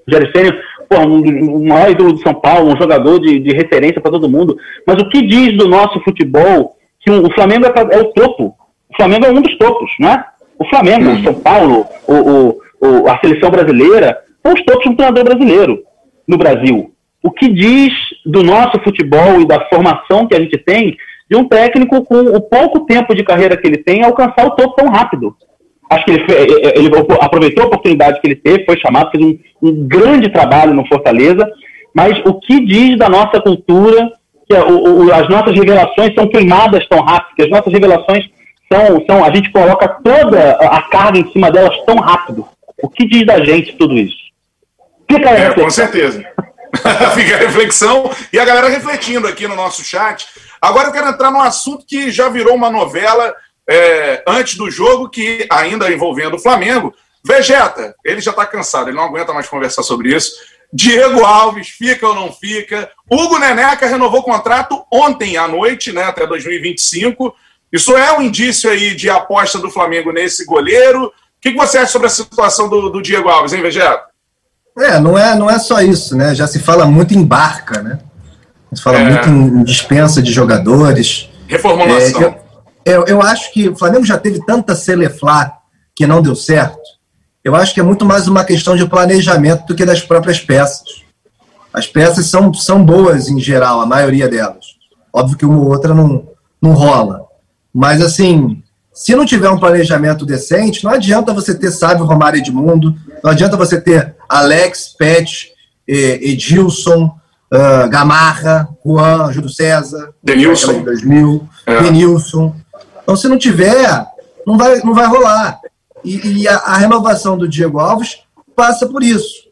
Rogério 0.08 0.32
Ceni, 0.36 0.52
pô, 0.90 0.98
um, 1.00 1.56
um 1.56 1.68
maior 1.68 1.90
ídolo 1.92 2.14
de 2.14 2.22
São 2.22 2.34
Paulo, 2.34 2.74
um 2.74 2.78
jogador 2.78 3.20
de, 3.20 3.40
de 3.40 3.52
referência 3.56 4.02
para 4.02 4.12
todo 4.12 4.30
mundo. 4.30 4.58
Mas 4.86 5.02
o 5.02 5.10
que 5.10 5.26
diz 5.26 5.58
do 5.58 5.68
nosso 5.68 6.00
futebol 6.02 6.76
que 7.00 7.10
o, 7.12 7.26
o 7.28 7.34
Flamengo 7.34 7.66
é, 7.66 7.70
pra- 7.72 7.88
é 7.96 8.00
o 8.02 8.06
topo? 8.12 8.56
O 8.92 8.96
Flamengo 8.98 9.26
é 9.26 9.30
um 9.32 9.42
dos 9.42 9.58
topos, 9.58 9.90
né? 10.00 10.24
O 10.60 10.66
Flamengo, 10.70 11.12
o 11.12 11.24
São 11.24 11.34
Paulo, 11.34 11.86
o, 12.08 12.14
o- 12.14 12.60
o- 12.82 13.10
a 13.10 13.18
seleção 13.20 13.50
brasileira, 13.50 14.18
os 14.52 14.64
topos 14.64 14.86
do 14.86 14.96
treinador 14.96 15.24
brasileiro 15.24 15.84
no 16.28 16.38
Brasil. 16.38 16.92
O 17.24 17.32
que 17.32 17.50
diz 17.50 17.92
do 18.26 18.44
nosso 18.44 18.80
futebol 18.84 19.42
e 19.42 19.48
da 19.48 19.68
formação 19.68 20.28
que 20.28 20.36
a 20.36 20.40
gente 20.40 20.58
tem 20.58 20.96
de 21.30 21.36
um 21.36 21.48
técnico 21.48 22.04
com 22.06 22.20
o 22.20 22.40
pouco 22.40 22.82
tempo 22.82 23.16
de 23.16 23.24
carreira 23.24 23.58
que 23.58 23.66
ele 23.66 23.78
tem 23.78 24.04
alcançar 24.04 24.46
o 24.46 24.52
topo 24.52 24.76
tão 24.76 24.90
rápido? 24.90 25.36
Acho 25.90 26.06
que 26.06 26.12
ele, 26.12 26.26
ele, 26.76 26.92
aproveitou 27.20 27.64
a 27.64 27.68
oportunidade 27.68 28.20
que 28.20 28.28
ele 28.28 28.36
teve, 28.36 28.66
foi 28.66 28.78
chamado, 28.78 29.12
fez 29.12 29.24
um, 29.24 29.38
um 29.62 29.88
grande 29.88 30.30
trabalho 30.30 30.74
no 30.74 30.88
Fortaleza. 30.88 31.48
Mas 31.94 32.20
o 32.26 32.40
que 32.40 32.66
diz 32.66 32.98
da 32.98 33.08
nossa 33.08 33.40
cultura 33.40 34.12
que 34.48 34.54
o, 34.54 35.06
o, 35.06 35.14
as 35.14 35.28
nossas 35.30 35.56
revelações 35.56 36.14
são 36.14 36.28
queimadas 36.28 36.88
tão 36.88 37.00
rápido, 37.00 37.36
que 37.36 37.44
as 37.44 37.50
nossas 37.50 37.74
revelações 37.74 38.30
são, 38.72 39.04
são, 39.08 39.24
a 39.24 39.34
gente 39.34 39.52
coloca 39.52 39.88
toda 39.88 40.52
a 40.52 40.82
carga 40.84 41.20
em 41.20 41.32
cima 41.32 41.52
delas 41.52 41.76
tão 41.86 41.96
rápido. 41.96 42.46
O 42.82 42.90
que 42.90 43.08
diz 43.08 43.26
da 43.26 43.44
gente 43.44 43.76
tudo 43.78 43.96
isso? 43.96 44.25
Fica 45.10 45.30
aí, 45.30 45.42
é, 45.42 45.54
com 45.54 45.70
certeza. 45.70 46.24
Fica 47.16 47.36
a 47.36 47.40
reflexão 47.40 48.12
e 48.32 48.40
a 48.40 48.46
galera 48.46 48.70
refletindo 48.70 49.28
aqui 49.28 49.48
no 49.48 49.56
nosso 49.56 49.84
chat. 49.84 50.28
Agora 50.62 50.90
eu 50.90 50.92
quero 50.92 51.08
entrar 51.08 51.32
num 51.32 51.42
assunto 51.42 51.86
que 51.86 52.12
já 52.12 52.28
virou 52.30 52.56
uma 52.56 52.70
novela 52.70 53.34
é, 53.70 54.24
antes 54.28 54.56
do 54.56 54.70
jogo, 54.70 55.10
que 55.10 55.48
ainda 55.50 55.92
envolvendo 55.92 56.36
o 56.36 56.40
Flamengo. 56.40 56.94
Vegeta, 57.24 57.96
ele 58.04 58.22
já 58.22 58.32
está 58.32 58.46
cansado, 58.46 58.90
ele 58.90 58.98
não 58.98 59.06
aguenta 59.06 59.34
mais 59.34 59.48
conversar 59.48 59.84
sobre 59.84 60.16
isso. 60.16 60.34
Diego 60.72 61.24
Alves, 61.24 61.70
fica 61.70 62.08
ou 62.08 62.14
não 62.14 62.32
fica? 62.32 62.92
Hugo 63.10 63.40
Neneca 63.40 63.88
renovou 63.88 64.20
o 64.20 64.24
contrato 64.24 64.86
ontem 64.92 65.38
à 65.38 65.48
noite, 65.48 65.92
né, 65.92 66.04
até 66.04 66.28
2025. 66.28 67.34
Isso 67.72 67.96
é 67.98 68.12
um 68.18 68.22
indício 68.22 68.70
aí 68.70 68.94
de 68.94 69.10
aposta 69.10 69.58
do 69.58 69.72
Flamengo 69.72 70.12
nesse 70.12 70.46
goleiro. 70.46 71.06
O 71.06 71.12
que, 71.42 71.52
que 71.52 71.58
você 71.58 71.78
acha 71.78 71.92
sobre 71.92 72.08
a 72.08 72.12
situação 72.12 72.70
do, 72.70 72.90
do 72.90 73.02
Diego 73.02 73.30
Alves, 73.30 73.54
hein, 73.54 73.62
Vegeta? 73.62 74.04
É, 74.78 75.00
não 75.00 75.18
é, 75.18 75.36
não 75.36 75.50
é 75.50 75.58
só 75.58 75.82
isso, 75.82 76.16
né? 76.18 76.36
Já 76.36 76.48
se 76.48 76.60
fala 76.60 76.86
muito 76.86 77.14
em 77.14 77.24
barca, 77.24 77.82
né? 77.82 78.00
Se 78.74 78.82
fala 78.82 78.98
é. 78.98 79.10
muito 79.10 79.30
em 79.30 79.64
dispensa 79.64 80.22
de 80.22 80.32
jogadores. 80.32 81.30
Reformulação. 81.48 82.22
É, 82.22 82.26
eu, 82.26 82.36
eu, 82.86 83.06
eu, 83.06 83.22
acho 83.22 83.54
que 83.54 83.70
o 83.70 83.76
Flamengo 83.76 84.06
já 84.06 84.18
teve 84.18 84.44
tanta 84.46 84.76
celeflá 84.76 85.60
que 85.96 86.06
não 86.06 86.22
deu 86.22 86.36
certo. 86.36 86.82
Eu 87.44 87.56
acho 87.56 87.74
que 87.74 87.80
é 87.80 87.84
muito 87.84 88.04
mais 88.04 88.28
uma 88.28 88.44
questão 88.44 88.76
de 88.76 88.88
planejamento 88.88 89.66
do 89.66 89.76
que 89.76 89.86
das 89.86 90.02
próprias 90.02 90.40
peças. 90.40 91.06
As 91.72 91.88
peças 91.88 92.26
são, 92.26 92.54
são 92.54 92.84
boas 92.84 93.30
em 93.30 93.40
geral, 93.40 93.82
a 93.82 93.86
maioria 93.86 94.28
delas. 94.28 94.66
Óbvio 95.14 95.38
que 95.38 95.46
uma 95.46 95.60
ou 95.60 95.68
outra 95.68 95.94
não, 95.94 96.28
não 96.62 96.74
rola. 96.74 97.22
Mas, 97.74 98.02
assim, 98.02 98.64
se 98.96 99.14
não 99.14 99.26
tiver 99.26 99.50
um 99.50 99.60
planejamento 99.60 100.26
decente, 100.26 100.82
não 100.86 100.92
adianta 100.92 101.34
você 101.34 101.54
ter 101.54 101.70
Sávio 101.70 102.06
Romário 102.06 102.40
Edmundo, 102.40 102.96
não 103.22 103.30
adianta 103.30 103.58
você 103.58 103.80
ter 103.80 104.16
Alex, 104.30 104.96
Pet, 104.98 105.52
Edilson, 105.86 107.14
uh, 107.52 107.90
Gamarra, 107.90 108.70
Juan, 108.86 109.34
Júlio 109.34 109.50
César, 109.50 110.14
Denilson. 110.24 110.82
2000, 110.82 111.50
é. 111.66 111.82
Denilson. 111.84 112.56
Então, 113.04 113.18
se 113.18 113.28
não 113.28 113.38
tiver, 113.38 114.06
não 114.48 114.58
vai, 114.58 114.80
não 114.80 114.94
vai 114.94 115.08
rolar. 115.08 115.60
E, 116.02 116.44
e 116.44 116.48
a, 116.48 116.56
a, 116.56 116.78
renovação 116.78 117.38
do 117.38 117.50
Diego 117.50 117.80
Alves 117.80 118.20
passa 118.56 118.88
por 118.88 119.04
isso. 119.04 119.44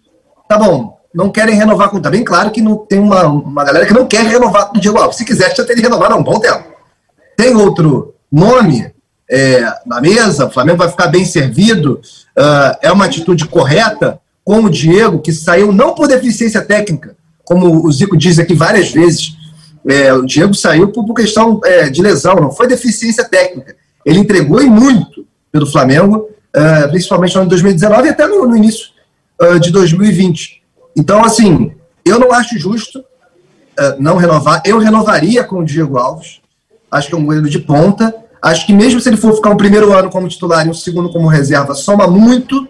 Tá 0.48 0.58
bom, 0.58 0.98
não 1.14 1.30
querem 1.30 1.56
renovar 1.56 1.90
com. 1.90 2.00
Tá 2.00 2.10
bem 2.10 2.24
claro 2.24 2.50
que 2.50 2.62
não 2.62 2.78
tem 2.78 3.00
uma, 3.00 3.26
uma 3.26 3.66
galera 3.66 3.86
que 3.86 3.94
não 3.94 4.08
quer 4.08 4.24
renovar 4.24 4.70
com 4.70 4.78
o 4.78 4.80
Diego 4.82 5.00
Alves. 5.00 5.18
Se 5.18 5.26
quisesse, 5.26 5.58
já 5.58 5.66
teria 5.66 5.84
renovado 5.84 6.14
há 6.14 6.18
um 6.18 6.24
bom 6.24 6.40
tempo. 6.40 6.72
Tem 7.36 7.54
outro 7.56 8.16
nome 8.32 8.93
é, 9.36 9.80
na 9.84 10.00
mesa, 10.00 10.46
o 10.46 10.52
Flamengo 10.52 10.78
vai 10.78 10.90
ficar 10.90 11.08
bem 11.08 11.26
servido, 11.26 12.00
uh, 12.38 12.78
é 12.84 12.92
uma 12.92 13.06
atitude 13.06 13.48
correta 13.48 14.20
com 14.46 14.60
o 14.60 14.70
Diego, 14.70 15.24
que 15.24 15.34
saiu 15.34 15.72
não 15.72 15.96
por 15.96 16.08
deficiência 16.08 16.62
técnica, 16.62 17.16
como 17.44 17.84
o 17.84 17.92
Zico 17.92 18.16
diz 18.16 18.38
aqui 18.38 18.54
várias 18.54 18.92
vezes. 18.92 19.36
É, 19.90 20.14
o 20.14 20.24
Diego 20.24 20.54
saiu 20.54 20.90
por, 20.90 21.04
por 21.04 21.16
questão 21.16 21.60
é, 21.66 21.90
de 21.90 22.00
lesão, 22.00 22.36
não 22.36 22.52
foi 22.52 22.68
deficiência 22.68 23.24
técnica. 23.24 23.76
Ele 24.06 24.20
entregou 24.20 24.62
e 24.62 24.70
muito 24.70 25.26
pelo 25.52 25.66
Flamengo, 25.66 26.30
uh, 26.56 26.90
principalmente 26.90 27.34
no 27.34 27.42
ano 27.42 27.50
de 27.50 27.56
2019 27.56 28.08
e 28.08 28.12
até 28.12 28.28
no, 28.28 28.48
no 28.48 28.56
início 28.56 28.90
uh, 29.42 29.60
de 29.60 29.72
2020. 29.72 30.62
Então, 30.96 31.26
assim, 31.26 31.74
eu 32.06 32.20
não 32.20 32.32
acho 32.32 32.56
justo 32.60 33.00
uh, 33.00 33.96
não 33.98 34.16
renovar. 34.16 34.62
Eu 34.64 34.78
renovaria 34.78 35.44
com 35.44 35.58
o 35.58 35.66
Diego 35.66 35.98
Alves. 35.98 36.40
Acho 36.92 37.08
que 37.08 37.16
é 37.16 37.18
um 37.18 37.26
goleiro 37.26 37.50
de 37.50 37.58
ponta. 37.58 38.14
Acho 38.44 38.66
que 38.66 38.74
mesmo 38.74 39.00
se 39.00 39.08
ele 39.08 39.16
for 39.16 39.34
ficar 39.34 39.52
um 39.52 39.56
primeiro 39.56 39.94
ano 39.94 40.10
como 40.10 40.28
titular 40.28 40.68
e 40.68 40.70
um 40.70 40.74
segundo 40.74 41.10
como 41.10 41.30
reserva, 41.30 41.74
soma 41.74 42.06
muito. 42.08 42.68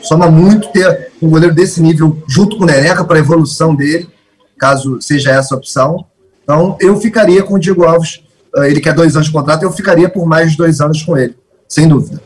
Soma 0.00 0.30
muito 0.30 0.68
ter 0.68 1.12
um 1.20 1.28
goleiro 1.28 1.54
desse 1.54 1.82
nível 1.82 2.16
junto 2.26 2.56
com 2.56 2.62
o 2.62 2.66
Neneca 2.66 3.04
para 3.04 3.16
a 3.16 3.20
evolução 3.20 3.74
dele, 3.74 4.08
caso 4.56 4.98
seja 5.02 5.32
essa 5.32 5.54
a 5.54 5.58
opção. 5.58 6.06
Então, 6.42 6.78
eu 6.80 6.96
ficaria 6.98 7.42
com 7.42 7.54
o 7.54 7.58
Diego 7.58 7.84
Alves. 7.84 8.22
Ele 8.56 8.80
quer 8.80 8.94
dois 8.94 9.14
anos 9.14 9.26
de 9.26 9.32
contrato, 9.32 9.62
eu 9.62 9.72
ficaria 9.72 10.08
por 10.08 10.24
mais 10.24 10.56
dois 10.56 10.80
anos 10.80 11.02
com 11.02 11.18
ele, 11.18 11.36
sem 11.68 11.86
dúvida. 11.86 12.22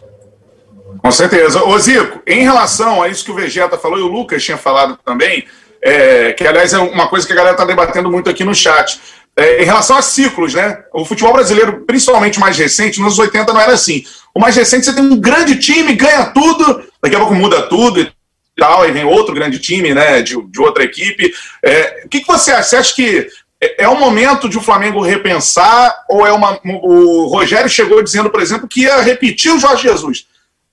Com 0.99 1.11
certeza. 1.11 1.65
Ô 1.65 1.77
Zico, 1.79 2.21
em 2.25 2.45
relação 2.45 3.03
a 3.03 3.09
isso 3.09 3.25
que 3.25 3.33
o 3.33 3.35
Vegeta 3.35 3.77
falou 3.77 3.99
e 3.99 4.03
o 4.03 4.07
Lucas 4.07 4.45
tinha 4.45 4.57
falado 4.57 4.97
também, 5.05 5.45
é, 5.83 6.33
que 6.33 6.47
aliás 6.47 6.73
é 6.73 6.79
uma 6.79 7.09
coisa 7.09 7.27
que 7.27 7.33
a 7.33 7.37
galera 7.37 7.55
está 7.55 7.65
debatendo 7.65 8.09
muito 8.09 8.31
aqui 8.31 8.45
no 8.45 8.55
chat. 8.55 9.01
É, 9.35 9.63
em 9.63 9.65
relação 9.65 9.97
a 9.97 10.03
ciclos, 10.03 10.55
né? 10.55 10.85
O 10.93 11.05
futebol 11.05 11.33
brasileiro, 11.33 11.85
principalmente 11.87 12.39
mais 12.39 12.57
recente, 12.59 13.01
nos 13.01 13.19
80 13.19 13.53
não 13.53 13.61
era 13.61 13.73
assim. 13.73 14.05
O 14.35 14.41
mais 14.41 14.55
recente, 14.55 14.85
você 14.85 14.95
tem 14.95 15.05
um 15.05 15.19
grande 15.19 15.59
time, 15.59 15.95
ganha 15.95 16.27
tudo, 16.27 16.85
daqui 17.03 17.17
a 17.17 17.19
pouco 17.19 17.35
muda 17.35 17.63
tudo 17.63 18.01
e 18.01 18.13
tal, 18.57 18.83
aí 18.83 18.93
vem 18.93 19.05
outro 19.05 19.35
grande 19.35 19.59
time, 19.59 19.95
né, 19.95 20.21
de, 20.21 20.41
de 20.51 20.61
outra 20.61 20.85
equipe. 20.85 21.33
É, 21.63 22.03
o 22.05 22.09
que, 22.09 22.21
que 22.21 22.27
você 22.27 22.53
acha? 22.53 22.63
Você 22.63 22.77
acha 22.77 22.95
que 22.95 23.29
é, 23.63 23.85
é 23.85 23.89
o 23.89 23.99
momento 23.99 24.49
de 24.49 24.59
o 24.59 24.63
Flamengo 24.63 25.01
repensar 25.01 26.05
ou 26.11 26.27
é 26.27 26.33
uma. 26.33 26.61
O 26.65 27.27
Rogério 27.29 27.71
chegou 27.71 28.03
dizendo, 28.03 28.29
por 28.29 28.43
exemplo, 28.43 28.69
que 28.69 28.83
ia 28.83 29.01
repetir 29.01 29.53
o 29.53 29.59
Jorge 29.59 29.85
Jesus. 29.85 30.27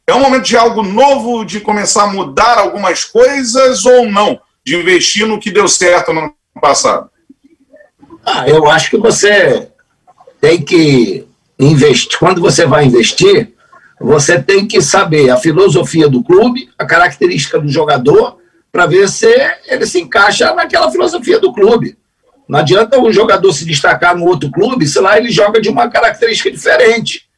É 0.07 0.13
um 0.13 0.19
momento 0.19 0.45
de 0.45 0.57
algo 0.57 0.81
novo, 0.81 1.45
de 1.45 1.59
começar 1.59 2.03
a 2.03 2.07
mudar 2.07 2.57
algumas 2.57 3.05
coisas 3.05 3.85
ou 3.85 4.09
não? 4.09 4.41
De 4.65 4.75
investir 4.75 5.27
no 5.27 5.39
que 5.39 5.51
deu 5.51 5.67
certo 5.67 6.11
no 6.11 6.21
ano 6.21 6.33
passado? 6.59 7.09
Ah, 8.25 8.47
eu 8.47 8.69
acho 8.69 8.89
que 8.89 8.97
você 8.97 9.69
tem 10.39 10.61
que 10.61 11.25
investir. 11.59 12.17
Quando 12.17 12.41
você 12.41 12.65
vai 12.65 12.85
investir, 12.85 13.53
você 13.99 14.41
tem 14.41 14.67
que 14.67 14.81
saber 14.81 15.29
a 15.29 15.37
filosofia 15.37 16.07
do 16.07 16.23
clube, 16.23 16.69
a 16.77 16.85
característica 16.85 17.59
do 17.59 17.67
jogador, 17.67 18.37
para 18.71 18.85
ver 18.85 19.09
se 19.09 19.27
ele 19.67 19.85
se 19.85 19.99
encaixa 19.99 20.53
naquela 20.53 20.91
filosofia 20.91 21.39
do 21.39 21.53
clube. 21.53 21.97
Não 22.47 22.59
adianta 22.59 22.99
um 22.99 23.11
jogador 23.11 23.51
se 23.51 23.65
destacar 23.65 24.17
no 24.17 24.25
outro 24.25 24.49
clube, 24.49 24.87
se 24.87 24.99
lá 24.99 25.17
ele 25.17 25.29
joga 25.29 25.61
de 25.61 25.69
uma 25.69 25.89
característica 25.89 26.49
diferente. 26.49 27.29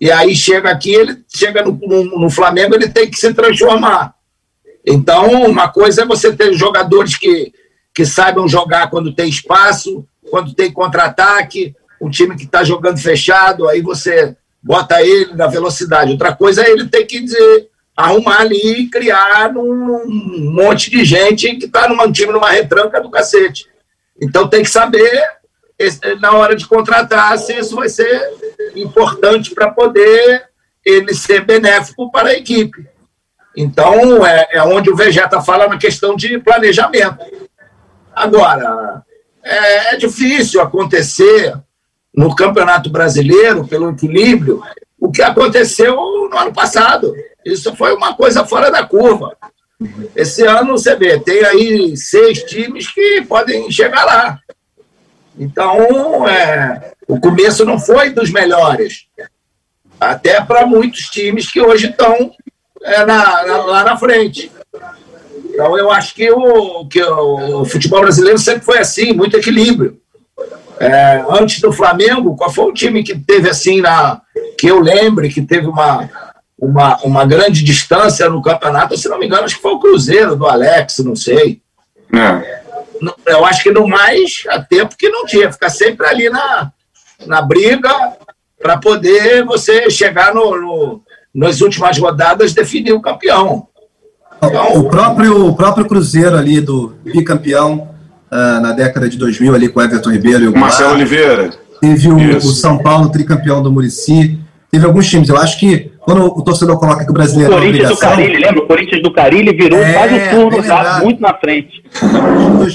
E 0.00 0.10
aí 0.10 0.34
chega 0.34 0.70
aqui, 0.70 0.94
ele 0.94 1.24
chega 1.34 1.62
no, 1.62 1.72
no, 1.72 2.20
no, 2.20 2.30
Flamengo, 2.30 2.74
ele 2.74 2.88
tem 2.88 3.10
que 3.10 3.18
se 3.18 3.32
transformar. 3.34 4.14
Então, 4.84 5.42
uma 5.44 5.68
coisa 5.68 6.02
é 6.02 6.06
você 6.06 6.34
ter 6.34 6.52
jogadores 6.54 7.16
que, 7.16 7.52
que 7.94 8.04
saibam 8.04 8.46
jogar 8.46 8.88
quando 8.88 9.14
tem 9.14 9.28
espaço, 9.28 10.06
quando 10.30 10.54
tem 10.54 10.72
contra-ataque, 10.72 11.74
um 12.00 12.10
time 12.10 12.36
que 12.36 12.44
está 12.44 12.62
jogando 12.62 12.98
fechado, 12.98 13.68
aí 13.68 13.80
você 13.80 14.36
bota 14.62 15.02
ele 15.02 15.34
na 15.34 15.46
velocidade. 15.46 16.12
Outra 16.12 16.34
coisa 16.34 16.64
é 16.64 16.70
ele 16.70 16.88
ter 16.88 17.04
que 17.04 17.20
dizer, 17.20 17.68
arrumar 17.96 18.40
ali 18.40 18.80
e 18.80 18.90
criar 18.90 19.56
um, 19.56 20.52
monte 20.52 20.90
de 20.90 21.04
gente 21.04 21.54
que 21.56 21.66
está 21.66 21.88
num 21.88 22.12
time 22.12 22.32
numa 22.32 22.50
retranca 22.50 23.00
do 23.00 23.10
cacete. 23.10 23.66
Então 24.20 24.48
tem 24.48 24.62
que 24.62 24.70
saber 24.70 25.24
na 26.20 26.32
hora 26.32 26.56
de 26.56 26.66
contratar 26.66 27.38
se 27.38 27.54
isso 27.54 27.76
vai 27.76 27.88
ser 27.88 28.32
importante 28.74 29.54
para 29.54 29.70
poder 29.70 30.44
ele 30.84 31.14
ser 31.14 31.44
benéfico 31.44 32.10
para 32.10 32.30
a 32.30 32.34
equipe. 32.34 32.86
Então, 33.56 34.24
é, 34.26 34.48
é 34.52 34.62
onde 34.62 34.90
o 34.90 34.96
Vegeta 34.96 35.40
fala 35.40 35.66
na 35.66 35.78
questão 35.78 36.14
de 36.14 36.38
planejamento. 36.38 37.24
Agora, 38.14 39.02
é, 39.46 39.94
é 39.94 39.96
difícil 39.96 40.60
acontecer 40.60 41.56
no 42.14 42.34
Campeonato 42.34 42.90
Brasileiro, 42.90 43.66
pelo 43.66 43.90
equilíbrio, 43.90 44.62
o 44.98 45.10
que 45.10 45.22
aconteceu 45.22 45.94
no 45.94 46.36
ano 46.36 46.52
passado. 46.52 47.14
Isso 47.44 47.74
foi 47.76 47.94
uma 47.94 48.14
coisa 48.14 48.44
fora 48.44 48.70
da 48.70 48.84
curva. 48.84 49.36
Esse 50.14 50.42
ano, 50.44 50.72
você 50.72 50.96
vê, 50.96 51.20
tem 51.20 51.44
aí 51.44 51.96
seis 51.96 52.42
times 52.42 52.92
que 52.92 53.22
podem 53.22 53.70
chegar 53.70 54.04
lá. 54.04 54.38
Então, 55.38 56.26
é, 56.26 56.92
o 57.06 57.20
começo 57.20 57.64
não 57.64 57.78
foi 57.78 58.10
dos 58.10 58.30
melhores. 58.30 59.06
Até 60.00 60.40
para 60.40 60.66
muitos 60.66 61.04
times 61.04 61.50
que 61.50 61.60
hoje 61.60 61.90
estão 61.90 62.32
é, 62.82 63.04
na, 63.04 63.46
na, 63.46 63.56
lá 63.64 63.84
na 63.84 63.96
frente. 63.96 64.50
Então, 65.56 65.78
eu 65.78 65.90
acho 65.90 66.14
que 66.14 66.30
o, 66.30 66.86
que 66.86 67.02
o, 67.02 67.64
futebol 67.64 68.02
brasileiro 68.02 68.38
sempre 68.38 68.60
foi 68.60 68.76
assim, 68.76 69.14
muito 69.14 69.38
equilíbrio. 69.38 69.98
É, 70.78 71.24
antes 71.30 71.62
do 71.62 71.72
Flamengo, 71.72 72.36
qual 72.36 72.52
foi 72.52 72.66
o 72.66 72.74
time 72.74 73.02
que 73.02 73.18
teve 73.18 73.48
assim, 73.48 73.80
na, 73.80 74.20
que 74.58 74.66
eu 74.66 74.78
lembre, 74.80 75.30
que 75.30 75.40
teve 75.40 75.66
uma, 75.66 76.10
uma, 76.60 76.98
uma 76.98 77.24
grande 77.24 77.64
distância 77.64 78.28
no 78.28 78.42
campeonato? 78.42 78.98
Se 78.98 79.08
não 79.08 79.18
me 79.18 79.24
engano, 79.24 79.44
acho 79.44 79.56
que 79.56 79.62
foi 79.62 79.72
o 79.72 79.80
Cruzeiro, 79.80 80.36
do 80.36 80.46
Alex, 80.46 80.98
não 80.98 81.16
sei. 81.16 81.62
É 82.12 82.56
eu 83.26 83.44
acho 83.44 83.62
que 83.62 83.70
no 83.70 83.88
mais 83.88 84.44
a 84.48 84.60
tempo 84.62 84.94
que 84.96 85.08
não 85.08 85.24
tinha, 85.24 85.52
ficar 85.52 85.70
sempre 85.70 86.06
ali 86.06 86.28
na, 86.28 86.70
na 87.26 87.42
briga 87.42 87.90
para 88.60 88.78
poder 88.78 89.42
você 89.44 89.90
chegar 89.90 90.34
no, 90.34 90.60
no, 90.60 91.02
nas 91.34 91.60
últimas 91.60 91.98
rodadas, 91.98 92.52
definir 92.52 92.92
o 92.92 93.00
campeão. 93.00 93.68
O, 94.74 94.84
próprio, 94.84 95.46
o 95.46 95.56
próprio 95.56 95.86
Cruzeiro 95.86 96.36
ali, 96.36 96.60
do 96.60 96.94
bicampeão 97.04 97.88
uh, 98.30 98.60
na 98.60 98.72
década 98.72 99.08
de 99.08 99.16
2000, 99.16 99.54
ali 99.54 99.68
com 99.68 99.80
o 99.80 99.82
Everton 99.82 100.10
Ribeiro 100.10 100.44
e 100.44 100.48
o 100.48 100.56
Marcelo 100.56 100.94
Oliveira. 100.94 101.50
Teve 101.80 102.08
o, 102.08 102.36
o, 102.36 102.40
São 102.40 102.78
Paulo, 102.78 103.10
tricampeão 103.10 103.62
do 103.62 103.70
Murici. 103.70 104.38
Teve 104.70 104.84
alguns 104.86 105.08
times. 105.08 105.28
Eu 105.28 105.36
acho 105.36 105.58
que 105.58 105.90
quando 106.00 106.24
o 106.24 106.42
torcedor 106.42 106.78
coloca 106.78 107.04
que 107.04 107.10
o 107.10 107.14
brasileiro. 107.14 107.52
O 107.52 107.56
Corinthians 107.56 107.88
do 107.88 107.96
Carilli, 107.96 108.36
lembra? 108.36 108.62
O 108.62 108.66
Corinthians 108.66 109.02
do 109.02 109.12
Carilli 109.12 109.56
virou 109.56 109.78
é, 109.78 109.92
quase 109.92 110.14
o 110.14 110.30
turno, 110.30 110.62
já, 110.62 111.00
muito 111.02 111.20
na 111.20 111.34
frente. 111.34 111.82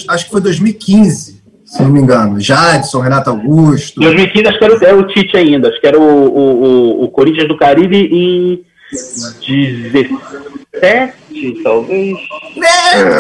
Acho 0.08 0.26
que 0.26 0.32
foi 0.32 0.42
2015 0.42 1.42
se 1.72 1.82
não 1.82 1.90
me 1.90 2.02
engano. 2.02 2.38
Jadson, 2.38 3.00
Renato 3.00 3.30
Augusto. 3.30 4.02
2015 4.02 4.48
acho 4.48 4.60
que 4.60 4.66
era 4.66 4.76
o, 4.76 4.84
era 4.84 4.98
o 4.98 5.08
Tite 5.08 5.38
ainda, 5.38 5.70
acho 5.70 5.80
que 5.80 5.88
era 5.88 5.98
o, 5.98 6.04
o, 6.04 7.04
o, 7.06 7.08
Corinthians 7.08 7.48
do 7.48 7.56
Caribe 7.56 7.98
em 7.98 8.62
17, 8.92 11.64
talvez. 11.64 12.18
É, 12.58 13.20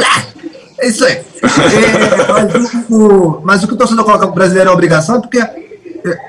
é 0.80 0.88
isso 0.88 1.06
aí. 1.06 1.14
É, 1.14 1.24
mas, 2.32 2.74
o, 2.90 3.42
mas, 3.44 3.64
o, 3.64 3.68
que 3.68 3.74
o 3.74 3.78
torcedor 3.78 4.06
coloca 4.06 4.28
o 4.28 4.32
brasileiro 4.32 4.70
é 4.70 4.74
obrigação, 4.74 5.20
porque 5.22 5.40
é, 5.40 5.50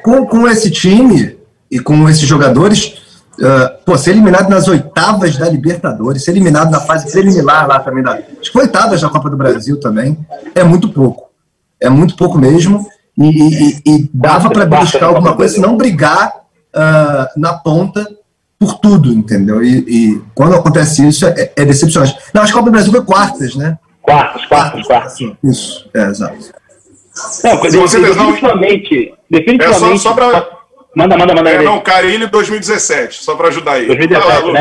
com, 0.02 0.26
com 0.26 0.48
esse 0.48 0.70
time 0.70 1.36
e 1.70 1.78
com 1.78 2.08
esses 2.08 2.26
jogadores, 2.26 3.00
Uh, 3.32 3.64
pô, 3.86 3.96
ser 3.96 4.10
eliminado 4.10 4.50
nas 4.50 4.68
oitavas 4.68 5.38
da 5.38 5.48
Libertadores, 5.48 6.22
ser 6.22 6.32
eliminado 6.32 6.70
na 6.70 6.80
fase 6.80 7.10
preliminar 7.10 7.66
lá 7.66 7.80
também, 7.80 8.04
da, 8.04 8.12
acho 8.12 8.52
que 8.52 8.58
oitavas 8.58 9.00
da 9.00 9.08
Copa 9.08 9.30
do 9.30 9.38
Brasil 9.38 9.80
também, 9.80 10.18
é 10.54 10.62
muito 10.62 10.90
pouco 10.90 11.32
é 11.82 11.90
muito 11.90 12.16
pouco 12.16 12.38
mesmo, 12.38 12.86
e, 13.18 13.26
e, 13.26 13.82
e 13.84 14.10
dava 14.14 14.48
para 14.48 14.64
buscar 14.64 15.06
alguma 15.06 15.34
coisa, 15.34 15.60
não 15.60 15.76
brigar 15.76 16.32
uh, 16.74 17.40
na 17.40 17.54
ponta 17.54 18.06
por 18.62 18.78
tudo, 18.78 19.12
entendeu? 19.12 19.62
E, 19.62 19.84
e 19.88 20.22
quando 20.34 20.54
acontece 20.54 21.06
isso, 21.06 21.26
é, 21.26 21.50
é, 21.56 21.64
decepcionante. 21.64 22.16
Não, 22.32 22.42
acho 22.42 22.52
que 22.52 22.58
a 22.58 22.60
Copa 22.60 22.70
do 22.70 22.74
Brasil 22.74 22.92
foi 22.92 23.04
quartas, 23.04 23.56
né? 23.56 23.76
Quartas, 24.00 24.46
quartas, 24.46 24.86
quartas. 24.86 25.18
Isso, 25.42 25.90
é, 25.92 26.02
exato. 26.02 26.36
Não, 27.44 27.60
definitivamente, 27.60 29.14
definitivamente... 29.28 29.94
É 29.94 29.98
só, 29.98 30.10
só 30.10 30.14
para... 30.14 30.48
Manda, 30.94 31.16
manda, 31.16 31.34
manda. 31.34 31.50
É, 31.50 31.62
não, 31.62 31.80
Carilli 31.80 32.26
2017, 32.26 33.24
só 33.24 33.34
para 33.34 33.48
ajudar 33.48 33.72
aí. 33.72 33.86
2017, 33.86 34.52
né? 34.52 34.60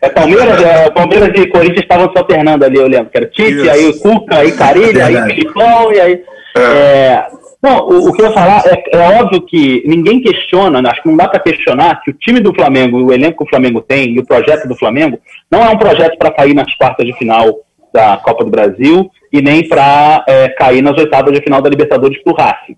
É, 0.00 0.06
é, 0.06 0.08
Palmeiras, 0.08 0.62
é, 0.62 0.90
Palmeiras 0.90 1.30
e 1.34 1.46
Corinthians 1.48 1.82
estavam 1.82 2.10
se 2.10 2.18
alternando 2.18 2.64
ali, 2.64 2.76
eu 2.76 2.86
lembro. 2.86 3.10
Que 3.10 3.18
era 3.18 3.26
Tite, 3.26 3.68
aí 3.68 3.88
o 3.88 3.98
Cuca, 3.98 4.36
aí 4.38 4.52
Carilli, 4.52 5.02
aí 5.02 5.22
Filipão, 5.34 5.92
e 5.92 6.00
aí... 6.00 6.24
É, 6.56 7.26
bom, 7.62 7.78
o, 7.92 8.08
o, 8.08 8.12
que 8.12 8.22
eu 8.22 8.26
ia 8.26 8.32
falar 8.32 8.62
é, 8.66 8.82
é, 8.92 9.20
óbvio 9.20 9.42
que 9.42 9.82
ninguém 9.86 10.20
questiona, 10.20 10.80
acho 10.90 11.02
que 11.02 11.08
não 11.08 11.16
dá 11.16 11.28
para 11.28 11.40
questionar 11.40 12.00
que 12.02 12.10
o 12.10 12.14
time 12.14 12.40
do 12.40 12.54
Flamengo, 12.54 12.98
o 12.98 13.12
elenco 13.12 13.38
que 13.38 13.44
o 13.44 13.50
Flamengo 13.50 13.80
tem 13.80 14.14
e 14.14 14.18
o 14.18 14.26
projeto 14.26 14.68
do 14.68 14.76
Flamengo 14.76 15.18
não 15.50 15.62
é 15.62 15.68
um 15.68 15.78
projeto 15.78 16.16
para 16.18 16.30
cair 16.30 16.54
nas 16.54 16.72
quartas 16.74 17.06
de 17.06 17.12
final 17.14 17.60
da 17.92 18.16
Copa 18.18 18.44
do 18.44 18.50
Brasil 18.50 19.10
e 19.32 19.40
nem 19.42 19.66
para 19.68 20.24
é, 20.26 20.48
cair 20.50 20.82
nas 20.82 20.96
oitavas 20.96 21.32
de 21.32 21.42
final 21.42 21.60
da 21.60 21.70
Libertadores 21.70 22.18
o 22.24 22.32
Racing. 22.32 22.76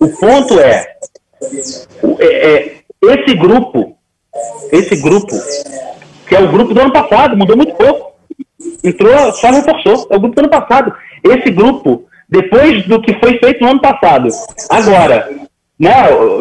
O 0.00 0.08
ponto 0.08 0.60
é, 0.60 0.96
é, 2.18 2.26
é, 2.26 2.82
esse 3.02 3.34
grupo, 3.34 3.96
esse 4.72 4.96
grupo, 5.00 5.34
que 6.28 6.34
é 6.34 6.40
o 6.40 6.48
grupo 6.48 6.74
do 6.74 6.80
ano 6.80 6.92
passado, 6.92 7.36
mudou 7.36 7.56
muito 7.56 7.74
pouco. 7.74 8.14
Entrou, 8.82 9.32
só 9.32 9.50
reforçou. 9.50 10.06
É 10.10 10.16
o 10.16 10.20
grupo 10.20 10.34
do 10.34 10.40
ano 10.40 10.50
passado. 10.50 10.92
Esse 11.24 11.50
grupo 11.50 12.04
depois 12.28 12.84
do 12.86 13.00
que 13.00 13.14
foi 13.20 13.38
feito 13.38 13.62
no 13.62 13.70
ano 13.70 13.80
passado. 13.80 14.28
Agora, 14.70 15.28
né, 15.78 15.92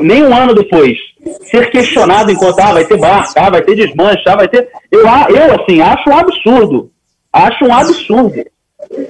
nem 0.01 0.23
um 0.23 0.35
ano 0.35 0.53
depois, 0.53 0.97
ser 1.43 1.69
questionado 1.69 2.31
enquanto 2.31 2.59
ah, 2.59 2.73
vai 2.73 2.85
ter 2.85 2.97
barca, 2.97 3.33
ah, 3.35 3.49
vai 3.49 3.61
ter 3.61 3.75
desmanche, 3.75 4.23
ah, 4.27 4.35
vai 4.35 4.47
ter. 4.47 4.67
Eu, 4.91 5.01
eu, 5.01 5.61
assim, 5.61 5.81
acho 5.81 6.09
um 6.09 6.17
absurdo. 6.17 6.91
Acho 7.31 7.65
um 7.65 7.73
absurdo. 7.73 8.43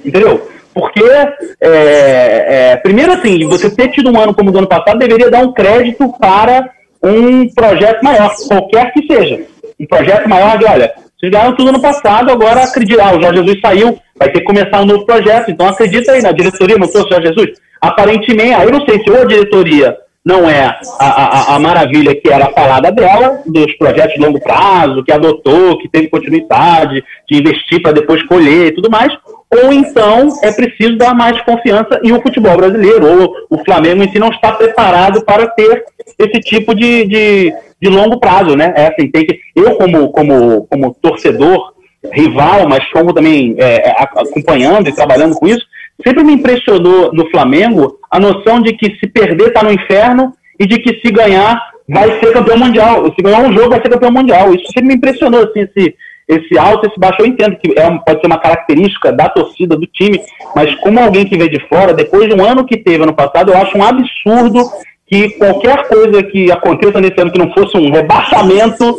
Entendeu? 0.04 0.48
Porque, 0.74 1.02
é, 1.02 2.72
é, 2.72 2.76
primeiro, 2.76 3.12
assim, 3.12 3.46
você 3.46 3.70
ter 3.70 3.88
tido 3.92 4.10
um 4.10 4.20
ano 4.20 4.34
como 4.34 4.50
o 4.50 4.58
ano 4.58 4.66
passado 4.66 4.98
deveria 4.98 5.30
dar 5.30 5.42
um 5.42 5.52
crédito 5.52 6.12
para 6.18 6.70
um 7.02 7.48
projeto 7.54 8.02
maior, 8.02 8.34
qualquer 8.46 8.92
que 8.92 9.06
seja. 9.06 9.46
Um 9.80 9.86
projeto 9.86 10.28
maior 10.28 10.58
de, 10.58 10.66
olha, 10.66 10.92
vocês 11.18 11.32
ganharam 11.32 11.56
tudo 11.56 11.72
no 11.72 11.80
passado, 11.80 12.30
agora 12.30 12.62
acreditar. 12.62 13.08
Ah, 13.08 13.16
o 13.16 13.22
Jorge 13.22 13.38
Jesus 13.38 13.60
saiu, 13.60 13.98
vai 14.18 14.30
ter 14.30 14.40
que 14.40 14.44
começar 14.44 14.82
um 14.82 14.86
novo 14.86 15.06
projeto. 15.06 15.50
Então 15.50 15.66
acredita 15.66 16.12
aí 16.12 16.20
na 16.20 16.30
diretoria, 16.30 16.76
não 16.76 16.86
trouxe 16.86 17.08
o 17.08 17.12
Jorge 17.12 17.28
Jesus? 17.28 17.58
Aparentemente, 17.80 18.52
aí 18.52 18.66
eu 18.66 18.72
não 18.72 18.84
sei 18.84 19.02
se 19.02 19.10
ou 19.10 19.22
a 19.22 19.24
diretoria 19.24 19.96
não 20.24 20.50
é 20.50 20.76
a, 20.98 21.06
a, 21.06 21.54
a 21.54 21.58
maravilha 21.60 22.14
que 22.14 22.28
era 22.28 22.46
a 22.46 22.52
falada 22.52 22.90
dela, 22.90 23.42
dos 23.46 23.72
projetos 23.78 24.14
de 24.14 24.20
longo 24.20 24.40
prazo, 24.40 25.04
que 25.04 25.12
adotou, 25.12 25.78
que 25.78 25.88
teve 25.88 26.08
continuidade, 26.08 27.02
de 27.30 27.38
investir 27.38 27.80
para 27.80 27.92
depois 27.92 28.22
colher 28.24 28.66
e 28.66 28.72
tudo 28.72 28.90
mais, 28.90 29.12
ou 29.50 29.72
então 29.72 30.28
é 30.42 30.50
preciso 30.52 30.96
dar 30.96 31.14
mais 31.14 31.40
confiança 31.42 32.00
em 32.02 32.12
o 32.12 32.20
futebol 32.20 32.56
brasileiro, 32.56 33.06
ou 33.06 33.34
o 33.50 33.64
Flamengo 33.64 34.02
em 34.02 34.10
si 34.10 34.18
não 34.18 34.28
está 34.28 34.52
preparado 34.52 35.24
para 35.24 35.46
ter 35.48 35.84
esse 36.18 36.40
tipo 36.40 36.74
de, 36.74 37.06
de, 37.06 37.54
de 37.80 37.88
longo 37.88 38.18
prazo, 38.18 38.56
né? 38.56 38.72
É 38.76 38.88
assim, 38.88 39.10
tem 39.10 39.24
que, 39.24 39.38
eu 39.54 39.76
como, 39.76 40.10
como, 40.10 40.66
como 40.66 40.96
torcedor, 41.00 41.74
rival, 42.12 42.68
mas 42.68 42.88
como 42.90 43.12
também 43.12 43.54
é, 43.58 43.88
é 43.88 43.94
acompanhando 43.98 44.88
e 44.88 44.94
trabalhando 44.94 45.34
com 45.34 45.46
isso, 45.46 45.64
sempre 46.04 46.24
me 46.24 46.34
impressionou 46.34 47.12
no 47.12 47.28
Flamengo 47.30 47.98
a 48.10 48.18
noção 48.18 48.60
de 48.60 48.72
que 48.74 48.96
se 48.98 49.06
perder 49.08 49.48
está 49.48 49.62
no 49.62 49.72
inferno 49.72 50.32
e 50.58 50.66
de 50.66 50.78
que 50.78 51.00
se 51.00 51.12
ganhar 51.12 51.60
vai 51.88 52.18
ser 52.18 52.32
campeão 52.32 52.58
mundial. 52.58 53.04
Se 53.14 53.22
ganhar 53.22 53.40
um 53.40 53.52
jogo 53.52 53.70
vai 53.70 53.80
ser 53.80 53.88
campeão 53.88 54.10
mundial. 54.10 54.52
Isso 54.54 54.66
sempre 54.72 54.88
me 54.88 54.94
impressionou, 54.94 55.44
assim, 55.44 55.60
esse, 55.60 55.94
esse 56.28 56.58
alto, 56.58 56.86
esse 56.86 56.98
baixo. 56.98 57.20
Eu 57.20 57.26
entendo 57.26 57.56
que 57.56 57.78
é, 57.78 57.88
pode 57.98 58.20
ser 58.20 58.26
uma 58.26 58.38
característica 58.38 59.12
da 59.12 59.28
torcida, 59.28 59.76
do 59.76 59.86
time, 59.86 60.20
mas 60.54 60.74
como 60.76 61.00
alguém 61.00 61.24
que 61.24 61.36
vê 61.36 61.48
de 61.48 61.60
fora, 61.68 61.94
depois 61.94 62.28
de 62.28 62.34
um 62.34 62.44
ano 62.44 62.66
que 62.66 62.76
teve 62.76 63.02
ano 63.02 63.14
passado, 63.14 63.52
eu 63.52 63.58
acho 63.58 63.76
um 63.76 63.84
absurdo 63.84 64.60
que 65.06 65.30
qualquer 65.30 65.86
coisa 65.86 66.22
que 66.24 66.50
aconteça 66.50 67.00
nesse 67.00 67.20
ano 67.20 67.30
que 67.30 67.38
não 67.38 67.52
fosse 67.52 67.76
um 67.76 67.92
rebaixamento 67.92 68.96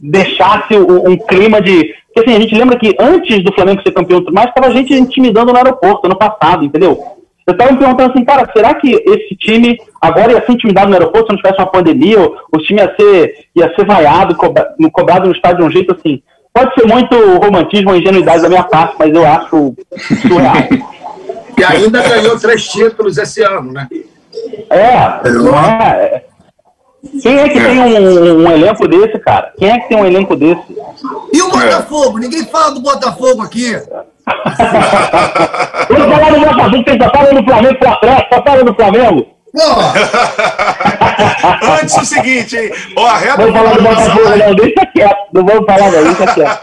deixasse 0.00 0.76
um, 0.76 1.10
um 1.10 1.16
clima 1.16 1.60
de. 1.60 1.94
Porque 2.06 2.30
assim, 2.30 2.38
a 2.38 2.40
gente 2.40 2.54
lembra 2.54 2.78
que 2.78 2.94
antes 2.98 3.42
do 3.42 3.52
Flamengo 3.52 3.82
ser 3.82 3.92
campeão, 3.92 4.22
mais 4.32 4.48
estava 4.48 4.72
gente 4.72 4.94
intimidando 4.94 5.52
no 5.52 5.58
aeroporto 5.58 6.06
ano 6.06 6.16
passado, 6.16 6.64
entendeu? 6.64 6.98
Eu 7.46 7.52
estava 7.52 7.72
me 7.72 7.78
perguntando 7.78 8.12
assim, 8.12 8.24
cara, 8.24 8.48
será 8.54 8.74
que 8.74 8.90
esse 8.90 9.34
time 9.36 9.78
agora 10.00 10.32
ia 10.32 10.44
ser 10.44 10.52
intimidado 10.52 10.88
no 10.88 10.94
aeroporto 10.94 11.28
se 11.28 11.32
não 11.32 11.38
tivesse 11.38 11.58
uma 11.58 11.70
pandemia? 11.70 12.20
Ou 12.20 12.36
o 12.54 12.58
time 12.58 12.80
ia 12.80 12.94
ser, 12.94 13.46
ia 13.56 13.74
ser 13.74 13.86
vaiado, 13.86 14.36
cobra, 14.36 14.68
cobrado 14.92 15.26
no 15.26 15.34
estádio 15.34 15.58
de 15.58 15.64
um 15.64 15.70
jeito 15.70 15.94
assim? 15.94 16.22
Pode 16.52 16.74
ser 16.74 16.86
muito 16.86 17.16
romantismo 17.38 17.90
ou 17.90 17.96
ingenuidade 17.96 18.42
da 18.42 18.48
minha 18.48 18.64
parte, 18.64 18.96
mas 18.98 19.14
eu 19.14 19.26
acho 19.26 19.74
surreal. 20.22 20.56
e 21.56 21.64
ainda 21.64 22.02
ganhou 22.02 22.38
três 22.38 22.66
títulos 22.66 23.16
esse 23.18 23.42
ano, 23.42 23.72
né? 23.72 23.88
É, 24.70 25.28
não 25.30 25.58
é. 25.58 26.24
Quem 27.22 27.38
é 27.38 27.48
que 27.48 27.60
tem 27.60 27.78
um, 27.78 28.42
um, 28.42 28.50
elenco 28.50 28.88
desse, 28.88 29.18
cara? 29.20 29.52
Quem 29.56 29.70
é 29.70 29.78
que 29.78 29.88
tem 29.88 29.96
um 29.96 30.04
elenco 30.04 30.34
desse? 30.34 30.76
E 31.32 31.40
o 31.40 31.50
Botafogo? 31.50 32.18
É. 32.18 32.22
Ninguém 32.22 32.44
fala 32.46 32.72
do 32.72 32.80
Botafogo 32.80 33.42
aqui. 33.42 33.72
Vamos 35.88 36.16
falar 36.16 36.30
do 36.30 36.40
Botafogo, 36.40 36.84
quem 36.84 37.00
só 37.00 37.10
fala 37.10 37.32
do 37.32 37.44
Flamengo 37.44 37.78
só 38.32 38.42
fala 38.42 38.64
do 38.64 38.74
Flamengo. 38.74 39.37
Antes 41.80 41.96
o 41.96 42.04
seguinte, 42.04 42.56
hein? 42.56 42.70
Ó, 42.96 43.06
a 43.06 43.16
reta 43.16 43.36
vamos 43.36 43.56
falar 43.56 43.76
do 43.76 43.82
Botafogo, 43.82 44.36
não, 44.36 44.54
deixa 44.54 44.86
quieto. 44.86 45.16
Não 45.32 45.44
vamos 45.46 45.66
falar, 45.66 45.90
não, 45.90 46.04
deixa 46.04 46.34
quieto. 46.34 46.60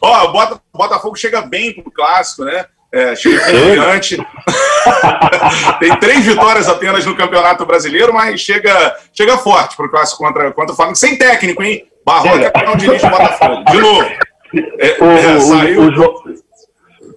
Ó, 0.02 0.24
o 0.24 0.32
Botafogo 0.76 1.16
chega 1.16 1.42
bem 1.42 1.72
pro 1.72 1.90
clássico, 1.90 2.44
né? 2.44 2.66
É, 2.92 3.14
chega 3.14 3.40
confiante. 3.40 4.16
Tem 5.78 5.96
três 5.98 6.24
vitórias 6.24 6.68
apenas 6.68 7.06
no 7.06 7.16
Campeonato 7.16 7.64
Brasileiro, 7.64 8.12
mas 8.12 8.40
chega, 8.40 8.96
chega 9.12 9.38
forte 9.38 9.76
para 9.76 9.86
o 9.86 9.90
clássico 9.90 10.24
contra, 10.24 10.50
contra 10.52 10.72
o 10.72 10.76
Flamengo. 10.76 10.96
Sem 10.96 11.16
técnico, 11.16 11.62
hein? 11.62 11.86
Barroca 12.04 12.52
é 12.52 12.66
não 12.66 12.76
dirige 12.76 13.06
o 13.06 13.10
Botafogo. 13.10 13.64
De 13.70 13.78
novo. 13.78 14.10
É, 14.52 14.96
o, 15.00 15.10
é, 15.12 15.40
saiu... 15.40 15.82
o, 15.82 15.86
o 15.86 16.34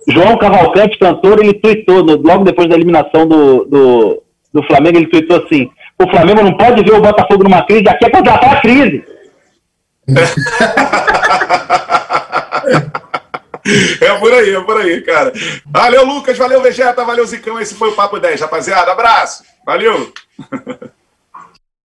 João 0.07 0.37
Cavalcante, 0.37 0.97
cantor, 0.97 1.39
ele 1.39 1.53
tweetou, 1.53 2.03
no, 2.03 2.17
logo 2.17 2.43
depois 2.43 2.67
da 2.67 2.75
eliminação 2.75 3.27
do, 3.27 3.65
do, 3.65 4.23
do 4.53 4.63
Flamengo, 4.63 4.97
ele 4.97 5.07
tweetou 5.07 5.37
assim: 5.37 5.69
o 5.99 6.09
Flamengo 6.09 6.43
não 6.43 6.57
pode 6.57 6.83
ver 6.83 6.93
o 6.93 7.01
Botafogo 7.01 7.43
numa 7.43 7.65
crise, 7.65 7.87
aqui 7.87 8.05
é 8.05 8.09
contratar 8.09 8.57
a 8.57 8.61
crise. 8.61 9.03
É 14.01 14.19
por 14.19 14.33
aí, 14.33 14.53
é 14.53 14.61
por 14.61 14.77
aí, 14.77 15.01
cara. 15.01 15.31
Valeu, 15.65 16.05
Lucas, 16.05 16.37
valeu, 16.37 16.61
Vegeta, 16.61 17.05
valeu, 17.05 17.25
Zicão. 17.25 17.59
Esse 17.59 17.75
foi 17.75 17.89
o 17.89 17.95
Papo 17.95 18.19
10, 18.19 18.41
rapaziada. 18.41 18.91
Abraço, 18.91 19.43
valeu. 19.65 20.11